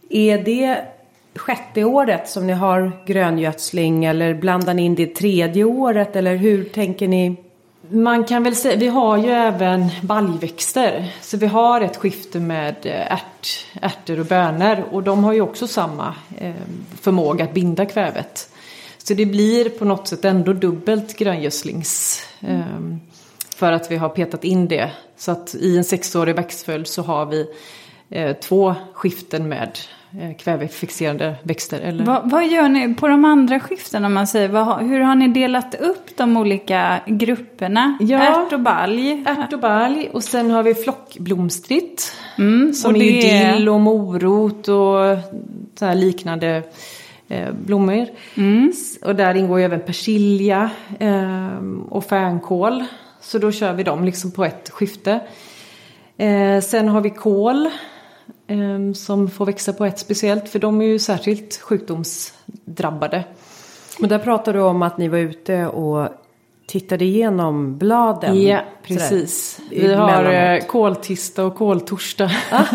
Är 0.09 0.43
det 0.43 0.77
sjätte 1.35 1.83
året 1.83 2.29
som 2.29 2.47
ni 2.47 2.53
har 2.53 2.91
gröngödsling 3.05 4.05
eller 4.05 4.33
blandar 4.33 4.73
ni 4.73 4.85
in 4.85 4.95
det 4.95 5.15
tredje 5.15 5.63
året 5.63 6.15
eller 6.15 6.35
hur 6.35 6.63
tänker 6.63 7.07
ni? 7.07 7.35
Man 7.89 8.23
kan 8.23 8.43
väl 8.43 8.55
säga, 8.55 8.77
vi 8.77 8.87
har 8.87 9.17
ju 9.17 9.29
även 9.29 9.89
baljväxter. 10.01 11.15
Så 11.21 11.37
vi 11.37 11.45
har 11.45 11.81
ett 11.81 11.97
skifte 11.97 12.39
med 12.39 12.75
eh, 12.83 13.13
ärt, 13.13 13.65
ärtor 13.81 14.19
och 14.19 14.25
bönor 14.25 14.83
och 14.91 15.03
de 15.03 15.23
har 15.23 15.33
ju 15.33 15.41
också 15.41 15.67
samma 15.67 16.15
eh, 16.37 16.53
förmåga 17.01 17.43
att 17.43 17.53
binda 17.53 17.85
kvävet. 17.85 18.49
Så 18.97 19.13
det 19.13 19.25
blir 19.25 19.69
på 19.69 19.85
något 19.85 20.07
sätt 20.07 20.25
ändå 20.25 20.53
dubbelt 20.53 21.17
gröngödslings 21.17 22.21
mm. 22.39 22.99
för 23.55 23.71
att 23.71 23.91
vi 23.91 23.97
har 23.97 24.09
petat 24.09 24.43
in 24.43 24.67
det. 24.67 24.91
Så 25.17 25.31
att 25.31 25.55
i 25.55 25.77
en 25.77 25.83
sexårig 25.83 26.35
växtföljd 26.35 26.87
så 26.87 27.01
har 27.01 27.25
vi 27.25 27.47
två 28.41 28.75
skiften 28.93 29.49
med 29.49 29.69
Eh, 30.06 30.06
kvävefixerande 30.39 31.35
växter. 31.43 31.81
Eller... 31.81 32.05
Vad, 32.05 32.31
vad, 32.31 32.47
gör 32.47 32.69
ni 32.69 32.93
på 32.93 33.07
de 33.07 33.25
andra 33.25 33.59
skiften 33.59 34.05
om 34.05 34.13
man 34.13 34.27
säger? 34.27 34.49
Vad, 34.49 34.81
hur 34.81 34.99
har 34.99 35.15
ni 35.15 35.27
delat 35.27 35.75
upp 35.75 36.17
de 36.17 36.37
olika 36.37 36.99
grupperna? 37.05 37.97
Ja, 37.99 38.17
ärt 38.17 38.53
och 38.53 38.59
balj? 38.59 39.23
Ärt 39.27 39.53
och 39.53 39.59
balj 39.59 40.09
och 40.13 40.23
sen 40.23 40.51
har 40.51 40.63
vi 40.63 40.75
flockblomstrigt. 40.75 42.15
Mm, 42.37 42.73
som 42.73 42.95
är 42.95 43.53
dill 43.55 43.69
och 43.69 43.79
morot 43.79 44.67
och 44.67 45.17
så 45.79 45.93
liknande 45.93 46.63
eh, 47.27 47.51
blommor. 47.65 48.07
Mm. 48.35 48.73
Och 49.05 49.15
där 49.15 49.35
ingår 49.35 49.59
ju 49.59 49.65
även 49.65 49.79
persilja 49.79 50.69
eh, 50.99 51.57
och 51.89 52.05
fänkål. 52.05 52.83
Så 53.21 53.37
då 53.37 53.51
kör 53.51 53.73
vi 53.73 53.83
dem 53.83 54.03
liksom 54.03 54.31
på 54.31 54.45
ett 54.45 54.69
skifte. 54.69 55.19
Eh, 56.17 56.61
sen 56.61 56.87
har 56.87 57.01
vi 57.01 57.09
kål 57.09 57.69
som 58.95 59.29
får 59.29 59.45
växa 59.45 59.73
på 59.73 59.85
ett 59.85 59.99
speciellt 59.99 60.49
för 60.49 60.59
de 60.59 60.81
är 60.81 60.85
ju 60.85 60.99
särskilt 60.99 61.61
sjukdomsdrabbade. 61.61 63.23
Men 63.99 64.09
där 64.09 64.19
pratar 64.19 64.53
du 64.53 64.59
om 64.59 64.81
att 64.81 64.97
ni 64.97 65.07
var 65.07 65.17
ute 65.17 65.67
och 65.67 66.09
tittade 66.67 67.05
igenom 67.05 67.77
bladen. 67.77 68.41
Ja, 68.41 68.61
precis. 68.83 69.59
vi 69.69 69.93
har 69.93 70.33
eh, 70.33 70.59
koltista 70.59 71.45
och 71.45 71.55
koltorsdag. 71.55 72.31
Ah. 72.51 72.65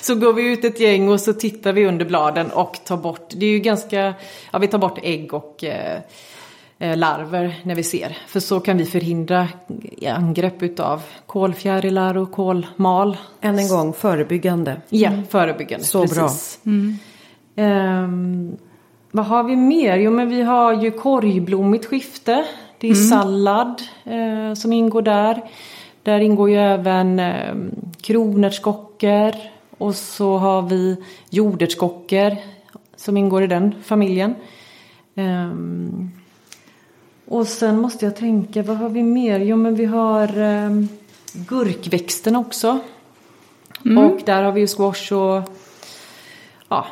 så 0.00 0.14
går 0.14 0.32
vi 0.32 0.52
ut 0.52 0.64
ett 0.64 0.80
gäng 0.80 1.08
och 1.08 1.20
så 1.20 1.32
tittar 1.32 1.72
vi 1.72 1.86
under 1.86 2.04
bladen 2.04 2.50
och 2.50 2.78
tar 2.84 2.96
bort, 2.96 3.30
det 3.36 3.46
är 3.46 3.50
ju 3.50 3.58
ganska, 3.58 4.14
ja 4.52 4.58
vi 4.58 4.66
tar 4.68 4.78
bort 4.78 4.98
ägg 5.02 5.34
och 5.34 5.64
Eh, 5.64 6.00
larver 6.78 7.60
när 7.62 7.74
vi 7.74 7.82
ser. 7.82 8.16
För 8.26 8.40
så 8.40 8.60
kan 8.60 8.76
vi 8.76 8.84
förhindra 8.84 9.48
angrepp 10.08 10.62
utav 10.62 11.02
kolfjärilar 11.26 12.16
och 12.16 12.32
kolmal. 12.32 13.16
Än 13.40 13.58
en 13.58 13.68
gång 13.68 13.92
förebyggande. 13.92 14.80
Ja, 14.88 15.10
förebyggande. 15.28 15.84
Så 15.84 16.02
precis. 16.02 16.60
bra. 16.62 16.72
Mm. 16.72 16.98
Um, 17.56 18.56
vad 19.10 19.26
har 19.26 19.44
vi 19.44 19.56
mer? 19.56 19.96
Jo 19.96 20.10
men 20.10 20.28
vi 20.28 20.42
har 20.42 20.82
ju 20.82 20.90
korgblommigt 20.90 21.86
skifte. 21.86 22.44
Det 22.78 22.86
är 22.86 22.94
mm. 22.94 23.08
sallad 23.08 23.82
eh, 24.04 24.54
som 24.54 24.72
ingår 24.72 25.02
där. 25.02 25.42
Där 26.02 26.20
ingår 26.20 26.50
ju 26.50 26.56
även 26.56 27.18
eh, 27.18 27.54
kronärtskockor. 28.00 29.32
Och 29.78 29.94
så 29.94 30.36
har 30.36 30.62
vi 30.62 30.96
jordärtskockor 31.30 32.36
som 32.96 33.16
ingår 33.16 33.42
i 33.42 33.46
den 33.46 33.74
familjen. 33.82 34.34
Um, 35.14 36.10
och 37.28 37.46
sen 37.46 37.80
måste 37.80 38.04
jag 38.04 38.16
tänka, 38.16 38.62
vad 38.62 38.76
har 38.76 38.88
vi 38.88 39.02
mer? 39.02 39.40
Jo 39.40 39.56
men 39.56 39.74
vi 39.74 39.84
har 39.84 40.38
eh, 40.40 40.70
gurkväxten 41.32 42.36
också. 42.36 42.78
Mm. 43.84 43.98
Och 43.98 44.20
där 44.24 44.42
har 44.42 44.52
vi 44.52 44.60
ju 44.60 44.66
squash 44.66 45.12
och 45.12 45.42
ja, 46.68 46.86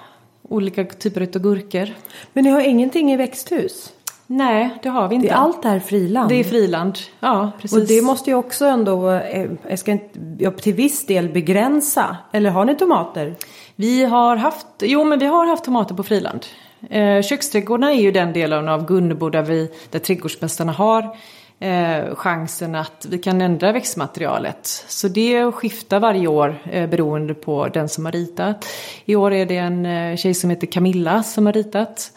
olika 0.48 0.84
typer 0.84 1.20
av 1.20 1.42
gurkor. 1.42 1.88
Men 2.32 2.44
ni 2.44 2.50
har 2.50 2.60
ingenting 2.60 3.12
i 3.12 3.16
växthus? 3.16 3.92
Nej, 4.26 4.78
det 4.82 4.88
har 4.88 5.08
vi 5.08 5.14
inte. 5.14 5.28
Det 5.28 5.32
är 5.32 5.36
allt 5.36 5.64
är 5.64 5.80
friland? 5.80 6.28
Det 6.28 6.34
är 6.34 6.44
friland, 6.44 6.98
ja 7.20 7.52
precis. 7.60 7.78
Och 7.78 7.86
det 7.86 8.02
måste 8.02 8.30
ju 8.30 8.36
också 8.36 8.64
ändå, 8.64 9.10
eh, 9.10 9.50
jag 9.68 9.78
ska 9.78 9.92
inte, 9.92 10.50
till 10.50 10.74
viss 10.74 11.06
del 11.06 11.28
begränsa. 11.28 12.16
Eller 12.32 12.50
har 12.50 12.64
ni 12.64 12.76
tomater? 12.76 13.34
Vi 13.76 14.04
har 14.04 14.36
haft, 14.36 14.66
jo 14.80 15.04
men 15.04 15.18
vi 15.18 15.26
har 15.26 15.46
haft 15.46 15.64
tomater 15.64 15.94
på 15.94 16.02
friland. 16.02 16.46
Eh, 16.90 17.22
köksträdgårdarna 17.22 17.92
är 17.92 18.00
ju 18.00 18.10
den 18.10 18.32
delen 18.32 18.68
av 18.68 18.86
Gunnebo 18.86 19.30
där, 19.30 19.42
vi, 19.42 19.70
där 19.90 19.98
trädgårdsmästarna 19.98 20.72
har 20.72 21.16
eh, 21.62 22.14
chansen 22.14 22.74
att 22.74 23.06
vi 23.10 23.18
kan 23.18 23.42
ändra 23.42 23.72
växtmaterialet. 23.72 24.66
Så 24.88 25.08
det 25.08 25.52
skiftar 25.52 26.00
varje 26.00 26.26
år 26.26 26.54
eh, 26.70 26.88
beroende 26.88 27.34
på 27.34 27.68
den 27.68 27.88
som 27.88 28.04
har 28.04 28.12
ritat. 28.12 28.66
I 29.04 29.16
år 29.16 29.32
är 29.32 29.46
det 29.46 29.56
en 29.56 29.86
eh, 29.86 30.16
tjej 30.16 30.34
som 30.34 30.50
heter 30.50 30.66
Camilla 30.66 31.22
som 31.22 31.46
har 31.46 31.52
ritat. 31.52 32.12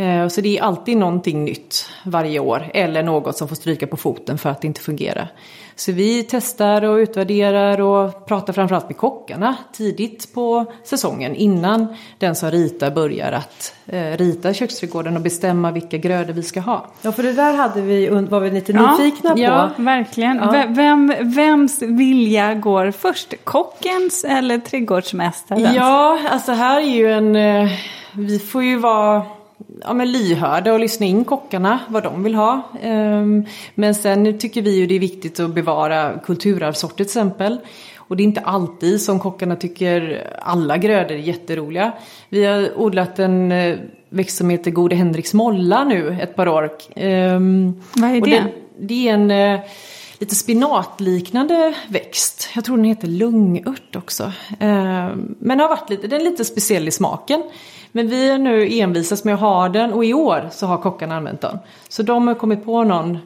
Eh, 0.00 0.28
så 0.28 0.40
det 0.40 0.58
är 0.58 0.62
alltid 0.62 0.96
någonting 0.96 1.44
nytt 1.44 1.86
varje 2.04 2.38
år 2.38 2.70
eller 2.74 3.02
något 3.02 3.36
som 3.36 3.48
får 3.48 3.56
stryka 3.56 3.86
på 3.86 3.96
foten 3.96 4.38
för 4.38 4.50
att 4.50 4.60
det 4.60 4.66
inte 4.66 4.80
fungerar. 4.80 5.32
Så 5.76 5.92
vi 5.92 6.26
testar 6.30 6.84
och 6.84 6.96
utvärderar 6.96 7.80
och 7.80 8.26
pratar 8.26 8.52
framförallt 8.52 8.88
med 8.88 8.96
kockarna 8.96 9.56
tidigt 9.72 10.34
på 10.34 10.72
säsongen 10.84 11.34
innan 11.34 11.96
den 12.18 12.34
som 12.34 12.50
ritar 12.50 12.90
börjar 12.90 13.32
att 13.32 13.74
eh, 13.86 14.16
rita 14.16 14.54
köksträdgården 14.54 15.16
och 15.16 15.22
bestämma 15.22 15.70
vilka 15.70 15.96
grödor 15.96 16.32
vi 16.32 16.42
ska 16.42 16.60
ha. 16.60 16.86
Ja, 17.02 17.12
för 17.12 17.22
det 17.22 17.32
där 17.32 17.52
hade 17.52 17.80
vi, 17.80 18.08
var 18.08 18.40
vi 18.40 18.50
lite 18.50 18.72
nyfikna 18.72 19.30
på. 19.30 19.40
Ja, 19.40 19.70
verkligen. 19.76 20.36
Ja. 20.36 20.64
Vem, 20.68 21.14
vems 21.22 21.82
vilja 21.82 22.54
går 22.54 22.90
först? 22.90 23.34
Kockens 23.44 24.24
eller 24.24 24.58
trädgårdsmästarens? 24.58 25.76
Ja, 25.76 26.18
alltså 26.30 26.52
här 26.52 26.80
är 26.80 26.86
ju 26.86 27.12
en... 27.12 27.36
Eh, 27.36 27.70
vi 28.12 28.38
får 28.38 28.64
ju 28.64 28.76
vara 28.76 29.22
ja, 29.80 29.94
men 29.94 30.12
lyhörda 30.12 30.72
och 30.72 30.80
lyssna 30.80 31.06
in 31.06 31.24
kockarna, 31.24 31.80
vad 31.88 32.02
de 32.02 32.22
vill 32.22 32.34
ha. 32.34 32.62
Um, 32.84 33.46
men 33.74 33.94
sen 33.94 34.38
tycker 34.38 34.62
vi 34.62 34.76
ju 34.76 34.86
det 34.86 34.94
är 34.94 35.00
viktigt 35.00 35.40
att 35.40 35.54
bevara 35.54 36.18
kulturarvssorter 36.24 36.96
till 36.96 37.06
exempel. 37.06 37.58
Och 37.96 38.16
det 38.16 38.22
är 38.22 38.24
inte 38.24 38.40
alltid 38.40 39.00
som 39.00 39.20
kockarna 39.20 39.56
tycker 39.56 40.26
alla 40.42 40.76
grödor 40.76 41.14
är 41.14 41.18
jätteroliga. 41.18 41.92
Vi 42.28 42.44
har 42.44 42.78
odlat 42.78 43.18
en 43.18 43.52
eh, 43.52 43.78
växt 44.08 44.36
som 44.36 44.50
heter 44.50 44.70
Gode 44.70 44.96
Henriks 44.96 45.34
molla 45.34 45.84
nu 45.84 46.18
ett 46.22 46.36
par 46.36 46.48
år. 46.48 46.70
Um, 46.96 47.80
vad 47.94 48.10
är 48.10 48.20
det? 48.20 48.30
det? 48.30 48.44
Det 48.78 49.08
är 49.08 49.14
en 49.14 49.30
uh, 49.30 49.60
lite 50.20 50.34
spinatliknande 50.34 51.74
växt. 51.88 52.48
Jag 52.54 52.64
tror 52.64 52.76
den 52.76 52.84
heter 52.84 53.08
lungört 53.08 53.96
också. 53.96 54.24
Uh, 54.24 55.10
men 55.38 55.60
har 55.60 55.68
varit 55.68 55.90
lite, 55.90 56.06
den 56.06 56.20
är 56.20 56.24
lite 56.24 56.44
speciell 56.44 56.88
i 56.88 56.90
smaken. 56.90 57.42
Men 57.92 58.08
vi 58.08 58.30
är 58.30 58.38
nu 58.38 58.68
envisas 58.78 59.24
med 59.24 59.34
att 59.34 59.40
ha 59.40 59.68
den 59.68 59.92
och 59.92 60.04
i 60.04 60.14
år 60.14 60.48
så 60.52 60.66
har 60.66 60.78
kockarna 60.78 61.16
använt 61.16 61.40
den. 61.40 61.58
Så 61.88 62.02
de 62.02 62.28
har 62.28 62.34
kommit 62.34 62.64
på 62.64 62.84
någon 62.84 63.18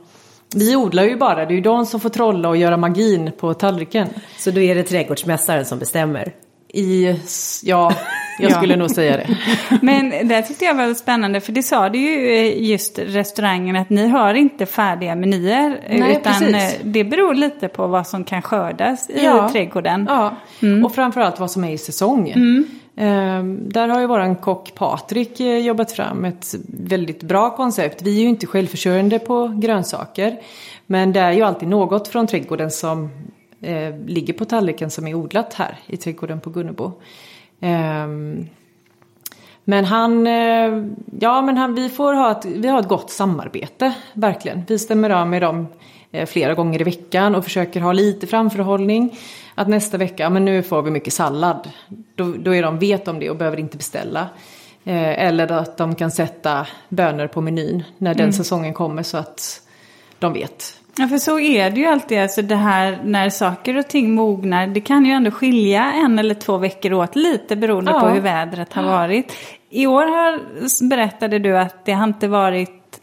vi 0.56 0.76
odlar 0.76 1.04
ju 1.04 1.16
bara, 1.16 1.46
det 1.46 1.52
är 1.52 1.56
ju 1.56 1.60
de 1.60 1.86
som 1.86 2.00
får 2.00 2.08
trolla 2.08 2.48
och 2.48 2.56
göra 2.56 2.76
magin 2.76 3.32
på 3.38 3.54
tallriken. 3.54 4.08
Så 4.38 4.50
då 4.50 4.60
är 4.60 4.74
det 4.74 4.82
trädgårdsmästaren 4.82 5.64
som 5.64 5.78
bestämmer? 5.78 6.34
I, 6.68 7.20
ja, 7.62 7.92
jag 8.38 8.52
skulle 8.52 8.76
nog 8.76 8.90
säga 8.90 9.16
det. 9.16 9.36
Men 9.82 10.28
det 10.28 10.42
tyckte 10.42 10.64
jag 10.64 10.74
var 10.74 10.94
spännande 10.94 11.40
för 11.40 11.52
det 11.52 11.62
sa 11.62 11.88
du 11.88 11.98
ju 11.98 12.34
eh, 12.34 12.70
just 12.70 12.98
restaurangen 12.98 13.76
att 13.76 13.90
ni 13.90 14.08
har 14.08 14.34
inte 14.34 14.66
färdiga 14.66 15.14
menyer. 15.14 15.80
Nej, 15.88 16.10
utan 16.10 16.32
precis. 16.32 16.54
Eh, 16.54 16.80
det 16.84 17.04
beror 17.04 17.34
lite 17.34 17.68
på 17.68 17.86
vad 17.86 18.06
som 18.06 18.24
kan 18.24 18.42
skördas 18.42 19.10
i 19.10 19.24
ja, 19.24 19.48
trädgården. 19.48 20.06
Ja, 20.08 20.36
mm. 20.62 20.84
och 20.84 20.94
framförallt 20.94 21.40
vad 21.40 21.50
som 21.50 21.64
är 21.64 21.72
i 21.72 21.78
säsong. 21.78 22.28
Mm. 22.28 22.66
Ehm, 22.96 23.68
där 23.68 23.88
har 23.88 24.00
ju 24.00 24.06
våran 24.06 24.36
kock 24.36 24.74
Patrik 24.74 25.40
eh, 25.40 25.58
jobbat 25.58 25.92
fram 25.92 26.24
ett 26.24 26.54
väldigt 26.68 27.22
bra 27.22 27.56
koncept. 27.56 28.02
Vi 28.02 28.16
är 28.16 28.22
ju 28.22 28.28
inte 28.28 28.46
självförsörjande 28.46 29.18
på 29.18 29.48
grönsaker. 29.48 30.40
Men 30.86 31.12
det 31.12 31.20
är 31.20 31.32
ju 31.32 31.42
alltid 31.42 31.68
något 31.68 32.08
från 32.08 32.26
trädgården 32.26 32.70
som 32.70 33.10
eh, 33.60 33.98
ligger 34.06 34.32
på 34.32 34.44
tallriken 34.44 34.90
som 34.90 35.06
är 35.06 35.14
odlat 35.14 35.54
här 35.54 35.78
i 35.86 35.96
trädgården 35.96 36.40
på 36.40 36.50
Gunnebo. 36.50 36.92
Ehm, 37.64 38.46
men 39.64 39.84
han, 39.84 40.26
eh, 40.26 40.84
ja 41.20 41.42
men 41.42 41.56
han, 41.56 41.74
vi 41.74 41.88
får 41.88 42.14
ha 42.14 42.30
ett, 42.30 42.44
vi 42.44 42.68
har 42.68 42.80
ett 42.80 42.88
gott 42.88 43.10
samarbete, 43.10 43.94
verkligen. 44.12 44.62
Vi 44.68 44.78
stämmer 44.78 45.10
av 45.10 45.26
med 45.28 45.42
dem 45.42 45.66
flera 46.26 46.54
gånger 46.54 46.80
i 46.80 46.84
veckan 46.84 47.34
och 47.34 47.44
försöker 47.44 47.80
ha 47.80 47.92
lite 47.92 48.26
framförhållning 48.26 49.18
att 49.54 49.68
nästa 49.68 49.96
vecka, 49.96 50.30
men 50.30 50.44
nu 50.44 50.62
får 50.62 50.82
vi 50.82 50.90
mycket 50.90 51.12
sallad. 51.12 51.70
Då, 52.14 52.34
då 52.38 52.54
är 52.54 52.62
de, 52.62 52.78
vet 52.78 53.04
de 53.04 53.18
det 53.18 53.30
och 53.30 53.36
behöver 53.36 53.60
inte 53.60 53.76
beställa. 53.76 54.28
Eh, 54.84 55.24
eller 55.24 55.52
att 55.52 55.76
de 55.76 55.94
kan 55.94 56.10
sätta 56.10 56.66
bönor 56.88 57.26
på 57.26 57.40
menyn 57.40 57.84
när 57.98 58.14
den 58.14 58.24
mm. 58.24 58.32
säsongen 58.32 58.74
kommer 58.74 59.02
så 59.02 59.16
att 59.16 59.60
de 60.18 60.32
vet. 60.32 60.80
Ja, 60.96 61.08
för 61.08 61.18
så 61.18 61.38
är 61.38 61.70
det 61.70 61.80
ju 61.80 61.86
alltid. 61.86 62.18
Alltså 62.18 62.42
det 62.42 62.56
här 62.56 62.98
när 63.04 63.30
saker 63.30 63.76
och 63.76 63.88
ting 63.88 64.14
mognar. 64.14 64.66
Det 64.66 64.80
kan 64.80 65.06
ju 65.06 65.12
ändå 65.12 65.30
skilja 65.30 65.92
en 65.92 66.18
eller 66.18 66.34
två 66.34 66.56
veckor 66.56 66.92
åt 66.92 67.16
lite 67.16 67.56
beroende 67.56 67.90
ja. 67.90 68.00
på 68.00 68.08
hur 68.08 68.20
vädret 68.20 68.72
har 68.72 68.82
varit. 68.82 69.32
I 69.70 69.86
år 69.86 70.02
har, 70.06 70.40
berättade 70.88 71.38
du 71.38 71.58
att 71.58 71.84
det 71.84 71.92
har 71.92 72.04
inte 72.04 72.28
varit 72.28 73.00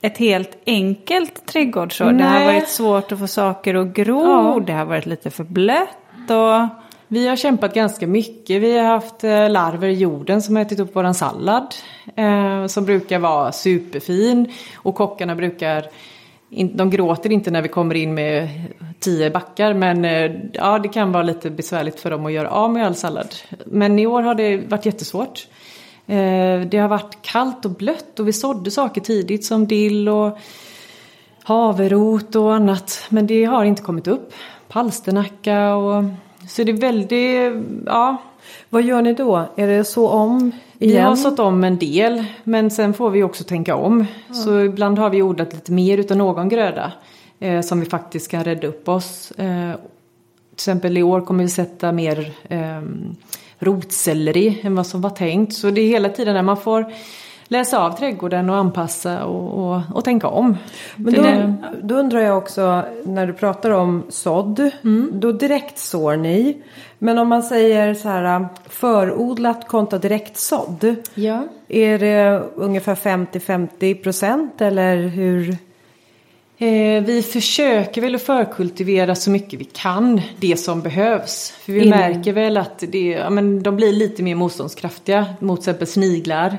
ett 0.00 0.18
helt 0.18 0.58
enkelt 0.66 1.46
trädgårdsår. 1.46 2.04
Nej. 2.04 2.14
Det 2.14 2.24
har 2.24 2.44
varit 2.44 2.68
svårt 2.68 3.12
att 3.12 3.18
få 3.18 3.26
saker 3.26 3.74
att 3.74 3.86
gro, 3.86 4.24
ja. 4.24 4.60
det 4.66 4.72
har 4.72 4.84
varit 4.84 5.06
lite 5.06 5.30
för 5.30 5.44
blött 5.44 6.30
och... 6.30 6.84
Vi 7.08 7.28
har 7.28 7.36
kämpat 7.36 7.74
ganska 7.74 8.06
mycket. 8.06 8.62
Vi 8.62 8.78
har 8.78 8.84
haft 8.84 9.24
eh, 9.24 9.50
larver 9.50 9.88
i 9.88 9.92
jorden 9.92 10.42
som 10.42 10.56
har 10.56 10.62
ätit 10.62 10.80
upp 10.80 10.96
våran 10.96 11.14
sallad. 11.14 11.74
Eh, 12.16 12.66
som 12.66 12.84
brukar 12.84 13.18
vara 13.18 13.52
superfin. 13.52 14.52
Och 14.76 14.94
kockarna 14.94 15.34
brukar, 15.34 15.84
de 16.48 16.90
gråter 16.90 17.32
inte 17.32 17.50
när 17.50 17.62
vi 17.62 17.68
kommer 17.68 17.94
in 17.94 18.14
med 18.14 18.48
tio 19.00 19.30
backar. 19.30 19.74
Men 19.74 20.04
eh, 20.04 20.32
ja, 20.52 20.78
det 20.78 20.88
kan 20.88 21.12
vara 21.12 21.22
lite 21.22 21.50
besvärligt 21.50 22.00
för 22.00 22.10
dem 22.10 22.26
att 22.26 22.32
göra 22.32 22.50
av 22.50 22.72
med 22.72 22.86
all 22.86 22.94
sallad. 22.94 23.34
Men 23.66 23.98
i 23.98 24.06
år 24.06 24.22
har 24.22 24.34
det 24.34 24.56
varit 24.56 24.86
jättesvårt. 24.86 25.48
Eh, 26.06 26.60
det 26.60 26.78
har 26.78 26.88
varit 26.88 27.18
kallt 27.22 27.64
och 27.64 27.70
blött 27.70 28.20
och 28.20 28.28
vi 28.28 28.32
sådde 28.32 28.70
saker 28.70 29.00
tidigt 29.00 29.44
som 29.44 29.66
dill 29.66 30.08
och 30.08 30.38
haverot 31.42 32.36
och 32.36 32.54
annat. 32.54 33.06
Men 33.08 33.26
det 33.26 33.44
har 33.44 33.64
inte 33.64 33.82
kommit 33.82 34.06
upp. 34.06 34.32
Palsternacka 34.68 35.74
och 35.74 36.04
så 36.48 36.64
det 36.64 36.72
är 36.72 36.76
väldigt, 36.76 37.64
ja. 37.86 38.16
Vad 38.70 38.82
gör 38.82 39.02
ni 39.02 39.14
då? 39.14 39.48
Är 39.56 39.66
det 39.66 39.84
så 39.84 40.08
om 40.08 40.52
igen? 40.78 40.96
Vi 40.96 40.96
har 40.96 41.16
sått 41.16 41.38
om 41.38 41.64
en 41.64 41.78
del 41.78 42.24
men 42.44 42.70
sen 42.70 42.94
får 42.94 43.10
vi 43.10 43.22
också 43.22 43.44
tänka 43.44 43.76
om. 43.76 44.06
Ja. 44.28 44.34
Så 44.34 44.60
ibland 44.60 44.98
har 44.98 45.10
vi 45.10 45.22
odlat 45.22 45.52
lite 45.52 45.72
mer 45.72 45.98
utav 45.98 46.16
någon 46.16 46.48
gröda 46.48 46.92
eh, 47.40 47.60
som 47.60 47.80
vi 47.80 47.86
faktiskt 47.86 48.30
kan 48.30 48.44
rädda 48.44 48.66
upp 48.66 48.88
oss. 48.88 49.30
Eh, 49.30 49.72
till 49.74 50.56
exempel 50.56 50.96
i 50.98 51.02
år 51.02 51.20
kommer 51.20 51.44
vi 51.44 51.50
sätta 51.50 51.92
mer 51.92 52.32
eh, 52.48 52.82
rotselleri 53.58 54.60
än 54.62 54.74
vad 54.74 54.86
som 54.86 55.00
var 55.00 55.10
tänkt. 55.10 55.54
Så 55.54 55.70
det 55.70 55.80
är 55.80 55.88
hela 55.88 56.08
tiden 56.08 56.34
när 56.34 56.42
man 56.42 56.56
får 56.56 56.92
läsa 57.48 57.78
av 57.78 57.90
trädgården 57.90 58.50
och 58.50 58.56
anpassa 58.56 59.24
och, 59.24 59.74
och, 59.74 59.80
och 59.94 60.04
tänka 60.04 60.28
om. 60.28 60.56
Men 60.96 61.14
då, 61.14 61.54
då, 61.82 61.94
undrar 61.94 62.20
jag 62.20 62.38
också 62.38 62.84
när 63.04 63.26
du 63.26 63.32
pratar 63.32 63.70
om 63.70 64.02
sådd. 64.08 64.70
Mm. 64.84 65.10
Då 65.14 65.32
direkt 65.32 65.78
sår 65.78 66.16
ni. 66.16 66.62
Men 66.98 67.18
om 67.18 67.28
man 67.28 67.42
säger 67.42 67.94
så 67.94 68.08
här 68.08 68.46
förodlat 68.68 69.68
kontra 69.68 69.98
direkt 69.98 70.36
sådd. 70.36 70.96
Ja. 71.14 71.44
Är 71.68 71.98
det 71.98 72.42
ungefär 72.54 72.94
50-50 72.94 74.02
procent 74.02 74.60
eller 74.60 74.96
hur? 74.96 75.56
Eh, 76.58 77.04
vi 77.04 77.22
försöker 77.22 78.00
väl 78.00 78.14
att 78.14 78.22
förkultivera 78.22 79.14
så 79.14 79.30
mycket 79.30 79.60
vi 79.60 79.64
kan 79.64 80.20
det 80.40 80.56
som 80.56 80.80
behövs. 80.80 81.50
För 81.50 81.72
vi 81.72 81.84
Innan. 81.84 81.98
märker 81.98 82.32
väl 82.32 82.56
att 82.56 82.84
det, 82.88 83.08
ja, 83.08 83.30
men 83.30 83.62
de 83.62 83.76
blir 83.76 83.92
lite 83.92 84.22
mer 84.22 84.34
motståndskraftiga 84.34 85.26
mot 85.40 85.60
till 85.60 85.70
exempel 85.70 85.86
sniglar. 85.86 86.58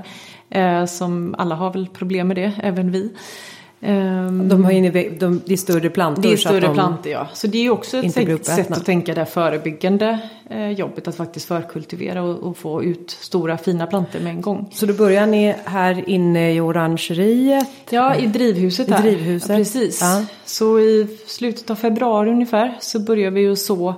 Eh, 0.55 0.85
som 0.85 1.35
alla 1.37 1.55
har 1.55 1.73
väl 1.73 1.87
problem 1.87 2.27
med 2.27 2.37
det, 2.37 2.51
även 2.63 2.91
vi. 2.91 3.11
Um, 3.79 4.49
de 4.49 4.65
har 4.65 4.71
in 4.71 5.17
de, 5.19 5.41
det 5.45 5.53
är 5.53 5.57
större 5.57 5.89
plantor. 5.89 6.21
Det 6.21 6.33
är 6.33 6.37
större 6.37 6.59
de 6.59 6.73
plantor 6.73 7.11
ja. 7.11 7.27
Så 7.33 7.47
det 7.47 7.65
är 7.65 7.69
också 7.69 7.97
ett 7.97 8.13
sätt, 8.13 8.45
sätt 8.45 8.71
att 8.71 8.85
tänka 8.85 9.13
det 9.13 9.25
förebyggande 9.25 10.19
eh, 10.49 10.69
jobbet. 10.69 11.07
Att 11.07 11.15
faktiskt 11.15 11.47
förkultivera 11.47 12.23
och, 12.23 12.43
och, 12.43 12.57
få 12.57 12.83
ut 12.83 13.11
stora 13.11 13.57
fina 13.57 13.87
plantor 13.87 14.19
med 14.19 14.29
en 14.29 14.41
gång. 14.41 14.69
Så 14.73 14.85
då 14.85 14.93
börjar 14.93 15.25
ni 15.25 15.55
här 15.65 16.09
inne 16.09 16.53
i 16.53 16.61
orangeriet? 16.61 17.69
Ja, 17.89 18.15
i 18.15 18.27
drivhuset 18.27 18.89
I 18.89 18.91
här. 18.91 19.01
Drivhuset. 19.01 19.49
Ja, 19.49 19.55
precis. 19.55 20.01
Ja. 20.01 20.25
Så 20.45 20.79
i 20.79 21.17
slutet 21.27 21.69
av 21.69 21.75
februari 21.75 22.29
ungefär 22.29 22.77
så 22.79 22.99
börjar 22.99 23.31
vi 23.31 23.47
att 23.47 23.59
så 23.59 23.95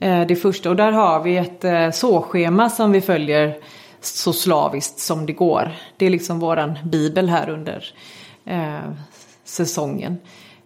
eh, 0.00 0.26
det 0.26 0.36
första. 0.36 0.70
Och 0.70 0.76
där 0.76 0.92
har 0.92 1.22
vi 1.22 1.36
ett 1.36 1.64
eh, 1.64 1.90
såschema 1.90 2.70
som 2.70 2.92
vi 2.92 3.00
följer 3.00 3.54
så 4.04 4.32
slaviskt 4.32 4.98
som 4.98 5.26
det 5.26 5.32
går. 5.32 5.72
Det 5.96 6.06
är 6.06 6.10
liksom 6.10 6.38
våran 6.38 6.78
bibel 6.84 7.28
här 7.28 7.48
under 7.50 7.84
eh, 8.44 8.90
säsongen. 9.44 10.18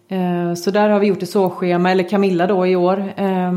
Eh, 0.08 0.54
så 0.54 0.70
där 0.70 0.88
har 0.88 1.00
vi 1.00 1.06
gjort 1.06 1.22
ett 1.22 1.30
såschema, 1.30 1.90
eller 1.90 2.08
Camilla 2.08 2.46
då 2.46 2.66
i 2.66 2.76
år, 2.76 3.12
eh, 3.16 3.52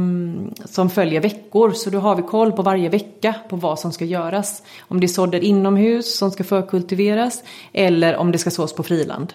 som 0.66 0.90
följer 0.90 1.22
veckor. 1.22 1.72
Så 1.72 1.90
då 1.90 2.00
har 2.00 2.16
vi 2.16 2.22
koll 2.22 2.52
på 2.52 2.62
varje 2.62 2.90
vecka 2.90 3.36
på 3.50 3.56
vad 3.56 3.80
som 3.80 3.92
ska 3.92 4.06
göras. 4.06 4.64
Om 4.82 5.00
det 5.00 5.06
är 5.06 5.08
sådder 5.08 5.44
inomhus 5.44 6.18
som 6.18 6.32
ska 6.32 6.44
förkultiveras 6.44 7.44
eller 7.74 8.16
om 8.16 8.32
det 8.32 8.38
ska 8.38 8.52
sås 8.52 8.76
på 8.76 8.84
friland. 8.84 9.34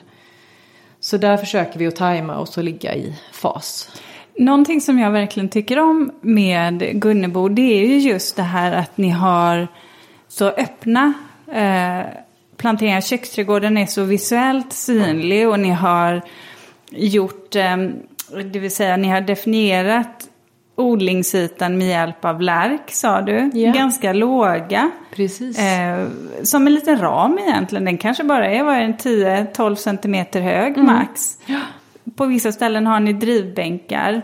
Så 1.01 1.17
där 1.17 1.37
försöker 1.37 1.79
vi 1.79 1.87
att 1.87 1.97
tajma 1.97 2.37
och 2.37 2.49
så 2.49 2.63
ligga 2.63 2.95
i 2.95 3.15
fas. 3.33 3.91
Någonting 4.39 4.81
som 4.81 4.99
jag 4.99 5.11
verkligen 5.11 5.49
tycker 5.49 5.79
om 5.79 6.13
med 6.21 7.01
Gunnebo 7.01 7.49
det 7.49 7.83
är 7.83 7.87
ju 7.87 7.99
just 7.99 8.37
det 8.37 8.43
här 8.43 8.73
att 8.73 8.97
ni 8.99 9.09
har 9.09 9.69
så 10.35 10.49
öppna 10.49 11.13
eh, 11.53 12.07
planteringar. 12.57 13.01
Köksträdgården 13.01 13.79
är 13.79 13.87
så 13.87 14.03
visuellt 14.03 14.73
synlig 14.73 15.49
och 15.49 15.61
ni 15.61 15.71
har 15.71 16.23
gjort, 16.91 17.57
eh, 17.57 17.77
det 18.53 18.59
vill 18.59 18.71
säga 18.71 18.97
ni 18.97 19.09
har 19.09 19.21
definierat 19.21 20.29
odlingsytan 20.77 21.79
med 21.79 21.89
hjälp 21.89 22.25
av 22.25 22.41
lärk 22.41 22.91
sa 22.91 23.21
du. 23.21 23.51
Ja. 23.55 23.73
Ganska 23.73 24.13
låga. 24.13 24.91
Precis. 25.15 25.59
Eh, 25.59 26.07
som 26.43 26.67
en 26.67 26.75
liten 26.75 26.99
ram 27.01 27.39
egentligen. 27.39 27.85
Den 27.85 27.99
kanske 27.99 28.25
bara 28.25 28.47
är 28.47 28.65
vad 28.65 28.75
är 28.77 28.81
den, 28.81 28.97
10-12 28.97 29.75
centimeter 29.75 30.41
hög 30.41 30.73
Mm. 30.79 30.87
max. 30.87 31.39
På 32.17 32.27
vissa 32.27 32.53
ställen 32.53 32.87
har 32.87 33.01
ni 33.01 33.13
drivbänkar. 33.13 34.23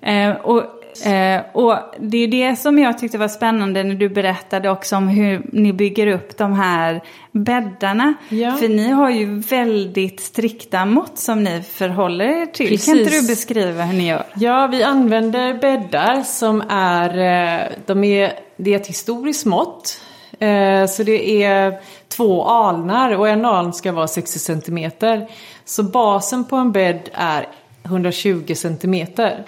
Eh, 0.00 0.30
och, 0.30 0.64
eh, 1.06 1.40
och 1.52 1.78
det 1.98 2.18
är 2.18 2.28
det 2.28 2.56
som 2.56 2.78
jag 2.78 2.98
tyckte 2.98 3.18
var 3.18 3.28
spännande 3.28 3.82
när 3.84 3.94
du 3.94 4.08
berättade 4.08 4.70
också 4.70 4.96
om 4.96 5.08
hur 5.08 5.42
ni 5.52 5.72
bygger 5.72 6.06
upp 6.06 6.36
de 6.36 6.52
här 6.52 7.00
bäddarna. 7.32 8.14
Ja. 8.28 8.52
För 8.56 8.68
ni 8.68 8.88
har 8.90 9.10
ju 9.10 9.38
väldigt 9.38 10.20
strikta 10.20 10.84
mått 10.84 11.18
som 11.18 11.44
ni 11.44 11.62
förhåller 11.62 12.24
er 12.24 12.46
till. 12.46 12.66
Kan 12.66 12.76
Precis. 12.76 12.88
inte 12.88 13.10
du 13.10 13.26
beskriva 13.26 13.82
hur 13.82 13.98
ni 13.98 14.08
gör? 14.08 14.24
Ja, 14.34 14.66
vi 14.66 14.82
använder 14.82 15.54
bäddar 15.54 16.22
som 16.22 16.62
är, 16.68 17.08
eh, 17.18 17.66
de 17.86 18.04
är, 18.04 18.32
det 18.56 18.72
är 18.72 18.76
ett 18.76 18.86
historiskt 18.86 19.46
mått. 19.46 20.00
Eh, 20.38 20.86
Så 20.86 21.02
det 21.02 21.44
är 21.44 21.80
två 22.08 22.44
alnar 22.44 23.12
och 23.12 23.28
en 23.28 23.44
aln 23.44 23.72
ska 23.72 23.92
vara 23.92 24.08
60 24.08 24.38
centimeter. 24.38 25.28
Så 25.64 25.82
basen 25.82 26.44
på 26.44 26.56
en 26.56 26.72
bädd 26.72 27.10
är 27.12 27.48
120 27.84 28.54
centimeter. 28.54 29.44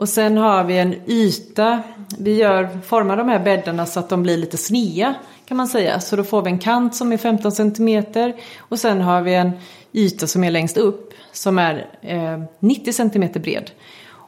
Och 0.00 0.08
sen 0.08 0.36
har 0.36 0.64
vi 0.64 0.78
en 0.78 0.94
yta, 1.06 1.82
vi 2.18 2.34
gör, 2.34 2.68
formar 2.84 3.16
de 3.16 3.28
här 3.28 3.38
bäddarna 3.38 3.86
så 3.86 4.00
att 4.00 4.08
de 4.08 4.22
blir 4.22 4.36
lite 4.36 4.56
snea 4.56 5.14
kan 5.44 5.56
man 5.56 5.68
säga. 5.68 6.00
Så 6.00 6.16
då 6.16 6.24
får 6.24 6.42
vi 6.42 6.50
en 6.50 6.58
kant 6.58 6.94
som 6.94 7.12
är 7.12 7.16
15 7.16 7.52
centimeter 7.52 8.34
och 8.58 8.78
sen 8.78 9.00
har 9.00 9.22
vi 9.22 9.34
en 9.34 9.52
yta 9.92 10.26
som 10.26 10.44
är 10.44 10.50
längst 10.50 10.76
upp 10.76 11.12
som 11.32 11.58
är 11.58 11.86
eh, 12.02 12.42
90 12.58 12.92
centimeter 12.92 13.40
bred. 13.40 13.70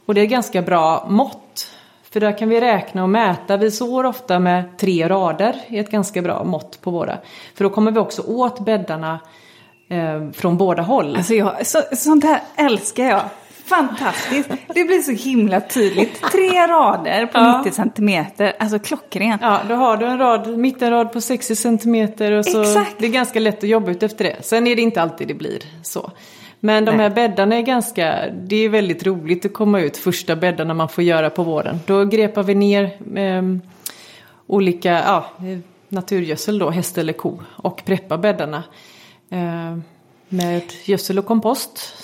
Och 0.06 0.14
det 0.14 0.20
är 0.20 0.26
ganska 0.26 0.62
bra 0.62 1.06
mått. 1.10 1.70
För 2.10 2.20
där 2.20 2.38
kan 2.38 2.48
vi 2.48 2.60
räkna 2.60 3.02
och 3.02 3.08
mäta. 3.08 3.56
Vi 3.56 3.70
sår 3.70 4.04
ofta 4.04 4.38
med 4.38 4.78
tre 4.78 5.08
rader. 5.08 5.60
är 5.68 5.80
ett 5.80 5.90
ganska 5.90 6.22
bra 6.22 6.44
mått 6.44 6.80
på 6.80 6.90
våra. 6.90 7.18
För 7.54 7.64
då 7.64 7.70
kommer 7.70 7.92
vi 7.92 7.98
också 7.98 8.22
åt 8.22 8.64
bäddarna 8.64 9.20
eh, 9.88 10.30
från 10.32 10.56
båda 10.56 10.82
håll. 10.82 11.16
Alltså 11.16 11.34
jag, 11.34 11.66
så, 11.66 11.78
sånt 11.96 12.24
här 12.24 12.40
älskar 12.56 13.04
jag. 13.04 13.22
Fantastiskt. 13.64 14.48
Det 14.74 14.84
blir 14.84 15.02
så 15.02 15.12
himla 15.28 15.60
tydligt. 15.60 16.22
Tre 16.32 16.66
rader 16.66 17.26
på 17.26 17.38
Ja. 17.38 17.58
90 17.58 17.72
centimeter. 17.72 18.52
Alltså 18.58 18.78
klockrent. 18.78 19.42
Ja, 19.42 19.60
då 19.68 19.74
har 19.74 19.96
du 19.96 20.06
en 20.06 20.18
rad, 20.18 20.58
mittenrad 20.58 21.12
på 21.12 21.20
60 21.20 21.56
centimeter 21.56 22.32
och 22.32 22.46
så 22.46 22.62
Exakt. 22.62 22.94
det 22.98 23.06
är 23.06 23.10
ganska 23.10 23.40
lätt 23.40 23.58
att 23.58 23.68
jobba 23.70 23.90
ut 23.90 24.02
efter 24.02 24.24
det. 24.24 24.36
Sen 24.42 24.66
är 24.66 24.76
det 24.76 24.82
inte 24.82 25.02
alltid 25.02 25.28
det 25.28 25.34
blir 25.34 25.58
så. 25.82 26.10
Men 26.60 26.84
de 26.84 26.98
här 26.98 27.10
bäddarna 27.10 27.56
är 27.56 27.62
ganska, 27.62 28.26
det 28.32 28.56
är 28.56 28.68
väldigt 28.68 29.06
roligt 29.06 29.44
att 29.46 29.52
komma 29.52 29.80
ut 29.80 29.96
första 29.96 30.36
bäddarna 30.36 30.74
man 30.74 30.88
får 30.88 31.04
göra 31.04 31.30
på 31.30 31.42
våren. 31.42 31.80
Då 31.86 32.04
grepar 32.04 32.42
vi 32.42 32.54
ner 32.54 32.84
eh, 33.16 33.42
olika, 34.46 34.90
ja, 34.90 35.26
naturgödsel 35.88 36.58
då, 36.58 36.70
häst 36.70 36.98
eller 36.98 37.12
ko 37.12 37.40
och 37.56 37.84
preppar 37.84 38.18
bäddarna. 38.18 38.62
Eh, 39.30 39.78
med 40.32 40.62
gödsel 40.84 41.18
och 41.18 41.26
kompost. 41.26 41.94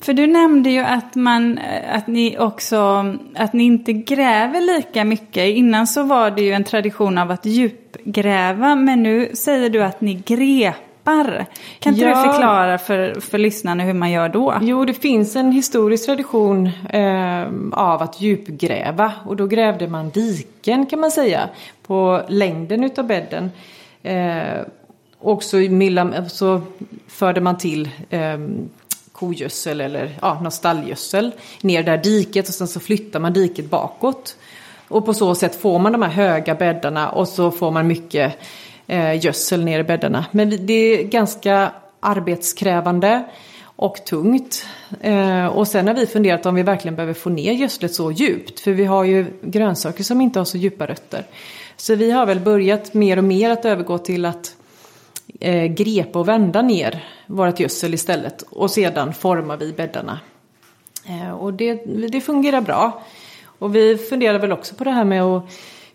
För 0.00 0.12
du 0.12 0.26
nämnde 0.26 0.70
ju 0.70 0.80
att, 0.80 1.14
man, 1.14 1.58
eh, 1.58 1.96
att 1.96 2.06
ni 2.06 2.38
också 2.38 3.04
att 3.34 3.52
ni 3.52 3.64
inte 3.64 3.92
gräver 3.92 4.76
lika 4.76 5.04
mycket. 5.04 5.48
Innan 5.56 5.86
så 5.86 6.02
var 6.02 6.30
det 6.30 6.42
ju 6.42 6.52
en 6.52 6.64
tradition 6.64 7.18
av 7.18 7.30
att 7.30 7.46
djupgräva. 7.46 8.74
Men 8.74 9.02
nu 9.02 9.30
säger 9.34 9.70
du 9.70 9.82
att 9.82 10.00
ni 10.00 10.14
grepar. 10.14 11.46
Kan 11.78 11.92
inte 11.92 12.04
Ja. 12.04 12.08
du 12.08 12.30
förklara 12.32 12.78
för, 12.78 13.20
för 13.20 13.38
lyssnarna 13.38 13.82
hur 13.84 13.92
man 13.92 14.10
gör 14.10 14.28
då? 14.28 14.54
Jo, 14.60 14.84
det 14.84 14.94
finns 14.94 15.36
en 15.36 15.52
historisk 15.52 16.06
tradition 16.06 16.70
eh, 16.90 17.44
av 17.72 18.02
att 18.02 18.20
djupgräva 18.20 19.12
och 19.26 19.36
då 19.36 19.46
grävde 19.46 19.88
man 19.88 20.10
diken 20.10 20.86
kan 20.86 21.00
man 21.00 21.10
säga 21.10 21.48
på 21.86 22.22
längden 22.28 22.84
utav 22.84 23.06
bädden. 23.06 23.50
Eh, 24.02 24.60
och 25.24 25.42
så, 25.42 25.58
i 25.58 25.98
så 26.28 26.60
förde 27.06 27.40
man 27.40 27.58
till 27.58 27.88
eh, 28.10 28.38
kogödsel 29.12 29.80
eller 29.80 30.18
ja, 30.22 30.40
någon 30.40 30.52
stallgödsel 30.52 31.32
ner 31.60 31.82
där 31.82 31.98
diket 31.98 32.48
och 32.48 32.54
sen 32.54 32.68
så 32.68 32.80
flyttar 32.80 33.20
man 33.20 33.32
diket 33.32 33.70
bakåt. 33.70 34.36
Och 34.88 35.06
på 35.06 35.14
så 35.14 35.34
sätt 35.34 35.54
får 35.54 35.78
man 35.78 35.92
de 35.92 36.02
här 36.02 36.10
höga 36.10 36.54
bäddarna 36.54 37.10
och 37.10 37.28
så 37.28 37.50
får 37.50 37.70
man 37.70 37.86
mycket 37.86 38.38
eh, 38.86 39.24
gödsel 39.24 39.64
ner 39.64 39.80
i 39.80 39.84
bäddarna. 39.84 40.24
Men 40.30 40.66
det 40.66 40.72
är 40.72 41.02
ganska 41.02 41.72
arbetskrävande 42.00 43.24
och 43.76 44.04
tungt. 44.04 44.66
Eh, 45.00 45.46
och 45.46 45.68
sen 45.68 45.86
har 45.86 45.94
vi 45.94 46.06
funderat 46.06 46.46
om 46.46 46.54
vi 46.54 46.62
verkligen 46.62 46.96
behöver 46.96 47.14
få 47.14 47.30
ner 47.30 47.52
gödslet 47.52 47.94
så 47.94 48.12
djupt. 48.12 48.60
För 48.60 48.72
vi 48.72 48.84
har 48.84 49.04
ju 49.04 49.26
grönsaker 49.42 50.04
som 50.04 50.20
inte 50.20 50.40
har 50.40 50.44
så 50.44 50.58
djupa 50.58 50.86
rötter. 50.86 51.26
Så 51.76 51.94
vi 51.94 52.10
har 52.10 52.26
väl 52.26 52.40
börjat 52.40 52.94
mer 52.94 53.16
och 53.16 53.24
mer 53.24 53.50
att 53.50 53.64
övergå 53.64 53.98
till 53.98 54.24
att 54.24 54.56
eh, 55.40 55.64
grepa 55.64 56.18
och 56.18 56.28
vända 56.28 56.62
ner 56.62 57.04
vårt 57.26 57.60
gödsel 57.60 57.94
istället. 57.94 58.42
Och 58.42 58.70
sedan 58.70 59.12
formar 59.14 59.56
vi 59.56 59.72
bäddarna. 59.72 60.20
Eh, 61.08 61.30
och 61.30 61.52
det, 61.54 61.74
det 62.08 62.20
fungerar 62.20 62.60
bra. 62.60 63.02
Och 63.58 63.74
vi 63.76 63.96
funderar 63.96 64.38
väl 64.38 64.52
också 64.52 64.74
på 64.74 64.84
det 64.84 64.90
här 64.90 65.04
med 65.04 65.22
att, 65.22 65.44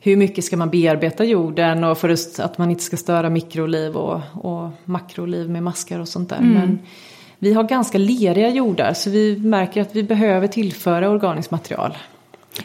hur 0.02 0.16
mycket 0.18 0.44
ska 0.46 0.58
man 0.58 0.70
bearbeta 0.70 1.24
jorden 1.24 1.84
och 1.84 1.98
för 1.98 2.10
att- 2.10 2.58
man 2.58 2.72
inte 2.72 2.84
ska 2.84 2.98
störa 2.98 3.30
mikroliv 3.30 3.96
och, 3.98 4.22
och 4.34 4.70
makroliv 4.86 5.50
med 5.50 5.64
maskar 5.64 6.00
och 6.00 6.08
sånt 6.08 6.30
där. 6.30 6.40
Men 6.42 6.80
vi 7.40 7.54
har 7.54 7.64
ganska 7.64 7.98
leriga 7.98 8.50
jordar 8.50 8.94
så 8.94 9.10
vi 9.10 9.38
märker 9.38 9.82
att 9.82 9.96
vi 9.96 10.04
behöver 10.04 10.48
tillföra 10.48 11.10
organiskt 11.10 11.52
material. 11.52 11.98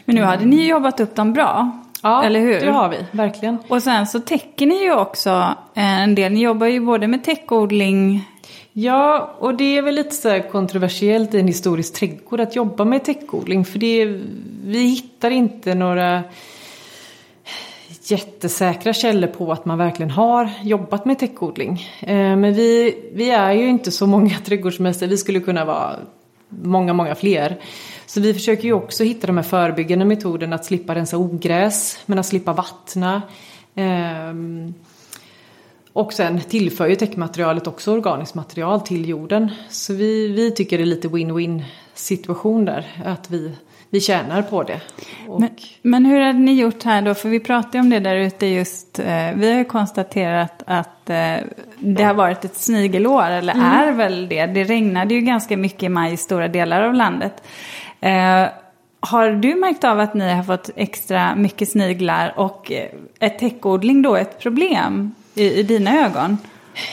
Men 0.05 0.15
nu 0.15 0.21
hade 0.21 0.45
ni 0.45 0.67
jobbat 0.67 0.99
upp 0.99 1.15
dem 1.15 1.33
bra. 1.33 1.81
Eller 2.05 2.39
hur? 2.39 2.59
det 2.59 2.71
har 2.71 2.89
vi, 2.89 2.97
verkligen. 3.11 3.57
Och 3.67 3.83
sen 3.83 4.07
så 4.07 4.19
täcker 4.19 4.65
ni 4.65 4.83
ju 4.83 4.93
också 4.93 5.55
en 5.73 6.15
del. 6.15 6.31
Ni 6.31 6.41
jobbar 6.41 6.67
ju 6.67 6.79
både 6.79 7.07
med 7.07 7.23
täckodling. 7.23 8.29
Ja, 8.73 9.35
och 9.39 9.55
det 9.55 9.77
är 9.77 9.81
väl 9.81 9.95
lite 9.95 10.15
så 10.15 10.41
kontroversiellt 10.51 11.33
i 11.33 11.39
en 11.39 11.47
historisk 11.47 11.93
trädgård 11.93 12.39
att 12.39 12.55
jobba 12.55 12.85
med 12.85 13.03
täckodling. 13.05 13.65
För 13.65 13.79
det 13.79 14.05
vi 14.65 14.79
hittar 14.79 15.29
inte 15.29 15.75
några 15.75 16.23
jättesäkra 18.03 18.93
källor 18.93 19.27
på 19.27 19.51
att 19.51 19.65
man 19.65 19.77
verkligen 19.77 20.11
har 20.11 20.49
jobbat 20.63 21.05
med 21.05 21.19
täckodling. 21.19 21.87
Eh, 21.99 22.15
Men 22.15 22.53
vi, 22.53 22.95
vi 23.13 23.29
är 23.29 23.51
ju 23.51 23.67
inte 23.67 23.91
så 23.91 24.07
många 24.07 24.35
trädgårdsmästare, 24.45 25.09
vi 25.09 25.17
skulle 25.17 25.39
kunna 25.39 25.65
vara 25.65 25.95
många, 26.49 26.93
många 26.93 27.15
fler. 27.15 27.57
Så 28.15 28.21
vi 28.21 28.33
försöker 28.33 28.63
ju 28.63 28.73
också 28.73 29.03
hitta 29.03 29.27
de 29.27 29.37
här 29.37 29.43
förebyggande 29.43 30.05
metoderna 30.05 30.55
att 30.55 30.65
slippa 30.65 30.95
rensa 30.95 31.17
ogräs, 31.17 31.99
men 32.05 32.19
att 32.19 32.25
slippa 32.25 32.53
vattna. 32.53 33.21
Ehm, 33.75 34.73
och 35.93 36.13
sen 36.13 36.41
tillför 36.41 36.87
ju 36.87 36.95
täckmaterialet 36.95 37.67
också 37.67 37.91
organiskt 37.91 38.35
material 38.35 38.81
till 38.81 39.09
jorden. 39.09 39.51
Så 39.69 39.93
vi, 39.93 40.27
vi 40.27 40.51
tycker 40.51 40.77
det 40.77 40.83
är 40.83 40.85
lite 40.85 41.07
win-win 41.07 41.63
situation 41.93 42.65
där. 42.65 43.03
Att 43.05 43.31
vi, 43.31 43.51
vi 43.89 44.01
tjänar 44.01 44.41
på 44.41 44.63
det. 44.63 44.81
Och, 45.27 45.41
Men, 45.41 45.49
men 45.81 46.05
hur 46.05 46.19
hade 46.19 46.39
ni 46.39 46.53
gjort 46.53 46.83
här 46.83 47.01
då? 47.01 47.13
För 47.13 47.29
vi 47.29 47.39
pratade 47.39 47.79
om 47.79 47.89
det 47.89 47.99
där 47.99 48.15
ute 48.15 48.45
just. 48.45 48.99
Eh, 48.99 49.31
vi 49.35 49.51
har 49.51 49.57
ju 49.57 49.65
konstaterat 49.65 50.63
att 50.67 51.09
eh, 51.09 51.35
det 51.79 52.03
har 52.03 52.13
varit 52.13 52.45
ett 52.45 52.57
snigelår, 52.57 53.29
eller 53.29 53.53
är 53.53 53.91
väl 53.91 54.27
det. 54.27 54.45
Det 54.45 54.63
regnade 54.63 55.13
ju 55.13 55.21
ganska 55.21 55.57
mycket 55.57 55.83
i 55.83 55.89
maj 55.89 56.13
i 56.13 56.17
stora 56.17 56.47
delar 56.47 56.81
av 56.81 56.93
landet. 56.93 57.43
Eh, 58.01 58.47
har 58.99 59.29
du 59.31 59.55
märkt 59.55 59.83
av 59.83 59.99
att 59.99 60.13
ni 60.13 60.33
har 60.33 60.43
fått 60.43 60.69
extra 60.75 61.35
mycket 61.35 61.69
sniglar 61.69 62.33
och 62.37 62.71
eh, 62.71 62.89
är 63.19 63.29
täckodling 63.29 64.01
då 64.01 64.15
ett 64.15 64.39
problem 64.39 65.15
i, 65.35 65.59
i 65.59 65.63
dina 65.63 66.05
ögon? 66.05 66.37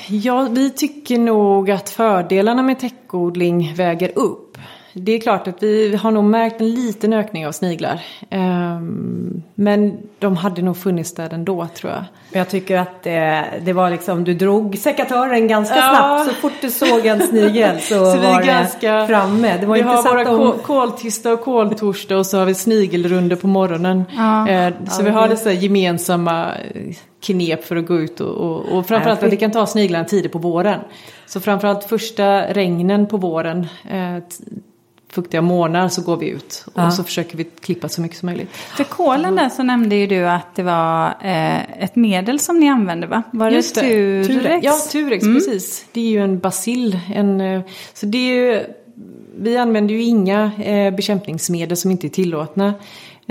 Ja, 0.09 0.48
vi 0.50 0.70
tycker 0.70 1.18
nog 1.18 1.70
att 1.70 1.90
fördelarna 1.90 2.62
med 2.62 2.78
täckodling 2.78 3.74
väger 3.74 4.18
upp. 4.18 4.51
Det 4.95 5.12
är 5.12 5.20
klart 5.20 5.49
att 5.49 5.62
vi 5.62 5.97
har 5.97 6.11
nog 6.11 6.24
märkt 6.24 6.61
en 6.61 6.70
liten 6.70 7.12
ökning 7.12 7.47
av 7.47 7.53
sniglar. 7.53 8.01
Ehm, 8.30 9.43
men 9.55 9.97
de 10.18 10.36
hade 10.36 10.62
nog 10.62 10.76
funnits 10.76 11.14
där 11.14 11.34
ändå 11.34 11.66
tror 11.74 11.93
jag. 11.93 12.05
Jag 12.32 12.49
tycker 12.49 12.78
att 12.78 13.03
det, 13.03 13.45
det 13.64 13.72
var 13.72 13.90
liksom, 13.90 14.24
du 14.24 14.34
drog 14.34 14.78
sekatören 14.78 15.49
ganska 15.49 15.76
Ja. 15.76 15.82
snabbt. 15.97 16.28
Så 16.28 16.34
fort 16.40 16.53
du 16.61 16.70
såg 16.70 17.07
en 17.07 17.20
snigel 17.20 17.80
så, 17.80 17.95
Så 18.12 18.16
var 18.18 18.43
ganska- 18.47 18.95
det 18.95 19.07
framme. 19.07 19.57
Det 19.61 19.66
var 19.66 19.74
vi 19.76 19.82
har 19.82 20.03
våra 20.03 20.24
kol- 20.24 20.59
koltisdag 20.62 21.32
och 21.32 21.40
koltorsdag 21.40 22.16
och 22.18 22.26
så 22.26 22.38
har 22.38 22.45
vi 22.47 22.55
snigelrunde 22.55 23.36
på 23.36 23.47
morgonen. 23.47 24.05
Ja. 24.16 24.49
Eh, 24.49 24.72
så 24.90 25.03
vi 25.03 25.11
har 25.11 25.28
det- 25.28 25.45
här 25.45 25.51
gemensamma 25.53 26.47
eh, 26.55 26.95
knep 27.26 27.64
för 27.64 27.76
att 27.76 27.86
gå 27.86 27.99
ut 27.99 28.20
och, 28.20 28.28
och, 28.36 28.78
och 28.78 28.86
framförallt 28.86 29.22
att 29.22 29.32
vi 29.32 29.36
kan 29.36 29.51
ta 29.51 29.66
sniglarna 29.66 30.05
tidigt 30.05 30.32
på 30.32 30.38
våren. 30.38 30.80
Så 31.26 31.40
framförallt 31.40 31.84
första 31.84 32.43
regnen 32.43 33.07
på 33.07 33.16
våren, 33.16 33.66
eh, 33.90 34.16
fuktiga 35.13 35.43
månader 35.43 35.89
så 35.89 36.03
går 36.03 36.17
vi 36.17 36.29
ut 36.29 36.65
och 36.67 36.83
Ja. 36.83 36.91
så 36.91 37.05
försöker 37.05 37.37
vi 37.37 37.45
klippa 37.45 37.89
så 37.89 38.01
mycket 38.01 38.19
som 38.19 38.27
möjligt. 38.27 38.51
För 38.53 38.85
kolen 38.85 39.37
där 39.37 39.49
så 39.49 39.63
nämnde 39.63 39.97
ju 39.97 40.07
du 40.07 40.29
att 40.29 40.55
det 40.55 40.63
var 40.63 41.07
eh, 41.23 41.83
ett 41.85 41.97
medel 41.97 42.39
som 42.39 42.61
ni 42.61 42.69
använde 42.69 43.07
va? 43.07 43.23
Var 43.33 43.51
det, 43.51 43.57
Just 43.57 43.75
Turex? 43.75 44.65
Ja, 44.65 44.73
Turex, 44.93 45.25
precis. 45.25 45.87
Det 45.93 46.01
är 46.01 46.11
ju 46.11 46.19
en 46.25 46.39
bacill. 46.39 46.99
En, 47.15 47.41
eh, 47.41 47.61
så 47.95 48.07
det 48.07 48.19
är 48.19 48.35
ju, 48.35 48.61
vi 49.39 49.57
använder 49.57 49.95
ju 49.95 50.03
inga 50.03 50.51
eh, 50.65 50.95
bekämpningsmedel 50.95 51.77
som 51.77 51.91
inte 51.91 52.07
är 52.07 52.09
tillåtna. 52.09 52.75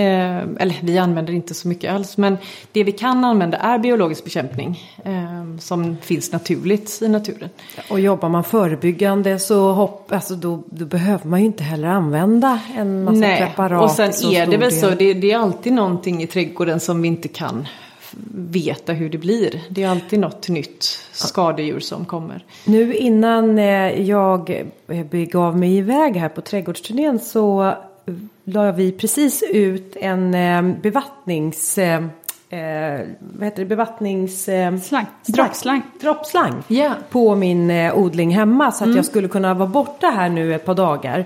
Eh, 0.01 0.37
eller 0.59 0.75
vi 0.81 0.97
använder 0.97 1.33
inte 1.33 1.53
så 1.53 1.67
mycket 1.67 1.93
alls. 1.93 2.17
Men 2.17 2.37
det 2.71 2.83
vi 2.83 2.91
kan 2.91 3.25
använda 3.25 3.57
är 3.57 3.79
biologisk 3.79 4.23
bekämpning. 4.23 4.79
Eh, 5.05 5.41
som 5.59 5.97
finns 6.01 6.31
naturligt 6.31 7.01
i 7.01 7.07
naturen. 7.07 7.49
Och 7.89 7.99
jobbar 7.99 8.29
man 8.29 8.43
förebyggande 8.43 9.39
så 9.39 9.71
hopp, 9.71 10.11
alltså 10.11 10.35
då, 10.35 10.63
då 10.65 10.85
behöver 10.85 11.27
man 11.27 11.39
ju 11.39 11.45
inte 11.45 11.63
heller 11.63 11.87
använda 11.87 12.59
en 12.77 13.03
massa 13.03 13.17
Nej. 13.17 13.37
preparat. 13.37 13.83
Och 13.83 13.91
sen 13.91 14.33
är 14.33 14.45
det 14.45 14.57
väl 14.57 14.71
så. 14.71 14.89
Det, 14.89 15.13
det 15.13 15.31
är 15.31 15.37
alltid 15.37 15.73
någonting 15.73 16.23
i 16.23 16.27
trädgården 16.27 16.79
som 16.79 17.01
vi 17.01 17.07
inte 17.07 17.27
kan 17.27 17.67
veta 18.33 18.93
hur 18.93 19.09
det 19.09 19.17
blir. 19.17 19.61
Det 19.69 19.83
är 19.83 19.89
alltid 19.89 20.19
något 20.19 20.49
nytt 20.49 20.99
skadedjur 21.11 21.79
som 21.79 22.05
kommer. 22.05 22.45
Nu 22.65 22.95
innan 22.95 23.59
eh, 23.59 24.01
jag 24.01 24.63
begav 25.11 25.57
mig 25.57 25.77
iväg 25.77 26.15
här 26.15 26.29
på 26.29 26.41
trädgårdsturnén 26.41 27.19
så 27.19 27.73
la 28.43 28.71
vi 28.71 28.91
precis 28.91 29.43
ut 29.51 29.95
en 30.01 30.33
eh, 30.33 30.75
bevattnings... 30.81 31.77
Eh, 31.77 32.03
eh, 32.49 32.99
vad 33.19 33.43
heter 33.45 33.59
det? 33.63 33.65
Bevattnings... 33.65 34.47
Eh, 34.49 34.77
Slang. 34.77 35.05
Droppslang. 35.27 35.81
droppslang 36.01 36.63
Ja. 36.67 36.91
på 37.09 37.35
min 37.35 37.71
eh, 37.71 37.97
odling 37.97 38.31
hemma 38.35 38.71
så 38.71 38.83
att 38.83 38.95
jag 38.95 39.05
skulle 39.05 39.27
kunna 39.27 39.53
vara 39.53 39.69
borta 39.69 40.07
här 40.07 40.29
nu 40.29 40.55
ett 40.55 40.65
par 40.65 40.75
dagar. 40.75 41.25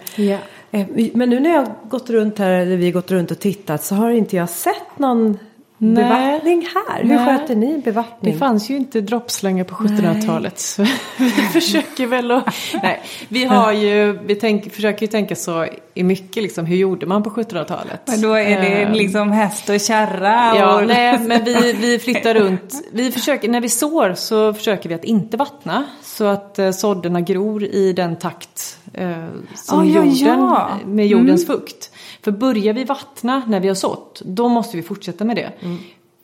Eh, 0.71 0.86
Men 1.13 1.29
nu 1.29 1.39
när 1.39 1.53
jag 1.53 1.67
gått 1.89 2.09
runt 2.09 2.39
här, 2.39 2.49
eller 2.49 2.77
vi 2.77 2.86
har 2.86 2.91
gått 2.93 3.11
runt 3.11 3.31
och 3.31 3.39
tittat 3.39 3.83
så 3.83 3.95
har 3.95 4.09
inte 4.09 4.36
jag 4.36 4.49
sett 4.49 4.99
någon 4.99 5.38
Nej. 5.78 6.03
bevattning 6.03 6.67
här. 6.73 7.03
Hur 7.03 7.15
Nej. 7.15 7.26
sköter 7.26 7.55
ni 7.55 7.78
bevattning? 7.78 8.34
Det 8.34 8.39
fanns 8.39 8.69
ju 8.69 8.76
inte 8.76 9.01
droppslangar 9.01 9.63
på 9.63 9.76
1700-talet. 9.76 10.59
Så 10.59 10.84
vi 11.17 11.30
försöker 11.30 12.07
väl 12.07 12.32
att... 12.32 12.55
Nej, 12.84 13.01
vi 13.28 13.45
har 13.45 13.71
ju... 13.71 14.19
Vi 14.26 14.36
tänk, 14.36 14.73
försöker 14.73 15.01
ju 15.01 15.07
tänka 15.07 15.36
så 15.36 15.67
i 15.93 16.03
mycket 16.03 16.43
liksom. 16.43 16.65
Hur 16.65 16.78
gjorde 16.78 17.05
man 17.05 17.23
på 17.23 17.30
1700-talet? 17.30 18.01
Men 18.05 18.21
då 18.21 18.34
är 18.34 18.61
det 18.61 18.76
Eh, 18.86 18.93
liksom 18.93 19.32
häst 19.32 19.69
och 19.69 19.80
kärra. 19.80 20.51
Och... 20.51 20.59
Ja, 20.59 20.82
nej, 20.88 21.19
men 21.19 21.43
vi, 21.43 21.73
vi 21.73 21.99
flyttar 21.99 22.34
runt. 22.34 22.73
Vi 22.91 23.11
försöker, 23.11 23.49
när 23.49 23.61
vi 23.61 23.69
sår 23.69 24.13
så 24.13 24.53
försöker 24.53 24.89
vi 24.89 24.95
att 24.95 25.03
inte 25.03 25.38
vattna. 25.38 25.86
Så 26.03 26.26
att 26.26 26.59
eh, 26.59 26.71
sådderna 26.71 27.21
gror 27.21 27.63
i 27.63 27.93
den 27.93 28.15
takt 28.15 28.80
eh, 28.97 29.25
som 29.55 29.79
Ah, 29.79 29.83
ja, 29.85 30.03
jorden, 30.05 30.39
ja. 30.39 30.69
med 30.85 31.07
jordens 31.07 31.47
fukt. 31.47 31.91
För 32.21 32.31
börjar 32.31 32.73
vi 32.73 32.83
vattna 32.83 33.41
när 33.47 33.59
vi 33.59 33.67
har 33.67 33.75
sått, 33.75 34.21
då 34.25 34.49
måste 34.49 34.77
vi 34.77 34.83
fortsätta 34.83 35.25
med 35.25 35.35
det. 35.35 35.51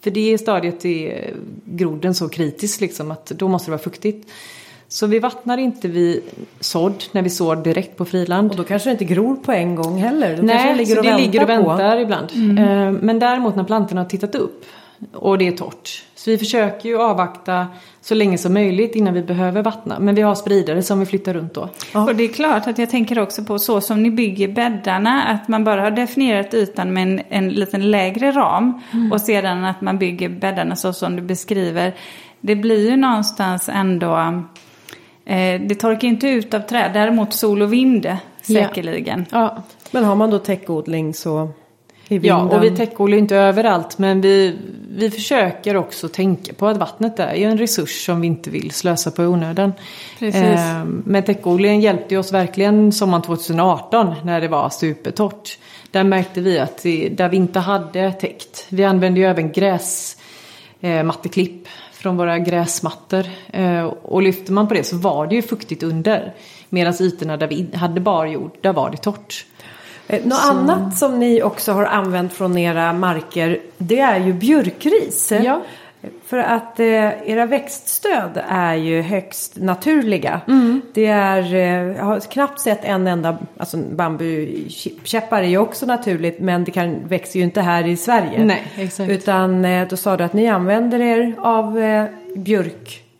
För 0.03 0.11
det 0.11 0.37
stadiet 0.37 0.85
är 0.85 1.33
groden 1.65 2.13
så 2.15 2.29
kritisk 2.29 2.81
liksom 2.81 3.11
att 3.11 3.25
då 3.25 3.47
måste 3.47 3.67
det 3.67 3.71
vara 3.71 3.81
fuktigt. 3.83 4.29
Så 4.87 5.07
vi 5.07 5.19
vattnar 5.19 5.57
inte 5.57 5.87
vid 5.87 6.21
sådd 6.59 7.03
när 7.11 7.21
vi 7.21 7.29
sår 7.29 7.55
direkt 7.55 7.97
på 7.97 8.05
friland. 8.05 8.51
Och 8.51 8.57
då 8.57 8.63
kanske 8.63 8.89
det 8.89 8.91
inte 8.91 9.05
gror 9.05 9.35
på 9.35 9.51
en 9.51 9.75
gång 9.75 9.97
heller. 9.97 10.37
Då 10.37 10.43
Nej, 10.43 10.71
det 10.71 10.77
ligger 10.77 10.93
så 10.95 10.99
och 10.99 11.03
det 11.05 11.09
väntar 11.11 11.23
ligger 11.25 11.41
och 11.41 11.47
på. 11.47 11.69
väntar 11.69 11.97
ibland. 11.99 12.27
Eh, 12.59 12.91
Men 13.01 13.19
däremot 13.19 13.55
när 13.55 13.63
plantorna 13.63 14.01
har 14.01 14.09
tittat 14.09 14.35
upp 14.35 14.65
och 15.13 15.37
det 15.37 15.47
är 15.47 15.51
torrt. 15.51 16.03
Så 16.15 16.31
vi 16.31 16.37
försöker 16.37 16.89
ju 16.89 17.01
avvakta 17.01 17.67
så 18.01 18.15
länge 18.15 18.37
som 18.37 18.53
möjligt 18.53 18.95
innan 18.95 19.13
vi 19.13 19.21
behöver 19.21 19.61
vattna. 19.61 19.99
Men 19.99 20.15
vi 20.15 20.21
har 20.21 20.35
spridare 20.35 20.83
som 20.83 20.99
vi 20.99 21.05
flyttar 21.05 21.33
runt 21.33 21.53
då. 21.53 21.69
Och 21.93 22.15
det 22.15 22.23
är 22.23 22.27
klart 22.27 22.67
att 22.67 22.77
jag 22.77 22.89
tänker 22.89 23.19
också 23.19 23.43
på 23.43 23.59
så 23.59 23.81
som 23.81 24.03
ni 24.03 24.11
bygger 24.11 24.47
bäddarna, 24.47 25.23
att 25.23 25.47
man 25.47 25.63
bara 25.63 25.81
har 25.81 25.91
definierat 25.91 26.53
ytan 26.53 26.93
med 26.93 27.03
en, 27.03 27.21
en 27.29 27.49
liten 27.49 27.91
lägre 27.91 28.31
ram 28.31 28.81
och 29.11 29.21
sedan 29.21 29.65
att 29.65 29.81
man 29.81 29.97
bygger 29.97 30.29
bäddarna 30.29 30.75
så 30.75 30.93
som 30.93 31.15
du 31.15 31.21
beskriver. 31.21 31.95
Det 32.41 32.55
blir 32.55 32.89
ju 32.89 32.97
någonstans 32.97 33.69
ändå, 33.69 34.15
eh, 35.25 35.61
det 35.61 35.75
torkar 35.75 36.07
inte 36.07 36.27
ut 36.27 36.53
av 36.53 36.59
träd, 36.59 36.91
däremot 36.93 37.33
sol 37.33 37.61
och 37.61 37.73
vind 37.73 38.17
säkerligen. 38.41 39.25
Ja, 39.31 39.63
Men 39.91 40.03
har 40.03 40.15
man 40.15 40.29
då 40.29 40.39
täckodling 40.39 41.13
så 41.13 41.49
i 42.11 42.17
ja 42.27 42.39
vinden. 42.39 42.57
och 42.57 42.63
vi 42.63 42.71
täckodlar 42.71 43.15
ju 43.15 43.19
inte 43.19 43.35
överallt. 43.35 43.97
Men 43.97 44.21
vi, 44.21 44.55
vi 44.95 45.11
försöker 45.11 45.75
också 45.75 46.07
tänka 46.07 46.53
på 46.53 46.67
att 46.67 46.77
vattnet 46.77 47.19
är 47.19 47.35
ju 47.35 47.43
en 47.43 47.57
resurs 47.57 48.05
som 48.05 48.21
vi 48.21 48.27
inte 48.27 48.49
vill 48.49 48.71
slösa 48.71 49.11
på 49.11 49.23
i 49.23 49.25
onödan. 49.25 49.73
Precis. 50.19 50.41
Eh, 50.41 50.83
Men 50.85 51.23
täckodlingen 51.23 51.81
hjälpte 51.81 52.17
oss 52.17 52.33
verkligen 52.33 52.91
sommaren 52.91 53.21
2018 53.21 54.13
när 54.23 54.41
det 54.41 54.47
var 54.47 54.69
supertorrt. 54.69 55.57
Där 55.91 56.03
märkte 56.03 56.41
vi 56.41 56.59
att 56.59 56.77
det, 56.83 57.09
där 57.09 57.29
vi 57.29 57.37
inte 57.37 57.59
hade 57.59 58.11
täckt. 58.11 58.65
Vi 58.69 58.83
använde 58.83 59.19
ju 59.19 59.25
även 59.25 59.51
gräsmatteklipp 59.51 61.67
från 61.93 62.17
våra 62.17 62.39
gräsmattor. 62.39 63.25
Eh, 63.53 63.83
Och 63.85 64.21
lyfter 64.21 64.53
man 64.53 64.67
på 64.67 64.73
det 64.73 64.83
så 64.83 64.97
var 64.97 65.27
det 65.27 65.35
ju 65.35 65.41
fuktigt 65.41 65.83
under. 65.83 66.33
Medan 66.69 66.93
ytorna 67.01 67.37
där 67.37 67.47
vi 67.47 67.67
hade 67.73 68.01
bar 68.01 68.25
jord, 68.25 68.51
där 68.61 68.73
var 68.73 68.89
det 68.89 68.97
torrt. 68.97 69.45
Eh, 70.11 70.25
Något 70.25 70.39
annat 70.49 70.97
som 70.97 71.19
ni 71.19 71.43
också 71.43 71.71
har 71.71 71.85
använt 71.85 72.33
från 72.33 72.57
era 72.57 72.93
marker 72.93 73.59
det 73.77 73.99
är 73.99 74.19
ju 74.19 74.33
björkris. 74.33 75.31
Ja. 75.43 75.61
För 76.25 76.37
att 76.37 76.79
eh, 76.79 77.29
era 77.29 77.45
växtstöd 77.45 78.41
är 78.47 78.75
ju 78.75 79.01
högst 79.01 79.57
naturliga. 79.57 80.41
Mm. 80.47 80.81
Det 80.93 81.05
är, 81.05 81.53
eh, 81.53 81.97
jag 81.97 82.03
har 82.03 82.19
knappt 82.19 82.59
sett 82.59 82.83
en 82.83 83.07
enda, 83.07 83.37
alltså 83.57 83.77
bambukäppar 83.77 85.41
är 85.41 85.47
ju 85.47 85.57
också 85.57 85.85
naturligt 85.85 86.39
men 86.39 86.63
det 86.63 86.71
kan, 86.71 87.07
växer 87.07 87.39
ju 87.39 87.45
inte 87.45 87.61
här 87.61 87.87
i 87.87 87.97
Sverige. 87.97 88.45
Nej, 88.45 88.63
exakt. 88.77 89.09
Utan 89.09 89.65
eh, 89.65 89.87
då 89.87 89.97
sa 89.97 90.17
du 90.17 90.23
att 90.23 90.33
ni 90.33 90.47
använder 90.47 91.01
er 91.01 91.35
av 91.39 91.79
eh, 91.79 92.05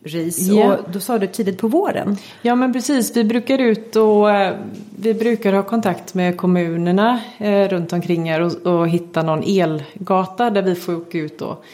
björkris 0.04 0.38
Ja. 0.48 0.76
och 0.76 0.90
då 0.92 1.00
sa 1.00 1.18
du 1.18 1.26
tidigt 1.26 1.58
på 1.58 1.68
våren. 1.68 2.16
Ja 2.42 2.54
men 2.54 2.72
precis, 2.72 3.16
vi 3.16 3.24
brukar 3.24 3.58
ut 3.58 3.96
och 3.96 4.30
eh, 4.30 4.56
vi 4.98 5.14
brukar 5.14 5.52
ha 5.52 5.62
kontakt 5.62 6.14
med 6.14 6.36
kommunerna 6.36 7.20
eh, 7.38 7.68
runt 7.68 7.92
omkring 7.92 8.30
här 8.30 8.40
och, 8.40 8.52
och 8.66 8.88
hitta 8.88 9.22
någon 9.22 9.42
elgata 9.46 10.50
där 10.50 10.62
vi 10.62 10.74
får 10.74 10.96
åka 10.96 11.18
ut 11.18 11.42
och 11.42 11.64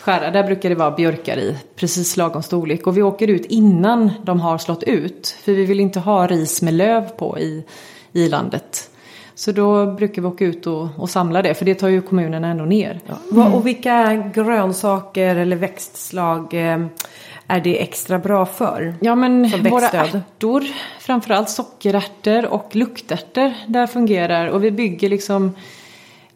skära. 0.00 0.30
Där 0.30 0.44
brukar 0.44 0.68
det 0.68 0.74
vara 0.74 0.90
björkar 0.90 1.36
i, 1.36 1.56
precis 1.76 2.16
lagom 2.16 2.42
storlek. 2.42 2.86
Och 2.86 2.96
vi 2.96 3.02
åker 3.02 3.28
ut 3.28 3.44
innan 3.46 4.10
de 4.22 4.40
har 4.40 4.58
slått 4.58 4.82
ut. 4.82 5.36
För 5.44 5.52
vi 5.52 5.64
vill 5.64 5.80
inte 5.80 6.00
ha 6.00 6.26
ris 6.26 6.62
med 6.62 6.74
löv 6.74 7.08
på 7.08 7.38
i, 7.38 7.64
i 8.12 8.28
landet. 8.28 8.90
Så 9.34 9.52
då 9.52 9.86
brukar 9.92 10.22
vi 10.22 10.28
åka 10.28 10.44
ut 10.44 10.66
och, 10.66 10.88
och 10.96 11.10
samla 11.10 11.42
det, 11.42 11.54
för 11.54 11.64
det 11.64 11.74
tar 11.74 11.88
ju 11.88 12.00
kommunerna 12.02 12.48
ändå 12.48 12.64
ner. 12.64 13.00
Vad- 13.30 13.54
Och 13.54 13.66
vilka 13.66 14.14
grönsaker 14.34 15.36
eller 15.36 15.56
växtslag 15.56 16.54
eh, 16.72 16.86
är 17.48 17.60
det 17.60 17.82
extra 17.82 18.18
bra 18.18 18.46
för? 18.46 18.94
Ja 19.00 19.14
men 19.14 19.48
våra 19.70 19.88
ärtor, 19.88 20.64
framförallt 21.00 21.48
sockerärtor 21.50 22.46
och 22.46 22.76
luktärtor, 22.76 23.52
där 23.66 23.86
fungerar 23.86 24.46
och 24.46 24.64
vi 24.64 24.70
bygger 24.70 25.08
liksom 25.08 25.54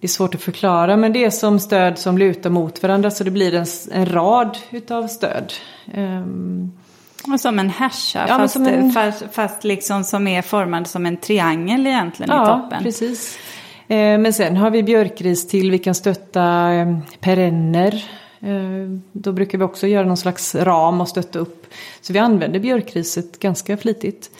det 0.01 0.07
är 0.07 0.09
svårt 0.09 0.35
att 0.35 0.43
förklara 0.43 0.97
men 0.97 1.13
det 1.13 1.25
är 1.25 1.31
som 1.31 1.59
stöd 1.61 1.99
som 1.99 2.19
lutar 2.19 2.51
mot 2.51 2.83
varandra 2.83 3.11
så 3.11 3.25
det 3.25 3.31
blir 3.31 3.55
en, 3.55 3.67
en 3.93 4.07
rad 4.07 4.59
utav 4.71 5.07
stöd. 5.07 5.53
Ehm, 5.95 6.73
Och 7.33 7.41
som 7.41 7.59
en 7.59 7.71
härsa, 7.71 8.25
Ja, 8.29 8.37
fast, 8.37 8.53
som 8.53 8.67
en- 8.67 8.93
fast, 8.93 9.23
fast 9.33 9.65
liksom 9.65 10.05
som 10.05 10.27
är 10.29 10.43
formad 10.43 10.87
som 10.87 11.07
en 11.07 11.17
triangel 11.17 11.87
egentligen 11.87 12.33
i 12.33 12.35
ja, 12.35 12.47
toppen. 12.47 12.83
precis. 12.83 13.39
Eh, 13.89 13.97
men 14.19 14.33
sen 14.33 14.57
har 14.57 14.71
vi 14.71 14.83
björkris 14.83 15.49
till, 15.49 15.71
vi 15.71 15.79
kan 15.79 15.95
stötta 15.95 16.73
eh, 16.73 16.99
perenner. 17.21 18.05
Eh, 18.43 18.99
då 19.12 19.32
brukar 19.32 19.59
vi 19.59 19.64
också 19.64 19.86
göra 19.86 20.07
någon 20.07 20.16
slags 20.16 20.55
ram 20.55 21.01
och 21.01 21.09
stötta 21.09 21.38
upp. 21.38 21.66
Så 22.01 22.12
vi 22.12 22.18
använder 22.18 22.61
björkriset 22.61 23.38
ganska 23.38 23.76
flitigt. 23.76 24.30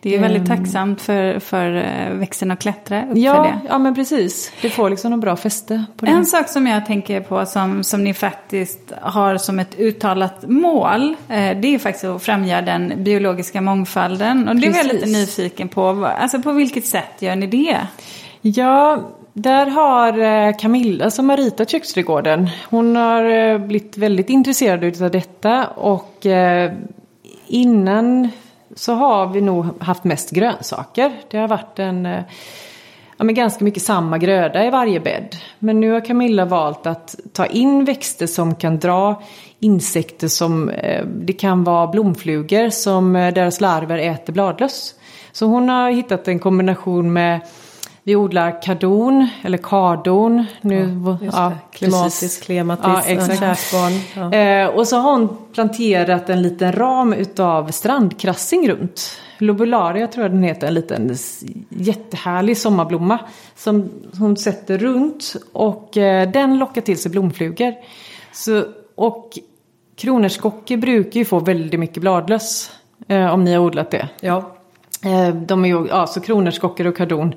Det 0.00 0.14
är 0.14 0.20
väldigt 0.20 0.50
Ehm, 0.50 0.56
tacksamt 0.58 1.02
för, 1.02 1.38
för 1.38 1.74
eh, 1.76 2.12
växten 2.14 2.50
att 2.50 2.60
klättra 2.60 3.02
upp 3.02 3.12
för 3.12 3.18
Ja, 3.18 3.42
det. 3.42 3.68
ja 3.68 3.78
men 3.78 3.94
precis. 3.94 4.52
Det 4.62 4.70
får 4.70 4.90
liksom 4.90 5.10
någon 5.10 5.20
bra 5.20 5.36
fäste 5.36 5.84
på 5.96 6.06
det. 6.06 6.12
En 6.12 6.26
sak 6.26 6.48
som 6.48 6.66
jag 6.66 6.86
tänker 6.86 7.20
på 7.20 7.46
som, 7.46 7.84
som 7.84 8.04
ni 8.04 8.14
faktiskt 8.14 8.92
har 9.02 9.36
som 9.36 9.58
ett 9.58 9.78
uttalat 9.78 10.48
mål, 10.48 11.08
eh, 11.28 11.58
det 11.60 11.74
är 11.74 11.78
faktiskt 11.78 12.04
att 12.04 12.22
främja 12.22 12.62
den 12.62 13.04
biologiska 13.04 13.60
mångfalden. 13.60 14.48
Och 14.48 14.56
det 14.56 14.66
är 14.66 14.76
jag 14.76 14.86
lite 14.86 14.98
Precis. 14.98 15.38
nyfiken 15.38 15.68
på. 15.68 16.06
Alltså 16.18 16.42
på 16.42 16.52
vilket 16.52 16.86
sätt 16.86 17.22
gör 17.22 17.36
ni 17.36 17.46
det? 17.46 17.78
Ja, 18.40 19.02
där 19.38 19.66
har 19.66 20.18
eh, 20.18 20.56
Camilla 20.56 21.04
alltså 21.04 21.16
som 21.16 21.28
har 21.28 21.36
ritat 21.36 21.70
köksträdgården, 21.70 22.50
hon 22.70 22.96
har 22.96 23.24
eh, 23.24 23.58
blivit 23.58 23.98
väldigt 23.98 24.30
intresserad 24.30 25.02
av 25.02 25.10
detta 25.10 25.66
och 25.66 26.26
eh, 26.26 26.72
innan 27.46 28.28
så 28.74 28.94
har 28.94 29.26
vi 29.26 29.40
nog 29.40 29.82
haft 29.82 30.04
mest 30.04 30.30
grönsaker. 30.30 31.12
Det 31.30 31.38
har 31.38 31.48
varit 31.48 31.78
en, 31.78 32.04
ja, 33.16 33.24
men 33.24 33.34
ganska 33.34 33.64
mycket 33.64 33.82
samma 33.82 34.18
gröda 34.18 34.66
i 34.66 34.70
varje 34.70 35.00
bädd. 35.00 35.36
Men 35.58 35.80
nu 35.80 35.90
har 35.90 36.00
Camilla 36.00 36.44
valt 36.44 36.86
att 36.86 37.16
ta 37.32 37.46
in 37.46 37.84
växter 37.84 38.26
som 38.26 38.54
kan 38.54 38.78
dra 38.78 39.22
insekter 39.60 40.28
som, 40.28 40.70
det 41.06 41.32
kan 41.32 41.64
vara 41.64 41.86
blomflugor 41.86 42.70
som 42.70 43.12
deras 43.12 43.60
larver 43.60 43.98
äter 43.98 44.32
bladlöss. 44.32 44.94
Så 45.32 45.46
hon 45.46 45.68
har 45.68 45.90
hittat 45.90 46.28
en 46.28 46.38
kombination 46.38 47.12
med 47.12 47.40
vi 48.06 48.16
odlar 48.16 48.62
kardon 48.62 49.28
eller 49.42 49.58
kardon. 49.58 50.44
Nu, 50.60 51.02
ja, 51.32 51.52
klimatisk 51.72 52.42
klematis, 52.42 52.84
ja, 52.86 53.02
exakt. 53.02 53.38
kärsbarn. 53.38 53.92
Ja. 54.32 54.38
Eh, 54.38 54.68
och 54.68 54.88
så 54.88 54.96
har 54.96 55.12
hon 55.12 55.36
planterat 55.54 56.30
en 56.30 56.42
liten 56.42 56.72
ram 56.72 57.12
utav 57.12 57.70
strandkrassing 57.70 58.68
runt. 58.68 59.20
Lobularia 59.38 60.06
tror 60.06 60.24
jag 60.24 60.32
den 60.32 60.42
heter, 60.42 60.66
en 60.66 60.74
liten 60.74 61.16
jättehärlig 61.68 62.56
sommarblomma. 62.56 63.18
Som 63.56 63.90
hon 64.18 64.36
sätter 64.36 64.78
runt 64.78 65.36
och 65.52 65.96
eh, 65.96 66.30
den 66.30 66.58
lockar 66.58 66.80
till 66.80 66.98
sig 66.98 67.10
blomflugor. 67.10 67.74
Så, 68.32 68.64
och 68.94 69.38
kronärtskockor 69.96 70.76
brukar 70.76 71.18
ju 71.18 71.24
få 71.24 71.38
väldigt 71.38 71.80
mycket 71.80 72.00
bladlöss. 72.00 72.70
Eh, 73.08 73.34
om 73.34 73.44
ni 73.44 73.54
har 73.54 73.60
odlat 73.60 73.90
det. 73.90 74.08
Ja. 74.20 74.56
Eh, 75.04 75.34
de 75.34 75.64
är 75.64 75.68
ju, 75.68 75.86
ja, 75.86 76.06
så 76.06 76.20
kronärtskockor 76.20 76.86
och 76.86 76.96
kardon 76.96 77.34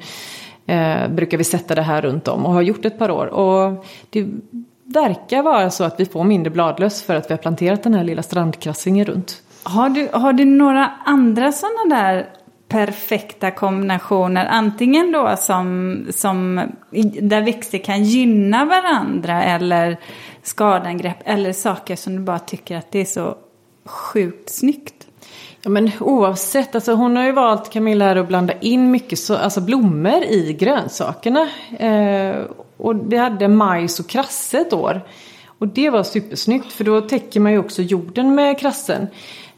eh, 0.69 1.07
brukar 1.07 1.37
vi 1.37 1.43
sätta 1.43 1.75
det 1.75 1.81
här 1.81 2.01
runt 2.01 2.27
om 2.27 2.45
och 2.45 2.53
har 2.53 2.61
gjort 2.61 2.85
ett 2.85 2.99
par 2.99 3.11
år. 3.11 3.27
Och 3.27 3.85
det 4.09 4.27
verkar 4.83 5.43
vara 5.43 5.69
så 5.69 5.83
att 5.83 5.99
vi 5.99 6.05
får 6.05 6.23
mindre 6.23 6.51
bladlöss 6.51 7.03
för 7.03 7.15
att 7.15 7.29
vi 7.29 7.33
har 7.33 7.37
planterat 7.37 7.83
den 7.83 7.93
här 7.93 8.03
lilla 8.03 8.23
strandkrassingen 8.23 9.05
runt. 9.05 9.41
Har 9.63 9.89
du, 9.89 10.09
har 10.13 10.33
du 10.33 10.45
några 10.45 10.91
andra 11.05 11.51
sådana 11.51 11.95
där 11.95 12.29
perfekta 12.67 13.51
kombinationer? 13.51 14.45
Antingen 14.45 15.11
då 15.11 15.35
som, 15.37 15.97
som 16.09 16.61
där 17.21 17.41
växter 17.41 17.77
kan 17.77 18.03
gynna 18.03 18.65
varandra 18.65 19.43
eller 19.43 19.97
skadangrepp 20.43 21.17
eller 21.25 21.53
saker 21.53 21.95
som 21.95 22.15
du 22.15 22.21
bara 22.21 22.39
tycker 22.39 22.77
att 22.77 22.91
det 22.91 22.99
är 22.99 23.05
så 23.05 23.35
sjukt 23.85 24.49
snyggt. 24.49 25.07
Ja, 25.61 25.69
men 25.69 25.91
oavsett, 25.99 26.75
alltså 26.75 26.93
hon 26.93 27.15
har 27.15 27.23
ju 27.23 27.31
valt 27.31 27.69
Camilla 27.69 28.05
här 28.05 28.15
att 28.15 28.27
blanda 28.27 28.53
in 28.53 28.91
mycket 28.91 29.19
så, 29.19 29.35
alltså 29.35 29.61
blommor 29.61 30.23
i 30.23 30.53
grönsakerna. 30.59 31.49
Eh, 31.79 32.35
och 32.77 33.11
vi 33.11 33.17
hade 33.17 33.47
majs 33.47 33.99
och 33.99 34.07
krasse 34.07 34.57
ett 34.57 34.73
år. 34.73 35.01
Och 35.59 35.67
det 35.67 35.89
var 35.89 36.03
supersnyggt 36.03 36.73
för 36.73 36.83
då 36.83 37.01
täcker 37.01 37.39
man 37.39 37.51
ju 37.51 37.59
också 37.59 37.81
jorden 37.81 38.35
med 38.35 38.59
krassen. 38.59 39.07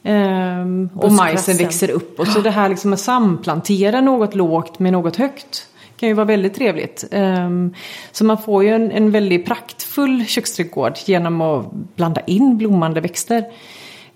Um, 0.04 0.90
och 0.96 1.12
majsen 1.12 1.58
växer 1.58 1.92
upp. 1.92 2.20
Och 2.20 2.28
så 2.28 2.40
det 2.40 2.50
här 2.50 2.70
liksom 2.70 2.94
att 2.94 3.00
samplantera 3.00 4.02
något 4.02 4.36
lågt 4.36 4.80
med 4.80 4.92
något 4.92 5.16
högt 5.16 5.68
kan 5.98 6.10
ju 6.10 6.16
vara 6.16 6.26
väldigt 6.26 6.56
trevligt. 6.56 7.04
Um, 7.12 7.74
så 8.12 8.26
man 8.26 8.38
får 8.38 8.64
ju 8.64 8.70
en, 8.70 8.92
en 8.92 9.12
väldigt 9.12 9.46
praktfull 9.46 10.26
köksträdgård 10.26 10.94
genom 11.06 11.42
att 11.42 11.72
blanda 11.72 12.22
in 12.22 12.58
blommande 12.58 13.02
växter. 13.02 13.46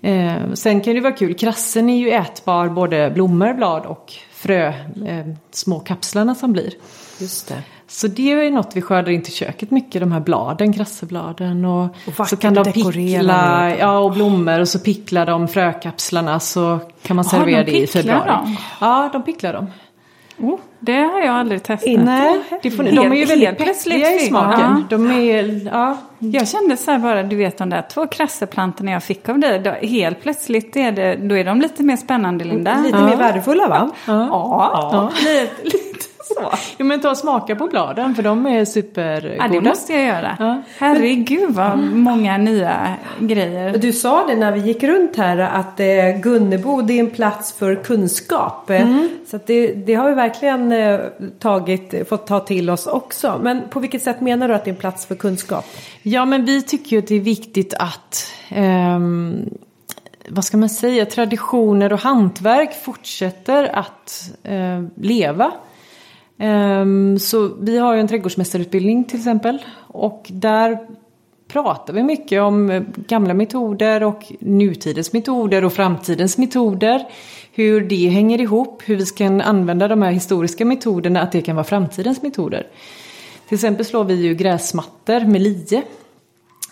Uh, 0.04 0.52
sen 0.54 0.80
kan 0.80 0.94
det 0.94 1.00
vara 1.00 1.12
kul, 1.12 1.34
krassen 1.34 1.90
är 1.90 1.98
ju 1.98 2.10
ätbar 2.10 2.68
både 2.68 3.10
blommor, 3.14 3.54
blad 3.54 3.86
och 3.86 4.12
frö, 4.32 4.68
uh, 4.68 5.34
små 5.50 5.80
kapslarna 5.80 6.34
som 6.34 6.52
blir. 6.52 6.72
Just 7.18 7.48
det. 7.48 7.62
Så 7.88 8.08
det 8.08 8.32
är 8.32 8.50
något 8.50 8.70
vi 8.74 8.82
skördar 8.82 9.12
in 9.12 9.22
till 9.22 9.32
köket 9.32 9.70
mycket, 9.70 10.00
de 10.00 10.12
här 10.12 10.20
bladen, 10.20 10.72
krassebladen. 10.72 11.64
Och, 11.64 11.96
och 12.18 12.28
så 12.28 12.36
kan 12.36 12.54
de 12.54 12.64
pickla, 12.72 13.76
ja 13.76 13.98
och 13.98 14.12
blommor 14.12 14.60
och 14.60 14.68
så 14.68 14.78
picklar 14.78 15.26
de 15.26 15.48
frökapslarna 15.48 16.40
så 16.40 16.80
kan 17.02 17.16
man 17.16 17.24
servera 17.24 17.64
det 17.64 17.78
i 17.78 17.86
februari. 17.86 18.28
Dem? 18.28 18.56
Ja, 18.80 19.10
de 19.12 19.22
picklar 19.22 19.52
dem. 19.52 19.66
Oh, 20.38 20.58
det 20.80 20.98
har 20.98 21.20
jag 21.20 21.34
aldrig 21.34 21.62
testat. 21.62 22.00
Nej, 22.04 22.42
det 22.62 22.70
får, 22.70 22.82
de 22.82 23.12
är 23.12 23.16
ju 23.16 23.24
väldigt 23.24 23.58
peppiga 23.58 24.12
i 24.12 24.18
smaken. 24.18 24.60
Ja. 24.60 24.82
De 24.90 25.10
är, 25.10 25.66
ja. 25.72 25.98
Jag 26.18 26.48
kände 26.48 26.76
så 26.76 26.90
här 26.90 26.98
bara, 26.98 27.22
du 27.22 27.36
vet 27.36 27.58
de 27.58 27.70
där 27.70 27.82
två 27.82 28.06
krasseplantorna 28.06 28.90
jag 28.90 29.02
fick 29.02 29.28
av 29.28 29.38
dig. 29.38 29.58
Då, 29.58 29.70
helt 29.70 30.22
plötsligt 30.22 30.76
är, 30.76 30.92
det, 30.92 31.16
då 31.16 31.36
är 31.36 31.44
de 31.44 31.60
lite 31.60 31.82
mer 31.82 31.96
spännande 31.96 32.44
Linda. 32.44 32.80
Lite 32.84 32.98
ja. 32.98 33.06
mer 33.06 33.16
värdefulla 33.16 33.68
va? 33.68 33.90
Ja, 34.06 34.26
ja. 34.30 34.90
ja. 34.92 35.10
Lite, 35.24 35.62
lite 35.62 36.04
så. 36.34 36.52
Jo 36.78 36.86
men 36.86 37.00
ta 37.00 37.10
och 37.10 37.18
smaka 37.18 37.56
på 37.56 37.66
bladen 37.66 38.14
för 38.14 38.22
de 38.22 38.46
är 38.46 38.64
supergoda. 38.64 39.36
Ja 39.38 39.48
det 39.48 39.60
måste 39.60 39.92
jag 39.92 40.04
göra. 40.04 40.36
Ja. 40.38 40.62
Herregud 40.78 41.50
vad 41.50 41.72
mm. 41.72 42.00
många 42.00 42.38
nya 42.38 42.96
grejer. 43.18 43.78
Du 43.78 43.92
sa 43.92 44.26
det 44.26 44.36
när 44.36 44.52
vi 44.52 44.60
gick 44.60 44.82
runt 44.82 45.16
här 45.16 45.38
att 45.38 45.80
eh, 45.80 46.20
Gunnebo 46.22 46.82
det 46.82 46.92
är 46.92 47.00
en 47.00 47.10
plats 47.10 47.52
för 47.52 47.74
kunskap. 47.74 48.70
Eh, 48.70 48.82
mm. 48.82 49.08
Så 49.26 49.38
det, 49.46 49.72
det, 49.72 49.94
har 49.94 50.08
vi 50.08 50.14
verkligen 50.14 50.72
eh, 50.72 51.00
tagit, 51.38 52.08
fått 52.08 52.26
ta 52.26 52.40
till 52.40 52.70
oss 52.70 52.86
också. 52.86 53.40
Men 53.42 53.68
på 53.68 53.80
vilket 53.80 54.02
sätt 54.02 54.20
menar 54.20 54.48
du 54.48 54.54
att 54.54 54.64
det 54.64 54.70
är 54.70 54.74
en 54.74 54.80
plats 54.80 55.06
för 55.06 55.14
kunskap? 55.14 55.64
Ja 56.02 56.24
men 56.24 56.44
vi 56.44 56.62
tycker 56.62 56.96
ju 56.96 56.98
att 56.98 57.08
det 57.08 57.14
är 57.14 57.20
viktigt 57.20 57.74
att 57.74 58.32
um, 58.56 59.50
vad 60.28 60.44
ska 60.44 60.56
man 60.56 60.70
säga, 60.70 61.06
traditioner 61.06 61.92
och 61.92 62.00
hantverk 62.00 62.84
fortsätter 62.84 63.64
att 63.64 64.30
eh, 64.42 64.84
leva. 64.96 65.52
Um, 66.38 67.18
så 67.18 67.48
vi 67.60 67.78
har 67.78 67.94
ju 67.94 68.00
en 68.00 68.08
trädgårdsmästarutbildning 68.08 69.04
till 69.04 69.18
exempel. 69.18 69.58
Och 69.76 70.26
där 70.28 70.78
pratar 71.48 71.92
vi 71.92 72.02
mycket 72.02 72.42
om 72.42 72.70
eh, 72.70 72.82
gamla 72.96 73.34
metoder 73.34 74.02
och 74.02 74.32
nutidens 74.38 75.12
metoder 75.12 75.64
och 75.64 75.72
framtidens 75.72 76.38
metoder. 76.38 77.04
Hur 77.52 77.80
det 77.80 78.08
hänger 78.08 78.40
ihop, 78.40 78.82
hur 78.86 78.96
vi 78.96 79.06
kan 79.06 79.40
använda 79.40 79.88
de 79.88 80.02
här 80.02 80.12
historiska 80.12 80.64
metoderna, 80.64 81.20
att 81.20 81.32
det 81.32 81.42
kan 81.42 81.56
vara 81.56 81.64
framtidens 81.64 82.22
metoder. 82.22 82.66
Till 83.48 83.54
exempel 83.54 83.86
slår 83.86 84.04
vi 84.04 84.14
ju 84.14 84.34
gräsmattor 84.34 85.20
med 85.20 85.42
lie. 85.42 85.82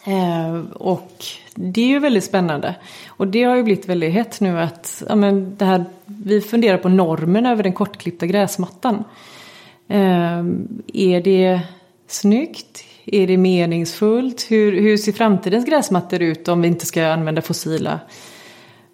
Ehm, 0.05 0.67
och 0.67 1.25
det 1.55 1.81
är 1.81 1.87
ju 1.87 1.99
väldigt 1.99 2.25
spännande. 2.25 2.75
Och 3.09 3.29
det 3.29 3.43
har 3.43 3.57
ju 3.57 3.63
blivit 3.63 3.89
väldigt 3.89 4.13
hett 4.13 4.41
nu 4.41 4.61
att 4.61 5.03
ja, 5.09 5.15
men 5.15 5.57
det 5.57 5.65
här, 5.65 5.85
vi 6.05 6.41
funderar 6.41 6.79
på 6.79 6.89
normen 6.89 7.47
över 7.47 7.63
den 7.63 7.73
kortklippta 7.73 8.27
gräsmattan. 8.27 9.05
Ehm, 9.89 10.83
är 10.93 11.21
det 11.21 11.61
snyggt? 12.07 12.85
Är 13.05 13.27
det 13.27 13.37
meningsfullt? 13.37 14.47
Hur, 14.51 14.81
hur 14.81 14.97
ser 14.97 15.13
framtidens 15.13 15.67
gräsmattor 15.67 16.23
ut 16.23 16.49
om 16.49 16.63
vi 16.63 16.69
inte 16.69 16.87
ska 16.87 17.07
använda 17.07 17.43
fossila 17.43 18.01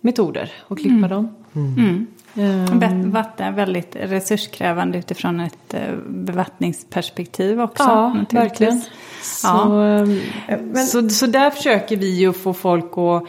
metoder 0.01 0.53
och 0.61 0.78
klippa 0.78 0.97
mm. 0.97 1.11
dem? 1.11 1.34
Mm. 1.55 2.07
Mm. 2.34 3.11
Vatten 3.11 3.47
är 3.47 3.53
väldigt 3.53 3.97
resurskrävande 3.97 4.99
utifrån 4.99 5.41
ett 5.41 5.74
eh, 5.74 5.95
bevattningsperspektiv 6.07 7.61
också. 7.61 7.82
Ja, 7.82 8.24
verkligen. 8.30 8.80
Så, 9.22 9.47
ja. 9.47 9.84
Ehm, 9.84 10.20
men, 10.49 10.86
så, 10.86 11.09
så 11.09 11.26
där 11.26 11.51
försöker 11.51 11.97
vi 11.97 12.18
ju 12.18 12.32
få 12.32 12.55
folk 12.55 12.93
att 12.93 13.28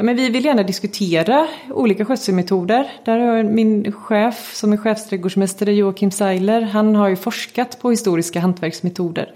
Ja, 0.00 0.04
men 0.04 0.16
vi 0.16 0.28
vill 0.28 0.44
gärna 0.44 0.62
diskutera 0.62 1.48
olika 1.70 2.04
skötselmetoder. 2.04 2.90
Där 3.04 3.18
har 3.18 3.36
jag 3.36 3.46
min 3.46 3.92
chef 3.92 4.54
som 4.54 4.72
är 4.72 4.76
chefsträdgårdsmästare 4.76 5.72
Joakim 5.72 6.10
Seiler. 6.10 6.60
Han 6.62 6.94
har 6.94 7.08
ju 7.08 7.16
forskat 7.16 7.80
på 7.80 7.90
historiska 7.90 8.40
hantverksmetoder. 8.40 9.34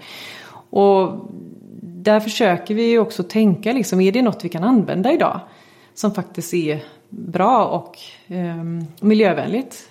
Och 0.69 1.29
där 1.81 2.19
försöker 2.19 2.75
vi 2.75 2.97
också 2.97 3.23
tänka 3.23 3.73
liksom, 3.73 4.01
är 4.01 4.11
det 4.11 4.21
något 4.21 4.45
vi 4.45 4.49
kan 4.49 4.63
använda 4.63 5.13
idag? 5.13 5.39
Som 5.93 6.13
faktiskt 6.13 6.53
är 6.53 6.83
bra 7.09 7.65
och 7.65 7.97
eh, 8.35 8.63
miljövänligt. 9.01 9.89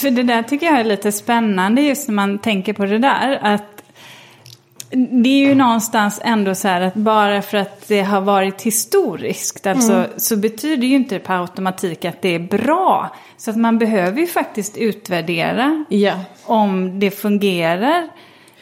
För 0.00 0.10
det 0.10 0.22
där 0.22 0.42
tycker 0.42 0.66
jag 0.66 0.80
är 0.80 0.84
lite 0.84 1.12
spännande 1.12 1.82
just 1.82 2.08
när 2.08 2.14
man 2.14 2.38
tänker 2.38 2.72
på 2.72 2.84
det 2.84 2.98
där. 2.98 3.38
Att 3.42 3.75
det 4.90 5.28
är 5.28 5.48
ju 5.48 5.54
någonstans 5.54 6.20
ändå 6.24 6.54
så 6.54 6.68
här 6.68 6.80
att 6.80 6.94
bara 6.94 7.42
för 7.42 7.58
att 7.58 7.88
det 7.88 8.02
har 8.02 8.20
varit 8.20 8.62
historiskt 8.62 9.66
alltså, 9.66 9.92
mm. 9.92 10.10
så 10.16 10.36
betyder 10.36 10.86
ju 10.86 10.94
inte 10.94 11.18
på 11.18 11.32
automatik 11.32 12.04
att 12.04 12.22
det 12.22 12.34
är 12.34 12.38
bra. 12.38 13.16
Så 13.36 13.50
att 13.50 13.56
man 13.56 13.78
behöver 13.78 14.20
ju 14.20 14.26
faktiskt 14.26 14.76
utvärdera 14.76 15.84
yeah. 15.90 16.20
om 16.44 17.00
det 17.00 17.10
fungerar 17.10 18.08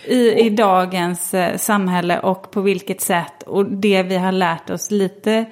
i, 0.08 0.32
i 0.32 0.50
dagens 0.50 1.34
eh, 1.34 1.56
samhälle 1.56 2.20
och 2.20 2.50
på 2.50 2.60
vilket 2.60 3.00
sätt. 3.00 3.42
Och 3.42 3.66
det 3.66 4.02
vi 4.02 4.16
har 4.16 4.32
lärt 4.32 4.70
oss 4.70 4.90
lite 4.90 5.44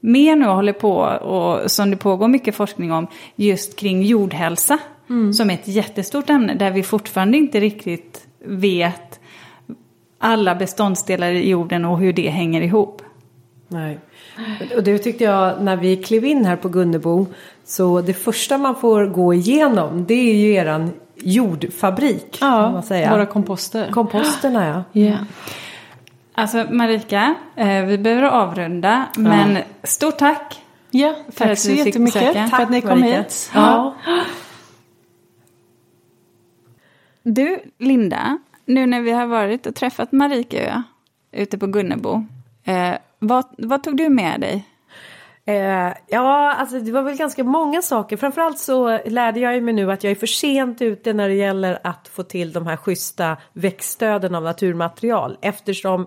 mer 0.00 0.36
nu 0.36 0.46
och 0.46 0.54
håller 0.54 0.72
på 0.72 0.96
och 1.00 1.70
som 1.70 1.90
det 1.90 1.96
pågår 1.96 2.28
mycket 2.28 2.54
forskning 2.54 2.92
om 2.92 3.06
just 3.36 3.78
kring 3.78 4.02
jordhälsa. 4.02 4.78
Mm. 5.10 5.32
Som 5.32 5.50
är 5.50 5.54
ett 5.54 5.68
jättestort 5.68 6.30
ämne 6.30 6.54
där 6.54 6.70
vi 6.70 6.82
fortfarande 6.82 7.38
inte 7.38 7.60
riktigt 7.60 8.26
vet 8.44 9.20
alla 10.24 10.54
beståndsdelar 10.54 11.30
i 11.30 11.48
jorden 11.48 11.84
och 11.84 11.98
hur 11.98 12.12
det 12.12 12.28
hänger 12.28 12.62
ihop. 12.62 13.02
Nej. 13.68 13.98
Och 14.76 14.82
det 14.82 14.98
tyckte 14.98 15.24
jag 15.24 15.62
när 15.62 15.76
vi 15.76 15.96
klev 15.96 16.24
in 16.24 16.44
här 16.44 16.56
på 16.56 16.68
Gunnebo. 16.68 17.26
Så 17.64 18.00
det 18.00 18.14
första 18.14 18.58
man 18.58 18.76
får 18.76 19.06
gå 19.06 19.34
igenom 19.34 20.04
det 20.06 20.14
är 20.14 20.34
ju 20.34 20.54
eran 20.54 20.92
jordfabrik. 21.16 22.38
Ja, 22.40 22.70
man 22.70 22.82
säga. 22.82 23.10
våra 23.10 23.26
komposter. 23.26 23.90
Komposterna 23.90 24.66
ja. 24.66 24.84
Yeah. 25.00 25.22
Alltså 26.34 26.66
Marika, 26.70 27.34
eh, 27.56 27.84
vi 27.84 27.98
behöver 27.98 28.22
avrunda. 28.22 29.06
Ja. 29.16 29.22
Men 29.22 29.58
stort 29.82 30.18
tack. 30.18 30.62
Ja, 30.90 31.16
tack 31.36 31.58
så 31.58 31.70
jättemycket 31.70 32.34
tack 32.34 32.50
för 32.50 32.62
att 32.62 32.70
ni 32.70 32.80
kom 32.80 33.00
Marika. 33.00 33.16
hit. 33.18 33.50
Ja. 33.54 33.94
Du, 37.26 37.58
Linda 37.78 38.38
nu 38.64 38.86
när 38.86 39.00
vi 39.00 39.10
har 39.10 39.26
varit 39.26 39.66
och 39.66 39.74
träffat 39.74 40.12
Marika 40.12 40.82
ute 41.32 41.58
på 41.58 41.66
Gunnebo, 41.66 42.24
eh, 42.64 42.94
vad, 43.18 43.44
vad 43.58 43.82
tog 43.82 43.96
du 43.96 44.08
med 44.08 44.40
dig? 44.40 44.64
Eh, 45.46 45.92
ja, 46.08 46.52
alltså 46.52 46.80
det 46.80 46.92
var 46.92 47.02
väl 47.02 47.16
ganska 47.16 47.44
många 47.44 47.82
saker. 47.82 48.16
Framförallt 48.16 48.58
så 48.58 48.98
lärde 49.06 49.40
jag 49.40 49.62
mig 49.62 49.74
nu 49.74 49.92
att 49.92 50.04
jag 50.04 50.10
är 50.10 50.14
för 50.14 50.26
sent 50.26 50.82
ute 50.82 51.12
när 51.12 51.28
det 51.28 51.34
gäller 51.34 51.78
att 51.84 52.08
få 52.08 52.22
till 52.22 52.52
de 52.52 52.66
här 52.66 52.76
schyssta 52.76 53.36
växtstöden 53.52 54.34
av 54.34 54.42
naturmaterial 54.42 55.38
eftersom 55.40 56.06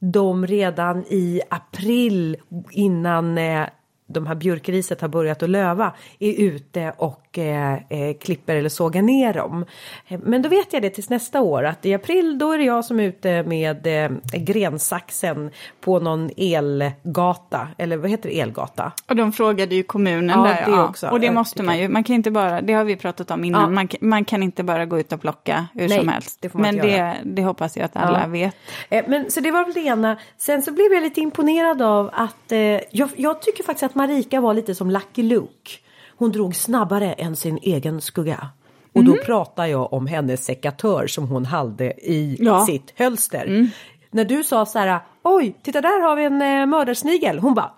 de 0.00 0.46
redan 0.46 1.04
i 1.08 1.40
april 1.50 2.36
innan 2.70 3.38
eh, 3.38 3.66
de 4.06 4.26
här 4.26 4.34
björkriset 4.34 5.00
har 5.00 5.08
börjat 5.08 5.42
att 5.42 5.50
löva 5.50 5.92
är 6.18 6.40
ute 6.40 6.92
och 6.96 7.25
eh, 7.38 7.74
eh, 7.74 8.16
klipper 8.20 8.56
eller 8.56 8.68
sågar 8.68 9.02
ner 9.02 9.32
dem. 9.34 9.64
Men 10.08 10.42
då 10.42 10.48
vet 10.48 10.72
jag 10.72 10.82
det 10.82 10.90
tills 10.90 11.10
nästa 11.10 11.40
år 11.40 11.64
att 11.64 11.86
i 11.86 11.94
april 11.94 12.38
då 12.38 12.52
är 12.52 12.58
det 12.58 12.64
jag 12.64 12.84
som 12.84 13.00
är 13.00 13.04
ute 13.04 13.42
med 13.42 13.86
eh, 13.86 14.10
grensaxen 14.32 15.50
på 15.80 16.00
någon 16.00 16.30
elgata 16.36 17.68
eller 17.78 17.96
vad 17.96 18.10
heter 18.10 18.28
det, 18.28 18.40
elgata? 18.40 18.92
Och 19.08 19.16
de 19.16 19.32
frågade 19.32 19.74
ju 19.74 19.82
kommunen 19.82 20.38
Ja, 20.38 20.44
där. 20.44 20.54
det 20.66 20.70
ja. 20.76 20.88
också. 20.88 21.08
Och 21.08 21.20
det 21.20 21.30
måste 21.30 21.62
man 21.62 21.78
ju. 21.78 21.88
Man 21.88 22.04
kan 22.04 22.14
inte 22.16 22.30
bara, 22.30 22.60
det 22.60 22.72
har 22.72 22.84
vi 22.84 22.96
pratat 22.96 23.30
om 23.30 23.44
innan, 23.44 23.60
Ja. 23.62 23.68
man, 23.68 23.88
kan- 23.88 24.08
man 24.08 24.24
kan 24.24 24.42
inte 24.42 24.62
bara 24.62 24.86
gå 24.86 24.98
ut 25.00 25.12
och 25.12 25.20
plocka 25.20 25.66
hur 25.74 25.88
Nej, 25.88 25.98
som 25.98 26.08
helst. 26.08 26.38
det 26.40 26.54
Men 26.54 26.76
det, 26.76 27.16
det 27.24 27.42
hoppas 27.42 27.76
jag 27.76 27.84
att 27.84 27.96
alla 27.96 28.20
Ja. 28.20 28.26
vet. 28.28 28.54
Eh, 28.90 29.04
Men 29.08 29.30
så 29.30 29.40
det 29.40 29.50
var 29.50 29.64
väl 29.64 29.74
det 29.74 29.80
ena. 29.80 30.16
Sen 30.36 30.62
så 30.62 30.72
blev 30.72 30.92
jag 30.92 31.02
lite 31.02 31.20
imponerad 31.20 31.82
av 31.82 32.10
att 32.12 32.52
eh, 32.52 32.58
jag, 32.90 33.08
jag 33.16 33.42
tycker 33.42 33.64
faktiskt 33.64 33.82
att 33.82 33.94
Marika 33.94 34.40
var 34.40 34.54
lite 34.54 34.74
som 34.74 34.90
Lucky 34.90 35.22
Luke. 35.22 35.70
Hon 36.18 36.32
drog 36.32 36.56
snabbare 36.56 37.12
än 37.12 37.36
sin 37.36 37.58
egen 37.62 38.00
skugga. 38.00 38.48
Och 38.94 39.00
Mm. 39.00 39.12
då 39.16 39.22
pratar 39.22 39.66
jag 39.66 39.92
om 39.92 40.06
hennes 40.06 40.44
sekatör 40.44 41.06
som 41.06 41.28
hon 41.28 41.46
hade 41.46 41.84
i 42.10 42.36
Ja. 42.40 42.54
Mm. 42.54 42.66
sitt 42.66 42.92
hölster. 42.96 43.70
När 44.10 44.24
du 44.24 44.44
sa 44.44 44.66
så 44.66 44.78
här, 44.78 45.00
oj, 45.22 45.56
titta 45.62 45.80
där 45.80 46.00
har 46.02 46.16
vi 46.16 46.24
en 46.24 46.42
eh, 46.42 46.66
mördarsnigel. 46.66 47.38
Hon 47.38 47.54
bara 47.54 47.72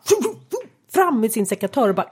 fram 0.95 1.21
med 1.21 1.33
sin 1.33 1.47
sekatör 1.47 1.89
och 1.89 1.95
bara 1.95 2.09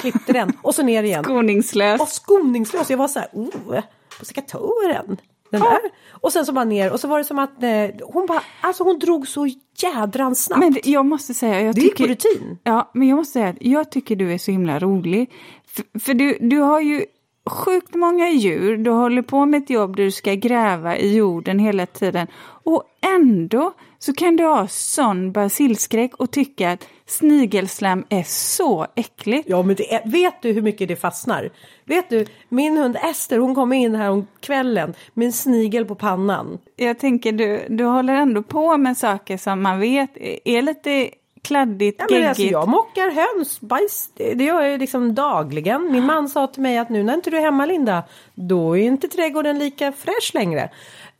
klippte 0.00 0.32
den 0.32 0.52
och 0.62 0.74
så 0.74 0.82
ner 0.82 1.02
igen. 1.02 1.24
Skoningslös. 1.24 2.00
Och 2.00 2.08
skoningslös. 2.08 2.90
Jag 2.90 2.98
var 2.98 3.08
så 3.08 3.18
här, 3.18 3.28
oh, 3.32 3.80
på 4.18 4.24
sekatören. 4.24 5.16
Den 5.50 5.60
där. 5.60 5.78
Och 6.10 6.32
sen 6.32 6.46
så 6.46 6.52
bara 6.52 6.64
ner 6.64 6.92
och 6.92 7.00
så 7.00 7.08
var 7.08 7.18
det 7.18 7.24
som 7.24 7.38
att 7.38 7.62
eh, 7.62 7.70
hon 8.12 8.26
bara, 8.26 8.42
alltså 8.60 8.84
hon 8.84 8.98
drog 8.98 9.28
så 9.28 9.48
jädrans 9.82 10.44
snabbt. 10.44 10.60
Men 10.60 10.76
jag 10.84 11.06
måste 11.06 11.34
säga, 11.34 11.60
jag 11.60 11.74
det 11.74 11.80
är 11.80 11.82
tycker... 11.82 12.04
på 12.04 12.10
rutin. 12.10 12.58
Ja, 12.62 12.90
men 12.94 13.08
jag 13.08 13.16
måste 13.16 13.32
säga 13.32 13.54
jag 13.60 13.90
tycker 13.90 14.16
du 14.16 14.32
är 14.32 14.38
så 14.38 14.50
himla 14.50 14.78
rolig. 14.78 15.30
För, 15.74 15.98
för 15.98 16.14
du, 16.14 16.38
du 16.40 16.58
har 16.58 16.80
ju 16.80 17.04
sjukt 17.50 17.94
många 17.94 18.28
djur, 18.28 18.76
du 18.76 18.90
håller 18.90 19.22
på 19.22 19.46
med 19.46 19.62
ett 19.62 19.70
jobb 19.70 19.96
där 19.96 20.04
du 20.04 20.10
ska 20.10 20.34
gräva 20.34 20.96
i 20.96 21.16
jorden 21.16 21.58
hela 21.58 21.86
tiden. 21.86 22.26
Och 22.64 22.84
ändå 23.14 23.72
så 23.98 24.12
kan 24.12 24.36
du 24.36 24.44
ha 24.44 24.68
sån 24.68 25.32
basilskräck 25.32 26.14
och 26.14 26.30
tycka 26.30 26.72
att 26.72 26.88
snigelslem 27.06 28.04
är 28.08 28.22
så 28.22 28.86
äckligt. 28.96 29.48
Ja 29.48 29.62
men 29.62 29.76
är, 29.90 30.10
vet 30.10 30.42
du 30.42 30.52
hur 30.52 30.62
mycket 30.62 30.88
det 30.88 30.96
fastnar? 30.96 31.50
Vet 31.84 32.10
du, 32.10 32.26
min 32.48 32.76
hund 32.76 32.96
Ester 32.96 33.38
hon 33.38 33.54
kom 33.54 33.72
in 33.72 33.94
här 33.94 34.10
om 34.10 34.26
kvällen 34.40 34.94
med 35.14 35.26
en 35.26 35.32
snigel 35.32 35.84
på 35.84 35.94
pannan. 35.94 36.58
Jag 36.76 36.98
tänker 36.98 37.32
du, 37.32 37.66
du 37.68 37.84
håller 37.84 38.14
ändå 38.14 38.42
på 38.42 38.76
med 38.76 38.96
saker 38.96 39.36
som 39.36 39.62
man 39.62 39.80
vet 39.80 40.10
är 40.44 40.62
lite 40.62 41.10
kladdigt, 41.44 42.00
Ja, 42.00 42.06
men 42.10 42.16
geggigt. 42.18 42.28
alltså, 42.28 42.42
jag 42.42 42.68
mockar 42.68 43.10
höns, 43.10 43.60
bajs, 43.60 44.10
det 44.14 44.44
gör 44.44 44.62
jag 44.62 44.80
liksom 44.80 45.14
dagligen. 45.14 45.92
Min 45.92 46.04
man 46.06 46.28
sa 46.28 46.46
till 46.46 46.62
mig 46.62 46.78
att 46.78 46.88
nu 46.88 47.02
när 47.02 47.14
inte 47.14 47.30
du 47.30 47.36
är 47.36 47.40
hemma 47.40 47.66
Linda, 47.66 48.02
då 48.34 48.76
är 48.76 48.82
inte 48.82 49.08
trädgården 49.08 49.58
lika 49.58 49.92
fräsch 49.92 50.30
längre. 50.34 50.70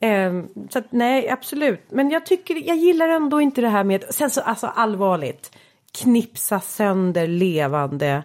Ehm, 0.00 0.48
så 0.70 0.78
att, 0.78 0.92
nej, 0.92 1.28
absolut. 1.30 1.80
Men 1.88 2.10
jag 2.10 2.26
tycker, 2.26 2.68
jag 2.68 2.76
gillar 2.76 3.08
ändå 3.08 3.40
inte 3.40 3.60
det 3.60 3.68
här 3.68 3.84
med, 3.84 4.04
sen 4.10 4.30
så 4.30 4.40
alltså 4.40 4.66
allvarligt, 4.66 5.52
knipsa 5.92 6.60
sönder 6.60 7.26
levande. 7.26 8.22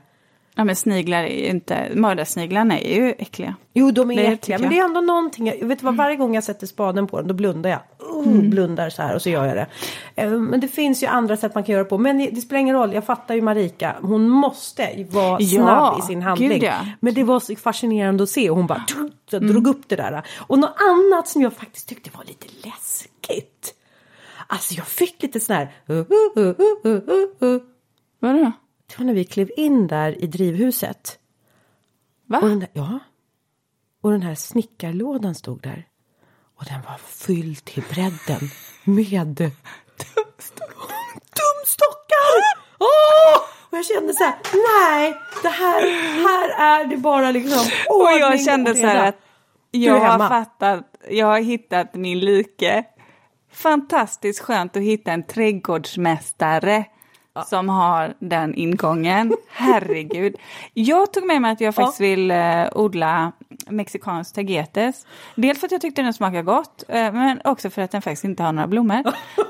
Ja 0.58 0.64
men 0.64 0.76
sniglar 0.76 1.24
är 1.24 1.28
ju 1.28 1.45
inte, 1.45 1.88
mördarsniglarna 1.95 2.80
är 2.80 2.95
ju 2.95 3.12
äckliga. 3.12 3.55
Jo, 3.74 3.91
de 3.91 4.12
är 4.12 4.16
Det 4.16 4.28
äckliga, 4.28 4.60
men 4.60 4.70
det 4.70 4.80
är 4.80 4.86
ändå 4.86 5.01
någonting. 5.01 5.47
Jag 5.47 5.68
vet 5.68 5.84
vad, 5.84 5.95
varje 5.95 6.16
gång 6.16 6.36
jag 6.36 6.43
sätter 6.43 6.68
spaden 6.68 7.08
på 7.08 7.18
den, 7.18 7.28
då 7.28 7.34
blundar 7.34 7.70
jag. 7.70 7.80
Uh, 7.80 8.08
Mm. 8.26 8.49
Blundar 8.49 8.89
så 8.89 9.01
här 9.01 9.16
och 9.16 9.22
så 9.22 9.30
gör 9.30 9.45
jag 9.45 9.55
det. 9.55 9.68
Ehm, 10.16 10.45
Men 10.45 10.60
det 10.60 10.68
finns 10.68 11.03
ju 11.03 11.08
andra 11.08 11.38
sätt 11.38 11.55
man 11.55 11.64
kan 11.64 11.74
göra 11.76 11.86
på. 11.86 11.97
Men 11.97 12.18
det 12.18 12.41
spelar 12.41 12.60
ingen 12.60 12.76
roll, 12.76 12.93
jag 12.93 13.05
fattar 13.05 13.36
ju 13.36 13.41
Marika. 13.41 13.95
Hon 14.01 14.30
måste 14.30 15.05
vara 15.10 15.38
Ja, 15.41 15.58
snabb 15.64 15.99
i 15.99 16.01
sin 16.01 16.22
handling. 16.22 16.49
gud 16.49 16.64
ja. 16.64 16.74
Men 16.99 17.14
det 17.14 17.24
var 17.24 17.39
så 17.39 17.55
fascinerande 17.55 18.24
att 18.24 18.30
se. 18.30 18.49
Hon 18.49 18.68
bara 18.68 18.86
så 19.32 19.39
drog 19.39 19.68
upp 19.68 19.89
det 19.89 19.95
där. 19.95 20.22
Och 20.38 20.60
något 20.60 20.76
annat 20.89 21.28
som 21.28 21.41
jag 21.41 21.53
faktiskt 21.53 21.89
tyckte 21.89 22.10
var 22.18 22.24
lite 22.26 22.47
läskigt. 22.64 23.74
Alltså 24.47 24.74
jag 24.74 24.88
fick 24.88 25.24
lite 25.24 25.39
sån 25.39 25.55
här... 25.55 25.72
Uh, 25.89 25.97
uh, 26.38 26.53
uh. 27.41 27.62
Vadå? 28.20 28.51
Det 28.88 28.98
var 28.98 29.06
när 29.06 29.14
vi 29.14 29.26
klev 29.26 29.50
in 29.58 29.88
där 29.88 30.24
i 30.24 30.28
drivhuset. 30.28 31.20
Va? 32.26 32.40
Och 32.40 32.50
den 32.50 32.60
där, 32.60 32.70
ja. 32.74 33.00
Och 34.02 34.12
den 34.12 34.22
här 34.22 34.36
snickarlådan 34.36 35.36
stod 35.36 35.62
där. 35.62 35.88
Och 36.56 36.66
den 36.66 36.82
var 36.82 36.98
fylld 36.98 37.66
till 37.66 37.84
bredden 37.90 38.50
med 38.84 39.52
tumstockar! 41.38 42.34
Åh! 42.80 43.42
Och 43.70 43.78
jag 43.78 43.86
kände 43.86 44.14
så 44.14 44.24
här, 44.24 44.36
nej, 44.54 45.18
det 45.42 45.50
här, 45.50 45.82
här 46.28 46.80
är 46.80 46.86
det 46.86 46.98
bara 46.98 47.32
liksom 47.32 47.60
Och 47.90 48.02
ordning 48.02 48.20
jag 48.20 48.42
kände 48.42 48.76
så 48.76 48.88
här 48.88 49.08
att 49.10 49.20
jag 49.72 50.00
har 50.00 50.30
fattat, 50.30 50.86
jag 51.10 51.26
har 51.26 51.40
hittat 51.40 51.94
min 51.94 52.20
like. 52.20 52.84
Fantastiskt 53.52 54.40
skönt 54.40 54.78
att 54.78 54.84
hitta 54.84 55.12
en 55.12 55.24
trädgårdsmästare 55.24 56.86
som 57.46 57.70
har 57.70 58.14
den 58.20 58.56
ingången. 58.56 59.34
Herregud. 59.52 60.36
Jag 60.74 61.14
tog 61.14 61.26
med 61.26 61.42
mig 61.42 61.52
att 61.52 61.62
jag 61.62 61.76
faktiskt 61.76 62.02
vill 62.02 62.32
eh, 62.32 62.66
odla 62.76 63.32
mexikansk 63.70 64.36
tagetes. 64.36 65.06
Dels 65.36 65.60
för 65.60 65.68
att 65.68 65.72
jag 65.72 65.82
tyckte 65.82 66.02
den 66.02 66.14
smakar 66.14 66.42
gott, 66.42 66.84
eh, 66.88 67.12
men 67.14 67.40
också 67.44 67.70
för 67.70 67.82
att 67.82 67.92
den 67.92 68.02
faktiskt 68.02 68.24
inte 68.24 68.44
har 68.44 68.52
några 68.52 68.68
blommor. 68.68 69.04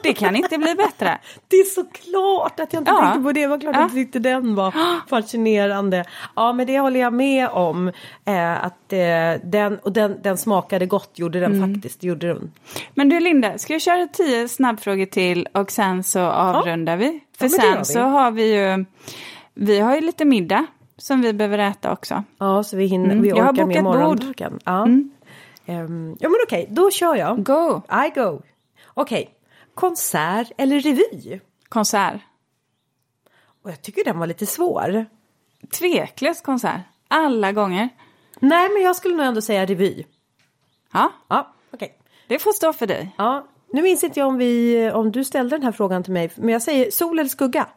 Det 0.04 0.14
kan 0.14 0.36
inte 0.36 0.58
bli 0.58 0.76
bättre. 0.76 1.18
Det 1.48 1.56
är 1.56 1.64
så 1.66 1.84
klart 1.86 2.60
att 2.60 2.74
jag 2.74 2.82
inte 2.82 2.92
Ja. 2.92 3.02
tänkte 3.02 3.22
på 3.22 3.32
det. 3.32 3.42
Det 3.42 3.48
var 3.48 3.60
klart 3.60 3.76
Ja. 3.76 3.82
att 3.86 3.92
jag 3.92 3.96
tyckte 4.06 4.20
den 4.20 4.56
var 4.56 4.74
fascinerande. 5.10 6.06
Ja, 6.36 6.54
men 6.54 6.68
det 6.68 6.80
håller 6.80 7.00
jag 7.00 7.14
med 7.14 7.50
om. 7.50 7.88
Eh, 8.26 8.66
att 8.66 8.94
eh, 8.94 9.42
den, 9.44 9.80
och 9.80 9.92
den, 9.92 10.20
den 10.24 10.38
smakade 10.38 10.86
gott, 10.86 11.12
gjorde 11.16 11.40
den 11.40 11.54
Mm. 11.58 11.74
faktiskt. 11.76 12.04
Gjorde 12.04 12.28
den. 12.28 12.52
Men 12.94 13.10
du 13.10 13.20
Linda, 13.20 13.58
ska 13.58 13.74
jag 13.74 13.82
köra 13.82 14.08
tio 14.08 14.48
snabbfrågor 14.48 15.06
till 15.06 15.48
och 15.54 15.72
sen 15.72 16.04
så 16.04 16.20
avrundar 16.22 16.98
vi? 16.98 17.20
För 17.38 17.46
det 17.46 17.50
sen 17.50 17.86
så 17.86 18.00
har 18.00 18.32
vi 18.32 18.56
ju, 18.56 18.86
vi 19.54 19.80
har 19.80 19.96
ju 19.96 20.02
lite 20.02 20.26
middag 20.26 20.66
som 20.98 21.22
vi 21.22 21.34
behöver 21.34 21.58
äta 21.58 21.92
också. 21.92 22.24
Ja, 22.38 22.64
så 22.64 22.78
vi, 22.78 22.86
hinner, 22.86 23.06
Mm, 23.12 23.22
vi 23.22 23.30
jag 23.30 23.44
har 23.44 23.54
orkar 23.54 23.66
med 23.66 23.84
bokat 23.84 24.04
bord. 24.04 24.60
Ja. 24.66 24.84
Ehm, 25.66 26.16
ja, 26.20 26.30
men 26.30 26.38
okej, 26.46 26.68
då 26.70 26.92
kör 26.92 27.16
jag. 27.16 27.44
Go! 27.44 27.82
I 28.08 28.20
go. 28.20 28.42
Okej, 28.94 29.30
konsert 29.74 30.52
eller 30.58 30.80
revy? 30.80 31.40
Konsert. 31.70 32.22
Och 33.64 33.70
jag 33.72 33.82
tycker 33.82 34.04
den 34.04 34.20
var 34.20 34.28
lite 34.28 34.46
svår. 34.46 35.06
Tveklös 35.80 36.42
konsert. 36.42 36.82
Alla 37.08 37.52
gånger. 37.52 37.90
Nej, 38.40 38.70
men 38.74 38.82
jag 38.84 38.96
skulle 38.96 39.16
nog 39.16 39.26
ändå 39.26 39.42
säga 39.42 39.66
revy. 39.66 40.04
Ja, 40.94 41.12
Ja, 41.28 41.54
okej. 41.74 41.98
det 42.28 42.40
får 42.40 42.52
stå 42.52 42.74
för 42.74 42.88
dig. 42.88 43.16
Ja, 43.18 43.48
nu 43.72 43.82
minns 43.82 44.03
inte 44.03 44.20
jag 44.20 44.28
om, 44.28 44.38
vi, 44.38 44.91
om 44.91 45.11
du 45.11 45.24
ställde 45.24 45.55
den 45.55 45.63
här 45.63 45.72
frågan 45.72 46.03
till 46.03 46.13
mig, 46.13 46.32
men 46.36 46.49
jag 46.49 46.61
säger 46.61 46.91
sol 46.91 47.20
eller 47.20 47.30
skugga? 47.30 47.68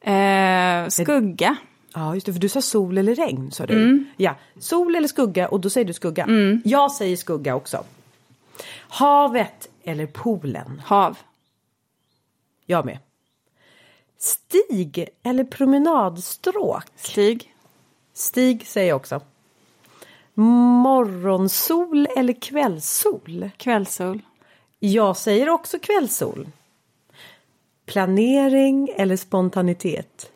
Eh, 0.00 0.88
skugga. 0.88 1.56
Ja, 1.94 2.14
just 2.14 2.26
det, 2.26 2.32
för 2.32 2.40
du 2.40 2.48
sa 2.48 2.62
sol 2.62 2.98
eller 2.98 3.14
regn 3.14 3.50
sa 3.50 3.66
du. 3.66 4.04
Ja, 4.16 4.34
sol 4.58 4.96
eller 4.96 5.08
skugga 5.08 5.48
och 5.48 5.60
då 5.60 5.70
säger 5.70 5.86
du 5.86 5.92
skugga. 5.92 6.26
Jag 6.64 6.92
säger 6.92 7.16
skugga 7.16 7.54
också. 7.54 7.84
Havet 8.88 9.68
eller 9.84 10.06
poolen? 10.06 10.82
Hav. 10.84 11.18
Jag 12.66 12.84
med. 12.84 12.98
Stig 14.18 15.08
eller 15.22 15.44
promenadstråk? 15.44 16.84
Stig. 16.96 17.54
Stig 18.14 18.66
säger 18.66 18.88
jag 18.88 18.96
också. 18.96 19.20
Morgonsol 20.34 22.06
eller 22.16 22.32
kvällssol? 22.32 23.50
Kvällssol. 23.56 24.22
Jag 24.78 25.16
säger 25.16 25.48
också 25.48 25.78
kvällssol. 25.78 26.48
Planering 27.86 28.88
eller 28.96 29.16
spontanitet? 29.16 30.30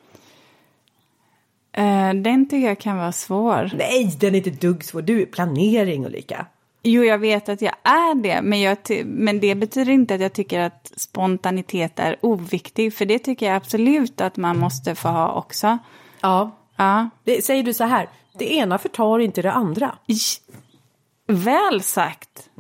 Eh, 1.73 2.15
den 2.15 2.49
tycker 2.49 2.69
jag 2.69 2.79
kan 2.79 2.97
vara 2.97 3.13
svår. 3.13 3.71
Nej, 3.75 4.17
den 4.21 4.35
är 4.35 4.39
inte 4.39 4.67
dugg 4.67 4.85
svår. 4.85 5.03
Du 5.03 5.23
är 5.23 5.27
planering 5.27 6.07
Ulrika. 6.07 6.47
Jo, 6.83 7.05
jag 7.05 7.19
vet 7.19 7.49
att 7.49 7.63
jag 7.63 7.75
är 7.83 8.15
det, 8.15 8.43
men, 8.43 8.61
jag 8.61 8.77
men 9.05 9.41
det 9.41 9.55
betyder 9.55 9.93
inte 9.93 10.15
att 10.15 10.21
jag 10.21 10.33
tycker 10.33 10.61
att 10.61 10.93
spontanitet 10.97 11.99
är 11.99 12.17
oviktig, 12.21 12.95
för 12.95 13.05
det 13.05 13.19
tycker 13.19 13.47
jag 13.47 13.57
absolut 13.57 14.21
att 14.21 14.37
man 14.37 14.59
måste 14.59 14.95
få 14.95 15.09
ha 15.09 15.33
också. 15.33 15.79
Ja. 16.21 16.51
Ja, 16.77 17.11
Det, 17.25 17.45
säger 17.45 17.63
du 17.63 17.75
så 17.75 17.85
här, 17.85 18.09
det 18.39 18.55
ena 18.55 18.79
förtar 18.79 19.19
inte 19.19 19.43
det 19.43 19.53
andra. 19.53 19.95
Väl 21.27 21.83
sagt. 21.83 22.51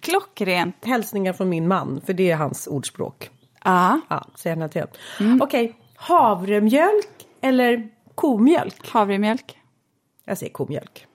Klockrent. 0.00 0.84
Hälsningar 0.84 1.32
från 1.32 1.48
min 1.48 1.68
man, 1.68 2.00
för 2.06 2.12
det 2.12 2.30
är 2.30 2.36
hans 2.36 2.66
ordspråk. 2.66 3.30
Ja. 3.64 4.00
Ja, 4.08 4.24
säger 4.34 4.56
han 4.56 4.70
till. 4.70 4.84
Mm. 5.20 5.42
Okej, 5.42 5.74
Havremjölk 5.96 7.26
eller 7.40 7.88
komjölk? 8.14 8.88
Havremjölk. 8.88 9.58
Jag 10.24 10.38
säger 10.38 10.52
komjölk. 10.52 11.06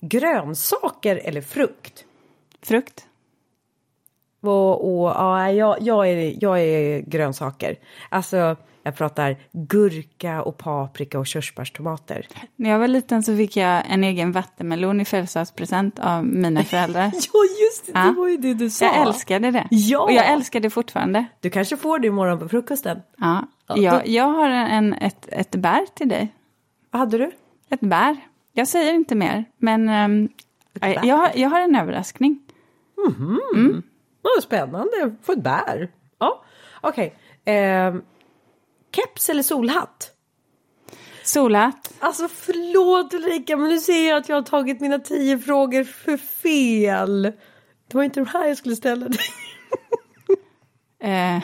Grönsaker 0.00 1.16
eller 1.16 1.40
frukt? 1.40 2.04
Frukt. 2.62 3.06
Och, 4.40 5.00
och 5.00 5.08
ja, 5.08 5.52
jag, 5.52 5.76
jag, 5.80 6.08
är, 6.08 6.44
jag 6.44 6.60
är 6.60 7.00
grönsaker. 7.00 7.78
Alltså, 8.08 8.56
jag 8.88 8.96
pratar 8.96 9.36
gurka 9.52 10.42
och 10.42 10.58
paprika 10.58 11.18
och 11.18 11.26
körsbärstomater. 11.26 12.26
När 12.56 12.70
jag 12.70 12.78
var 12.78 12.88
liten 12.88 13.22
så 13.22 13.36
fick 13.36 13.56
jag 13.56 13.82
en 13.88 14.04
egen 14.04 14.32
vattenmelon 14.32 15.00
i 15.00 15.04
födelsedagspresent 15.04 15.98
av 15.98 16.24
mina 16.26 16.64
föräldrar. 16.64 17.02
Ja, 17.14 17.40
just 17.64 17.86
det. 17.86 17.92
Ja. 17.94 18.00
Det 18.04 18.12
var 18.12 18.28
ju 18.28 18.36
det 18.36 18.54
du 18.54 18.70
sa. 18.70 18.84
Jag 18.84 18.96
älskade 19.06 19.50
det. 19.50 19.66
Ja. 19.70 20.00
Och 20.00 20.12
jag 20.12 20.26
älskar 20.26 20.60
det 20.60 20.70
fortfarande. 20.70 21.24
Du 21.40 21.50
kanske 21.50 21.76
får 21.76 21.98
det 21.98 22.06
imorgon 22.06 22.38
på 22.38 22.48
frukosten. 22.48 23.00
Ja. 23.16 23.46
Ja, 23.66 23.76
Jag, 23.76 24.06
jag 24.08 24.24
har 24.24 24.50
en, 24.50 24.92
ett, 24.94 25.28
ett 25.32 25.50
bär 25.50 25.86
till 25.94 26.08
dig. 26.08 26.34
Vad 26.90 27.00
hade 27.00 27.18
du? 27.18 27.30
Ett 27.70 27.80
bär. 27.80 28.16
Jag 28.52 28.68
säger 28.68 28.94
inte 28.94 29.14
mer, 29.14 29.44
men 29.58 29.86
bär? 30.72 31.00
jag, 31.04 31.36
jag 31.36 31.48
har 31.50 31.60
en 31.60 31.76
överraskning. 31.76 32.40
Oh, 34.22 34.40
spännande. 34.42 35.16
Få 35.22 35.32
ett 35.32 35.42
bär. 35.42 35.88
Ja, 36.18 36.44
okej. 36.80 37.14
Ehm, 37.44 38.02
keps 38.96 39.28
eller 39.28 39.42
solhatt? 39.42 40.10
Solhatt. 41.24 41.92
Alltså 41.98 42.28
förlåt 42.28 43.14
Ulrika, 43.14 43.56
men 43.56 43.68
nu 43.68 43.78
ser 43.78 44.08
jag 44.08 44.16
att 44.18 44.28
jag 44.28 44.36
har 44.36 44.42
tagit 44.42 44.80
mina 44.80 44.98
tio 44.98 45.38
frågor 45.38 45.84
för 45.84 46.16
fel. 46.16 47.22
Det 47.88 47.94
var 47.96 48.02
inte 48.02 48.20
de 48.20 48.26
här 48.26 48.48
jag 48.48 48.56
skulle 48.56 48.76
ställa 48.76 49.08
dig. 49.08 49.18
Eh, 51.00 51.42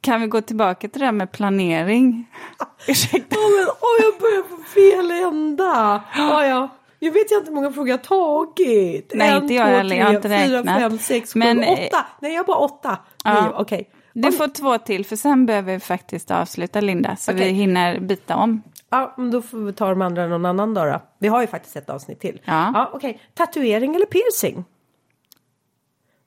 kan 0.00 0.20
vi 0.20 0.26
gå 0.26 0.40
tillbaka 0.40 0.88
till 0.88 1.00
det 1.00 1.04
här 1.04 1.12
med 1.12 1.32
planering? 1.32 2.30
Ursäkta. 2.88 3.36
Åh, 3.38 3.50
men, 3.56 3.66
åh, 3.68 4.04
jag 4.04 4.20
börjar 4.20 4.42
på 4.42 4.62
fel 4.62 5.10
ända. 5.10 6.02
Ja, 6.16 6.46
ja. 6.46 6.68
Jag 6.98 7.12
vet 7.12 7.30
inte 7.30 7.44
hur 7.46 7.54
många 7.54 7.72
frågor 7.72 7.88
jag 7.88 7.98
har 7.98 8.04
tagit. 8.04 9.12
Nej, 9.14 9.28
en, 9.30 9.42
inte 9.42 9.54
jag 9.54 9.66
två, 9.66 9.76
heller. 9.76 9.96
Jag 9.96 10.06
har 10.06 10.14
inte 10.14 10.28
fyra, 10.28 10.58
räknat. 10.58 10.80
fem, 10.80 10.98
sex, 10.98 11.32
sju, 11.32 11.38
Men, 11.38 11.62
eh, 11.62 11.72
åtta. 11.72 12.06
Nej, 12.20 12.32
jag 12.32 12.38
har 12.38 12.46
bara 12.46 12.56
åtta. 12.56 12.98
Ja. 13.24 13.52
Okej. 13.56 13.90
Du 14.12 14.32
får 14.32 14.48
två 14.48 14.78
till, 14.78 15.06
för 15.06 15.16
sen 15.16 15.46
behöver 15.46 15.72
vi 15.72 15.80
faktiskt 15.80 16.30
avsluta, 16.30 16.80
Linda. 16.80 17.16
Så 17.16 17.32
Okej. 17.32 17.44
vi 17.44 17.52
hinner 17.52 18.00
byta 18.00 18.36
om. 18.36 18.62
Ja, 18.90 19.14
men 19.18 19.30
då 19.30 19.42
får 19.42 19.58
vi 19.58 19.72
ta 19.72 19.88
de 19.88 20.02
andra 20.02 20.26
någon 20.26 20.46
annan 20.46 20.74
dag 20.74 20.92
då. 20.92 21.02
Vi 21.18 21.28
har 21.28 21.40
ju 21.40 21.46
faktiskt 21.46 21.76
ett 21.76 21.90
avsnitt 21.90 22.20
till. 22.20 22.40
Ja. 22.44 22.70
ja 22.74 22.90
Okej, 22.92 23.20
tatuering 23.34 23.94
eller 23.94 24.06
piercing? 24.06 24.64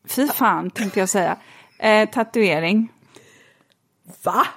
Fy 0.08 0.28
fan, 0.28 0.70
tänkte 0.70 1.00
jag 1.00 1.10
säga. 1.10 1.38
Eh, 1.80 2.10
tatuering. 2.10 2.92
Va? 4.24 4.48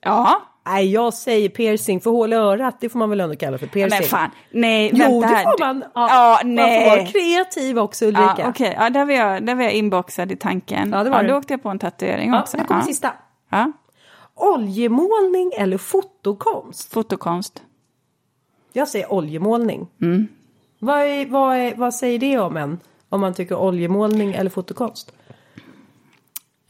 Ja. 0.00 0.42
Nej, 0.68 0.92
jag 0.92 1.14
säger 1.14 1.48
piercing 1.48 2.00
för 2.00 2.10
hål 2.10 2.32
i 2.32 2.36
örat. 2.36 2.76
Det 2.80 2.88
får 2.88 2.98
man 2.98 3.10
väl 3.10 3.20
ändå 3.20 3.36
kalla 3.36 3.58
för 3.58 3.66
piercing. 3.66 3.98
Men 4.00 4.08
fan, 4.08 4.30
nej, 4.50 4.90
Jo, 4.94 5.20
vänta 5.20 5.28
det 5.28 5.34
här. 5.34 5.44
får 5.44 5.58
man. 5.64 5.84
Ja, 5.94 6.08
Ja, 6.10 6.40
Man 6.44 6.56
får 6.56 6.86
vara 6.86 6.96
nej. 7.02 7.12
kreativ 7.12 7.78
också 7.78 8.04
Ulrika. 8.04 8.34
Ja, 8.38 8.48
Okej, 8.48 8.74
ja, 8.78 8.90
där, 8.90 9.04
var 9.04 9.12
jag, 9.12 9.46
där 9.46 9.54
var 9.54 9.62
jag 9.62 9.72
inboxad 9.72 10.32
i 10.32 10.36
tanken. 10.36 10.90
Ja, 10.92 11.04
det 11.04 11.10
var 11.10 11.16
ja, 11.16 11.22
du. 11.22 11.28
då 11.28 11.36
åkte 11.36 11.52
jag 11.52 11.62
på 11.62 11.68
en 11.68 11.78
tatuering 11.78 12.30
Ja, 12.30 12.40
också. 12.40 12.56
nu 12.56 12.64
kommer 12.64 12.80
ja. 12.80 12.86
sista. 12.86 13.12
Ja. 13.50 13.72
Oljemålning 14.34 15.52
eller 15.58 15.78
fotokonst? 15.78 16.92
Fotokonst. 16.92 17.62
Jag 18.72 18.88
säger 18.88 19.12
oljemålning. 19.12 19.86
Mm. 20.02 20.28
Vad, 20.78 20.98
är, 21.02 21.26
vad, 21.26 21.56
är, 21.56 21.74
vad 21.76 21.94
säger 21.94 22.18
det 22.18 22.38
om 22.38 22.56
en? 22.56 22.78
Om 23.08 23.20
man 23.20 23.34
tycker 23.34 23.56
oljemålning 23.56 24.32
eller 24.34 24.50
fotokonst? 24.50 25.12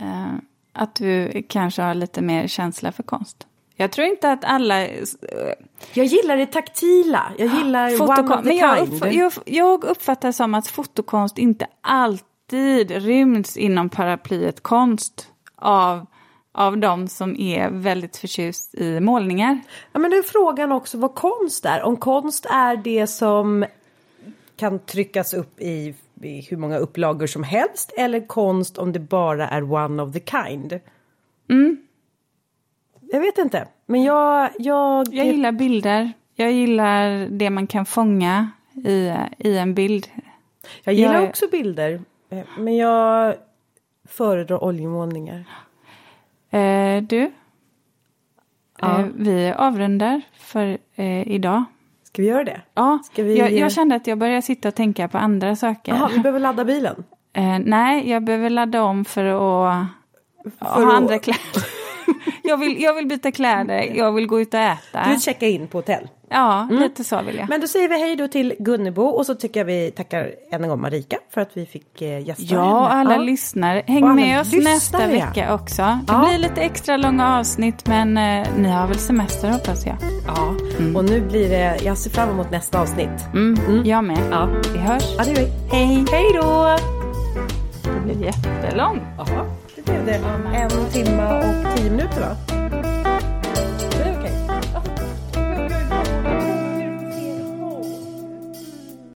Eh, 0.00 0.34
att 0.72 0.94
du 0.94 1.42
kanske 1.48 1.82
har 1.82 1.94
lite 1.94 2.22
mer 2.22 2.46
känsla 2.46 2.92
för 2.92 3.02
konst. 3.02 3.46
Jag 3.80 3.92
tror 3.92 4.06
inte 4.06 4.30
att 4.32 4.44
alla... 4.44 4.86
eh, 4.86 5.04
Jag 5.94 6.06
gillar 6.06 6.36
det 6.36 6.46
taktila. 6.46 7.32
Jag 7.38 7.54
gillar 7.54 7.86
one 7.86 7.94
of 7.94 8.00
Fotokon- 8.18 8.42
the 8.42 8.54
jag, 8.54 8.78
uppf- 8.78 9.10
jag, 9.12 9.32
jag 9.44 9.84
uppfattar 9.84 10.32
som 10.32 10.54
att 10.54 10.66
fotokonst 10.68 11.38
inte 11.38 11.66
alltid 11.80 12.90
ryms 12.90 13.56
inom 13.56 13.88
paraplyet 13.88 14.62
konst 14.62 15.28
av, 15.56 16.06
av 16.52 16.78
de 16.78 17.08
som 17.08 17.36
är 17.40 17.70
väldigt 17.70 18.16
förtjust 18.16 18.74
i 18.74 19.00
målningar. 19.00 19.60
Ja, 19.92 19.98
men 19.98 20.10
det 20.10 20.16
är 20.16 20.22
frågan 20.22 20.72
också 20.72 20.98
vad 20.98 21.14
konst 21.14 21.64
är. 21.64 21.82
Om 21.82 21.96
konst 21.96 22.46
är 22.50 22.76
det 22.76 23.06
som 23.06 23.64
kan 24.56 24.78
tryckas 24.78 25.34
upp 25.34 25.60
i, 25.60 25.94
i 26.22 26.40
hur 26.50 26.56
många 26.56 26.78
upplagor 26.78 27.26
som 27.26 27.42
helst 27.42 27.92
eller 27.98 28.26
konst 28.26 28.78
om 28.78 28.92
det 28.92 29.00
bara 29.00 29.48
är 29.48 29.72
one 29.72 30.02
of 30.02 30.12
the 30.12 30.20
kind. 30.20 30.80
Mm. 31.50 31.76
Jag 33.12 33.20
vet 33.20 33.38
inte, 33.38 33.68
men 33.86 34.02
jag... 34.02 34.50
Jag, 34.58 35.14
Jag 35.14 35.26
gillar 35.26 35.52
bilder. 35.52 36.12
Jag 36.34 36.52
gillar 36.52 37.26
det 37.30 37.50
man 37.50 37.66
kan 37.66 37.86
fånga 37.86 38.50
i, 38.86 39.12
i 39.38 39.58
en 39.58 39.74
bild. 39.74 40.06
jag 40.84 40.94
gillar 40.94 41.14
jag- 41.14 41.28
också 41.28 41.46
bilder, 41.50 42.00
eh, 42.30 42.38
men 42.58 42.76
jag 42.76 43.34
föredrar 44.08 44.64
oljemålningar. 44.64 45.44
Eh, 46.50 47.02
du, 47.02 47.30
Ja. 48.80 49.00
eh, 49.00 49.06
vi 49.14 49.52
avrundar 49.56 50.20
för 50.32 50.78
eh, 50.94 51.28
idag. 51.28 51.64
Ska 52.02 52.22
vi 52.22 52.28
göra 52.28 52.44
det? 52.44 52.60
Ja, 52.74 52.98
vi- 53.16 53.38
jag, 53.38 53.52
jag 53.52 53.72
kände 53.72 53.94
att 53.96 54.06
jag 54.06 54.18
började 54.18 54.42
sitta 54.42 54.68
och 54.68 54.74
tänka 54.74 55.08
på 55.08 55.18
andra 55.18 55.56
saker. 55.56 55.92
Jaha, 55.92 56.08
vi 56.12 56.18
behöver 56.18 56.40
ladda 56.40 56.64
bilen. 56.64 57.04
Eh, 57.32 57.58
nej, 57.58 58.10
jag 58.10 58.22
behöver 58.24 58.50
ladda 58.50 58.82
om 58.82 59.04
för 59.04 59.24
att 59.24 59.86
För 60.58 60.64
ha 60.66 60.88
att- 60.88 60.94
andra 60.94 61.18
kläder. 61.18 61.40
jag, 62.42 62.56
vill, 62.56 62.82
jag 62.82 62.94
vill 62.94 63.06
byta 63.06 63.32
kläder, 63.32 63.92
jag 63.94 64.12
vill 64.12 64.26
gå 64.26 64.40
ut 64.40 64.54
och 64.54 64.60
äta. 64.60 65.02
Du 65.04 65.10
vill 65.10 65.20
checka 65.20 65.46
in 65.46 65.68
på 65.68 65.78
hotell. 65.78 66.08
Ja, 66.30 66.68
lite 66.70 67.04
så 67.04 67.22
vill 67.22 67.36
jag. 67.36 67.48
Men 67.48 67.60
då 67.60 67.66
säger 67.66 67.88
vi 67.88 68.00
hej 68.00 68.16
då 68.16 68.28
till 68.28 68.54
Gunnebo 68.58 69.02
och 69.02 69.26
så 69.26 69.34
tycker 69.34 69.60
jag 69.60 69.64
vi 69.64 69.90
tackar 69.90 70.30
än 70.52 70.62
en 70.64 70.68
gång 70.70 70.80
Marika 70.80 71.16
för 71.34 71.40
att 71.40 71.50
vi 71.54 71.66
fick 71.66 72.02
eh, 72.02 72.18
gästa 72.28 72.42
Ja, 72.54 72.88
alla 72.88 73.12
Ja. 73.14 73.18
lyssnare. 73.20 73.82
Häng 73.86 74.04
alla 74.04 74.14
med 74.14 74.40
oss 74.40 74.52
nästa 74.52 75.02
ja. 75.02 75.06
vecka 75.08 75.54
också. 75.54 75.82
Det 75.82 76.12
Ja. 76.12 76.24
blir 76.28 76.38
lite 76.38 76.60
extra 76.60 76.96
långa 76.96 77.38
avsnitt, 77.38 77.86
men 77.86 78.16
eh, 78.16 78.46
ni 78.58 78.68
har 78.68 78.86
väl 78.86 78.98
semester 78.98 79.48
hoppas 79.50 79.86
jag. 79.86 79.96
Ja, 80.26 80.54
och 80.98 81.04
nu 81.04 81.20
blir 81.20 81.48
det, 81.48 81.78
jag 81.84 81.98
ser 81.98 82.10
fram 82.10 82.30
emot 82.30 82.50
nästa 82.50 82.80
avsnitt. 82.80 83.26
Mm, 83.34 83.84
Jag 83.84 84.04
med. 84.04 84.18
Ja. 84.30 84.48
Vi 84.72 84.78
hörs. 84.78 85.14
Ja, 85.18 85.24
det 85.24 85.30
gör 85.30 85.36
vi. 85.40 85.76
Hej! 85.76 86.04
Hej 86.12 86.24
då! 86.34 86.76
Det 87.84 88.00
blir 88.14 88.24
jättelångt. 88.26 89.02
Det 89.26 89.67
blev 89.88 90.06
det. 90.06 90.20
En 90.54 90.90
timme 90.92 91.38
och 91.38 91.76
tio 91.76 91.90
minuter 91.90 92.20
va? 92.20 92.47